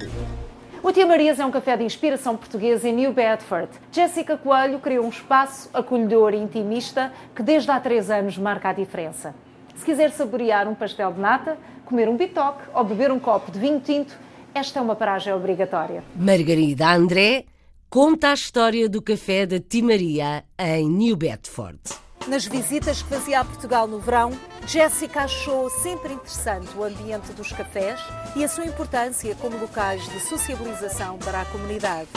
O 0.82 0.92
Tia 0.92 1.06
Marias 1.06 1.40
é 1.40 1.46
um 1.46 1.50
café 1.50 1.74
de 1.78 1.84
inspiração 1.84 2.36
portuguesa 2.36 2.86
em 2.86 2.92
New 2.92 3.14
Bedford. 3.14 3.70
Jéssica 3.90 4.36
Coelho 4.36 4.78
criou 4.78 5.06
um 5.06 5.08
espaço 5.08 5.70
acolhedor 5.72 6.34
e 6.34 6.36
intimista 6.36 7.10
que 7.34 7.42
desde 7.42 7.70
há 7.70 7.80
três 7.80 8.10
anos 8.10 8.36
marca 8.36 8.68
a 8.68 8.72
diferença. 8.74 9.34
Se 9.74 9.86
quiser 9.86 10.10
saborear 10.10 10.68
um 10.68 10.74
pastel 10.74 11.14
de 11.14 11.20
nata, 11.20 11.56
comer 11.86 12.10
um 12.10 12.16
bitoque 12.16 12.64
ou 12.74 12.84
beber 12.84 13.10
um 13.10 13.18
copo 13.18 13.50
de 13.50 13.58
vinho 13.58 13.80
tinto, 13.80 14.27
esta 14.54 14.78
é 14.78 14.82
uma 14.82 14.96
paragem 14.96 15.32
obrigatória. 15.32 16.02
Margarida 16.16 16.92
André 16.92 17.44
conta 17.90 18.30
a 18.30 18.34
história 18.34 18.88
do 18.88 19.00
café 19.00 19.46
da 19.46 19.58
Timaria 19.60 20.44
em 20.58 20.88
New 20.88 21.16
Bedford. 21.16 21.80
Nas 22.26 22.44
visitas 22.44 23.02
que 23.02 23.08
fazia 23.08 23.40
a 23.40 23.44
Portugal 23.44 23.86
no 23.86 23.98
verão, 23.98 24.32
Jéssica 24.66 25.22
achou 25.22 25.70
sempre 25.70 26.12
interessante 26.12 26.68
o 26.76 26.84
ambiente 26.84 27.32
dos 27.32 27.52
cafés 27.52 27.98
e 28.36 28.44
a 28.44 28.48
sua 28.48 28.66
importância 28.66 29.34
como 29.36 29.56
locais 29.56 30.06
de 30.08 30.20
sociabilização 30.20 31.16
para 31.18 31.40
a 31.40 31.44
comunidade. 31.46 32.08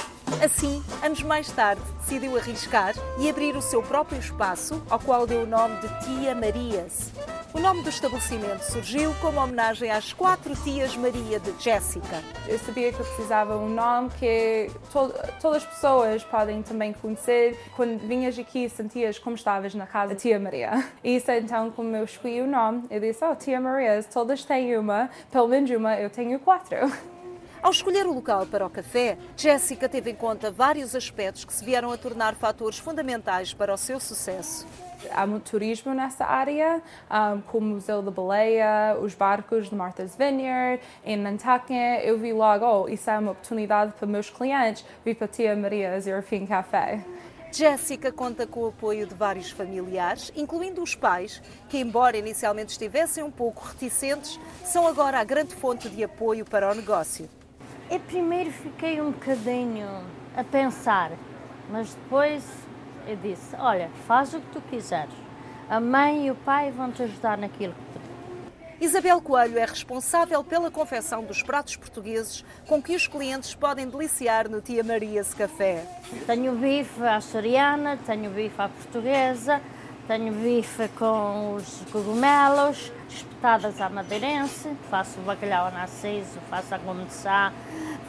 Assim, 0.43 0.83
anos 1.01 1.23
mais 1.23 1.49
tarde, 1.51 1.81
decidiu 1.99 2.37
arriscar 2.37 2.93
e 3.19 3.29
abrir 3.29 3.55
o 3.55 3.61
seu 3.61 3.81
próprio 3.81 4.19
espaço, 4.19 4.81
ao 4.89 4.99
qual 4.99 5.25
deu 5.25 5.43
o 5.43 5.47
nome 5.47 5.77
de 5.79 5.87
Tia 6.03 6.35
Marias. 6.35 7.11
O 7.53 7.59
nome 7.59 7.83
do 7.83 7.89
estabelecimento 7.89 8.61
surgiu 8.61 9.13
como 9.15 9.41
homenagem 9.41 9.91
às 9.91 10.13
quatro 10.13 10.55
tias 10.63 10.95
Maria 10.95 11.37
de 11.37 11.53
Jéssica. 11.61 12.23
Eu 12.47 12.57
sabia 12.59 12.93
que 12.93 12.99
eu 13.01 13.05
precisava 13.05 13.57
um 13.57 13.67
nome 13.67 14.09
que 14.17 14.71
to 14.89 15.13
todas 15.41 15.63
as 15.63 15.65
pessoas 15.65 16.23
podem 16.23 16.63
também 16.63 16.93
conhecer. 16.93 17.59
Quando 17.75 17.99
vinhas 18.07 18.39
aqui, 18.39 18.69
sentias 18.69 19.19
como 19.19 19.35
estavas 19.35 19.75
na 19.75 19.85
casa 19.85 20.13
da 20.13 20.19
tia 20.19 20.39
Maria. 20.39 20.87
E 21.03 21.17
isso 21.17 21.29
então, 21.29 21.69
como 21.71 21.93
eu 21.93 22.05
escolhi 22.05 22.41
o 22.41 22.47
nome, 22.47 22.85
eu 22.89 23.01
disse, 23.01 23.23
oh, 23.25 23.35
tia 23.35 23.59
Maria, 23.59 24.01
todas 24.03 24.45
têm 24.45 24.77
uma, 24.77 25.09
pelo 25.29 25.49
menos 25.49 25.69
uma, 25.71 25.99
eu 25.99 26.09
tenho 26.09 26.39
quatro. 26.39 26.77
Ao 27.61 27.69
escolher 27.69 28.07
o 28.07 28.13
local 28.13 28.47
para 28.47 28.65
o 28.65 28.69
café, 28.69 29.17
Jéssica 29.35 29.89
teve 29.89 30.11
em 30.11 30.15
conta 30.15 30.49
vários 30.49 30.95
aspectos 30.95 31.43
que 31.43 31.53
se 31.53 31.65
vieram 31.65 31.91
a 31.91 31.97
tornar 31.97 32.33
fatores 32.33 32.79
fundamentais 32.79 33.53
para 33.53 33.73
o 33.73 33.77
seu 33.77 33.99
sucesso. 33.99 34.65
Há 35.09 35.25
muito 35.25 35.49
turismo 35.49 35.93
nessa 35.93 36.25
área, 36.25 36.81
um, 37.09 37.41
como 37.41 37.67
o 37.67 37.69
Museu 37.75 38.01
da 38.01 38.11
Baleia, 38.11 38.97
os 39.01 39.15
barcos 39.15 39.69
de 39.69 39.75
Martha's 39.75 40.15
Vineyard, 40.15 40.81
em 41.03 41.17
Nantucket. 41.17 42.03
Eu 42.03 42.19
vi 42.19 42.31
logo, 42.33 42.65
oh, 42.65 42.89
isso 42.89 43.09
é 43.09 43.17
uma 43.17 43.31
oportunidade 43.31 43.93
para 43.93 44.07
meus 44.07 44.29
clientes 44.29 44.85
vir 45.03 45.15
para 45.15 45.27
Tia 45.27 45.55
Maria's 45.55 46.05
European 46.05 46.45
Café. 46.45 47.03
Jéssica 47.51 48.13
conta 48.13 48.47
com 48.47 48.61
o 48.61 48.67
apoio 48.67 49.05
de 49.05 49.13
vários 49.13 49.51
familiares, 49.51 50.31
incluindo 50.35 50.81
os 50.81 50.95
pais, 50.95 51.41
que, 51.67 51.79
embora 51.79 52.17
inicialmente 52.17 52.71
estivessem 52.71 53.23
um 53.23 53.31
pouco 53.31 53.65
reticentes, 53.65 54.39
são 54.63 54.87
agora 54.87 55.19
a 55.19 55.23
grande 55.23 55.53
fonte 55.53 55.89
de 55.89 56.01
apoio 56.01 56.45
para 56.45 56.71
o 56.71 56.73
negócio. 56.73 57.29
Eu 57.89 57.99
primeiro 57.99 58.51
fiquei 58.51 59.01
um 59.01 59.11
bocadinho 59.11 59.85
a 60.35 60.45
pensar, 60.45 61.11
mas 61.69 61.93
depois 61.93 62.41
eu 63.07 63.15
disse: 63.17 63.55
Olha, 63.57 63.89
faz 64.07 64.33
o 64.33 64.39
que 64.39 64.47
tu 64.53 64.61
quiseres. 64.61 65.13
A 65.69 65.79
mãe 65.79 66.27
e 66.27 66.31
o 66.31 66.35
pai 66.35 66.71
vão 66.71 66.91
te 66.91 67.03
ajudar 67.03 67.37
naquilo 67.37 67.73
que 67.73 67.93
tu 67.93 68.01
Isabel 68.81 69.21
Coelho 69.21 69.59
é 69.59 69.65
responsável 69.65 70.43
pela 70.43 70.71
confecção 70.71 71.23
dos 71.23 71.43
pratos 71.43 71.75
portugueses 71.75 72.43
com 72.65 72.81
que 72.81 72.95
os 72.95 73.05
clientes 73.05 73.53
podem 73.53 73.87
deliciar 73.87 74.49
no 74.49 74.59
Tia 74.59 74.83
Marias 74.83 75.35
Café. 75.35 75.85
Tenho 76.25 76.53
bife 76.53 76.99
açoriana, 77.03 77.99
tenho 78.07 78.31
bife 78.31 78.59
à 78.59 78.67
portuguesa, 78.67 79.61
tenho 80.07 80.33
bife 80.33 80.87
com 80.97 81.57
os 81.57 81.83
cogumelos, 81.91 82.91
espetadas 83.07 83.79
à 83.79 83.87
madeirense, 83.87 84.75
faço 84.89 85.19
bacalhau 85.19 85.67
a 85.67 85.71
narciso, 85.71 86.39
faço 86.49 86.73
a 86.73 86.79
gondessá, 86.79 87.53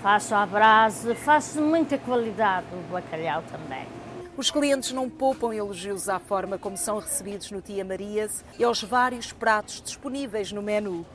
faço 0.02 0.34
a 0.34 0.46
brasa, 0.46 1.14
faço 1.14 1.60
muita 1.60 1.98
qualidade 1.98 2.66
o 2.72 2.90
bacalhau 2.90 3.42
também. 3.42 4.01
Os 4.42 4.50
clientes 4.50 4.90
não 4.90 5.08
poupam 5.08 5.54
elogios 5.54 6.08
à 6.08 6.18
forma 6.18 6.58
como 6.58 6.76
são 6.76 6.98
recebidos 6.98 7.52
no 7.52 7.60
Tia 7.60 7.84
Marias 7.84 8.42
e 8.58 8.64
aos 8.64 8.82
vários 8.82 9.30
pratos 9.30 9.80
disponíveis 9.80 10.50
no 10.50 10.60
menu. 10.60 11.06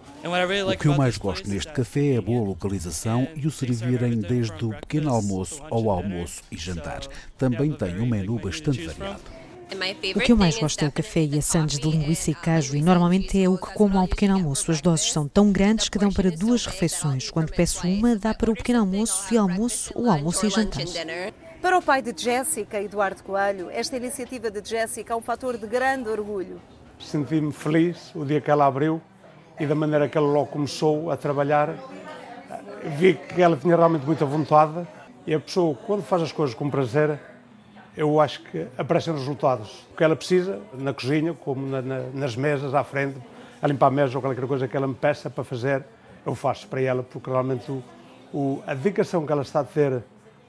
O 0.74 0.78
que 0.78 0.88
eu 0.88 0.96
mais 0.96 1.18
gosto 1.18 1.50
neste 1.50 1.74
café 1.74 2.14
é 2.14 2.18
a 2.20 2.22
boa 2.22 2.48
localização 2.48 3.28
e 3.36 3.46
o 3.46 3.52
servirem 3.52 4.22
desde 4.22 4.64
o 4.64 4.70
pequeno 4.70 5.10
almoço 5.10 5.62
ao 5.70 5.90
almoço 5.90 6.42
e 6.50 6.56
jantar. 6.56 7.02
Também 7.38 7.74
tem 7.74 8.00
um 8.00 8.06
menu 8.06 8.40
bastante 8.40 8.88
variado. 8.88 9.20
O 10.16 10.20
que 10.22 10.32
eu 10.32 10.38
mais 10.38 10.58
gosto 10.58 10.86
é 10.86 10.88
o 10.88 10.92
café 10.94 11.26
e 11.26 11.38
a 11.38 11.42
sandes 11.42 11.80
de 11.80 11.90
linguiça 11.90 12.32
e 12.32 12.36
queijo 12.36 12.78
e 12.78 12.82
normalmente 12.82 13.44
é 13.44 13.50
o 13.50 13.58
que 13.58 13.74
como 13.74 14.00
ao 14.00 14.08
pequeno 14.08 14.36
almoço. 14.36 14.72
As 14.72 14.80
doses 14.80 15.12
são 15.12 15.28
tão 15.28 15.52
grandes 15.52 15.90
que 15.90 16.00
dão 16.00 16.14
para 16.14 16.32
duas 16.32 16.66
refeições. 16.66 17.30
Quando 17.30 17.52
peço 17.52 17.86
uma, 17.86 18.16
dá 18.16 18.34
para 18.34 18.50
o 18.50 18.56
pequeno 18.56 18.80
almoço 18.80 19.34
e 19.34 19.38
almoço 19.38 19.92
ou 19.94 20.10
almoço 20.10 20.46
e 20.46 20.50
jantar. 20.50 20.86
Para 21.62 21.80
o 21.80 21.82
pai 21.82 22.04
de 22.04 22.14
Jéssica, 22.16 22.80
Eduardo 22.80 23.24
Coelho, 23.24 23.70
esta 23.72 23.98
iniciativa 23.98 24.52
de 24.52 24.68
Jéssica 24.68 25.14
é 25.14 25.16
um 25.16 25.22
fator 25.22 25.58
de 25.58 25.66
grande 25.66 26.08
orgulho. 26.08 26.62
Senti-me 27.00 27.52
feliz 27.52 28.14
o 28.16 28.24
dia 28.24 28.40
que 28.40 28.52
ela 28.52 28.68
abriu 28.68 29.02
e 29.60 29.66
da 29.66 29.74
maneira 29.74 30.08
que 30.08 30.16
ela 30.16 30.28
logo 30.28 30.48
começou 30.48 31.10
a 31.10 31.18
trabalhar. 31.18 31.74
Vi 32.98 33.16
que 33.16 33.42
ela 33.42 33.58
tinha 33.58 33.76
realmente 33.76 34.06
muita 34.06 34.24
vontade 34.24 34.88
e 35.26 35.34
a 35.34 35.40
pessoa, 35.40 35.76
quando 35.88 36.04
faz 36.04 36.22
as 36.22 36.32
coisas 36.32 36.56
com 36.56 36.70
prazer, 36.70 37.20
eu 37.96 38.22
acho 38.22 38.44
que 38.44 38.68
aparecem 38.78 39.14
resultados. 39.14 39.88
O 39.92 39.98
que 39.98 40.04
ela 40.04 40.16
precisa, 40.16 40.62
na 40.74 40.94
cozinha, 40.94 41.34
como 41.34 41.66
na, 41.66 41.82
na, 41.82 42.00
nas 42.14 42.36
mesas 42.36 42.76
à 42.76 42.84
frente, 42.84 43.18
a 43.60 43.68
limpar 43.68 43.88
a 43.88 43.92
mesa 43.92 44.16
ou 44.16 44.22
qualquer 44.22 44.46
coisa 44.46 44.68
que 44.68 44.78
ela 44.78 44.88
me 44.88 44.96
peça 44.96 45.28
para 45.28 45.44
fazer, 45.44 45.84
eu 46.24 46.36
faço 46.36 46.68
para 46.68 46.82
ela, 46.82 47.02
porque 47.02 47.32
realmente 47.32 47.72
o, 47.72 47.84
o, 48.32 48.64
a 48.68 48.76
dedicação 48.76 49.26
que 49.26 49.32
ela 49.32 49.42
está 49.42 49.62
a 49.62 49.64
ter 49.64 50.04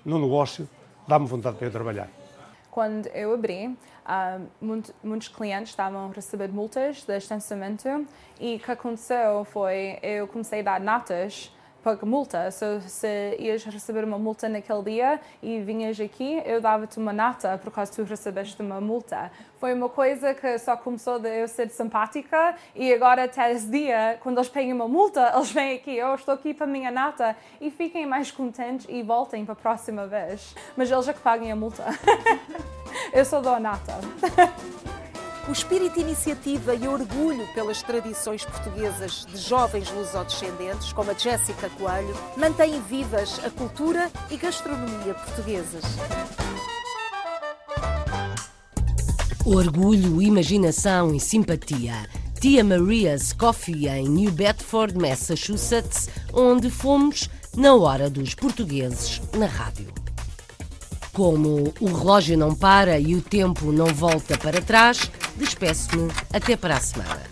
no 0.05 0.19
negócio 0.19 0.69
dá-me 1.09 1.27
vontade 1.27 1.57
para 1.57 1.67
eu 1.67 1.71
trabalhar. 1.73 2.09
Quando 2.71 3.07
eu 3.09 3.33
abri, 3.35 3.67
uh, 3.67 4.47
muito, 4.61 4.95
muitos 5.03 5.29
clientes 5.29 5.71
estavam 5.71 6.11
a 6.11 6.13
receber 6.13 6.49
multas 6.49 7.03
de 7.03 7.17
estacionamento 7.17 8.07
e 8.39 8.57
o 8.57 8.61
que 8.61 8.71
aconteceu 8.71 9.45
foi 9.47 9.99
eu 10.03 10.29
comecei 10.29 10.61
a 10.61 10.63
dar 10.63 10.81
natas 10.81 11.51
paga 11.83 12.05
multa. 12.05 12.51
So, 12.51 12.81
se 12.81 13.37
ias 13.39 13.65
receber 13.65 14.05
uma 14.05 14.19
multa 14.19 14.49
naquele 14.49 14.83
dia 14.83 15.21
e 15.43 15.61
vinhas 15.61 15.99
aqui, 16.01 16.43
eu 16.45 16.61
dava-te 16.61 16.99
uma 16.99 17.13
nata 17.13 17.59
por 17.59 17.73
causa 17.73 17.91
que 17.91 17.97
tu 17.97 18.05
recebeste 18.05 18.61
uma 18.63 18.81
multa. 18.81 19.31
Foi 19.59 19.75
uma 19.75 19.89
coisa 19.89 20.35
que 20.35 20.59
só 20.59 20.77
começou 20.77 21.19
de 21.19 21.29
eu 21.29 21.49
ser 21.49 21.69
simpática 21.71 22.55
e 22.75 22.93
agora 22.93 23.25
até 23.25 23.53
esse 23.53 23.67
dia, 23.67 24.19
quando 24.21 24.39
eles 24.39 24.49
pegam 24.49 24.75
uma 24.75 24.89
multa, 24.89 25.33
eles 25.35 25.51
vêm 25.51 25.77
aqui, 25.77 25.97
eu 25.97 26.15
estou 26.15 26.35
aqui 26.35 26.55
para 26.55 26.67
a 26.67 26.71
minha 26.71 26.91
nata 26.91 27.37
e 27.61 27.71
fiquem 27.71 28.07
mais 28.07 28.31
contentes 28.31 28.87
e 28.89 29.03
voltem 29.03 29.45
para 29.45 29.55
a 29.55 29.57
próxima 29.57 30.07
vez. 30.07 30.55
Mas 30.77 30.91
eles 30.91 31.09
é 31.09 31.13
que 31.13 31.21
paguem 31.21 31.51
a 31.51 31.57
multa. 31.57 31.85
eu 33.13 33.25
só 33.25 33.41
dou 33.41 33.55
a 33.55 33.61
nata. 33.61 33.99
O 35.49 35.53
espírito 35.53 35.95
de 35.95 36.01
iniciativa 36.01 36.75
e 36.75 36.87
orgulho 36.87 37.47
pelas 37.55 37.83
tradições 37.83 38.45
portuguesas 38.45 39.25
de 39.25 39.39
jovens 39.39 39.91
lusodescendentes, 39.91 40.93
como 40.93 41.11
a 41.11 41.15
Jéssica 41.15 41.71
Coelho, 41.71 42.15
mantêm 42.37 42.79
vivas 42.83 43.41
a 43.43 43.49
cultura 43.49 44.11
e 44.31 44.37
gastronomia 44.37 45.15
portuguesas. 45.15 45.85
Orgulho, 49.47 50.21
imaginação 50.21 51.15
e 51.15 51.19
simpatia. 51.19 52.07
Tia 52.39 52.63
Maria's 52.63 53.33
Coffee 53.33 53.89
em 53.89 54.07
New 54.07 54.31
Bedford, 54.31 54.99
Massachusetts, 54.99 56.11
onde 56.31 56.69
fomos 56.69 57.31
na 57.57 57.75
hora 57.75 58.11
dos 58.11 58.35
portugueses 58.35 59.23
na 59.33 59.47
rádio. 59.47 59.89
Como 61.15 61.75
o 61.81 61.87
relógio 61.87 62.39
não 62.39 62.55
para 62.55 62.97
e 62.97 63.17
o 63.17 63.21
tempo 63.21 63.73
não 63.73 63.87
volta 63.87 64.39
para 64.39 64.63
trás, 64.63 65.11
despeço-me 65.39 66.11
até 66.33 66.57
para 66.57 66.77
a 66.77 66.81
semana. 66.81 67.23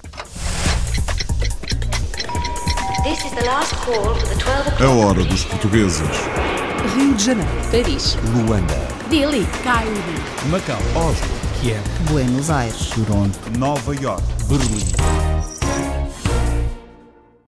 A 4.80 4.90
hora 4.90 5.24
dos 5.24 5.44
portugueses. 5.44 6.08
Rio 6.94 7.14
de 7.14 7.24
Janeiro. 7.24 7.50
Paris. 7.70 8.16
Luanda. 8.34 8.74
Delhi. 9.10 9.46
Cairo. 9.62 9.90
Macau. 10.50 10.78
Oslo. 10.94 11.28
Kiev. 11.60 11.82
Buenos 12.10 12.50
Aires. 12.50 12.90
Toronto. 12.90 13.38
Nova 13.58 13.94
York. 13.94 14.22
Berlim. 14.48 15.25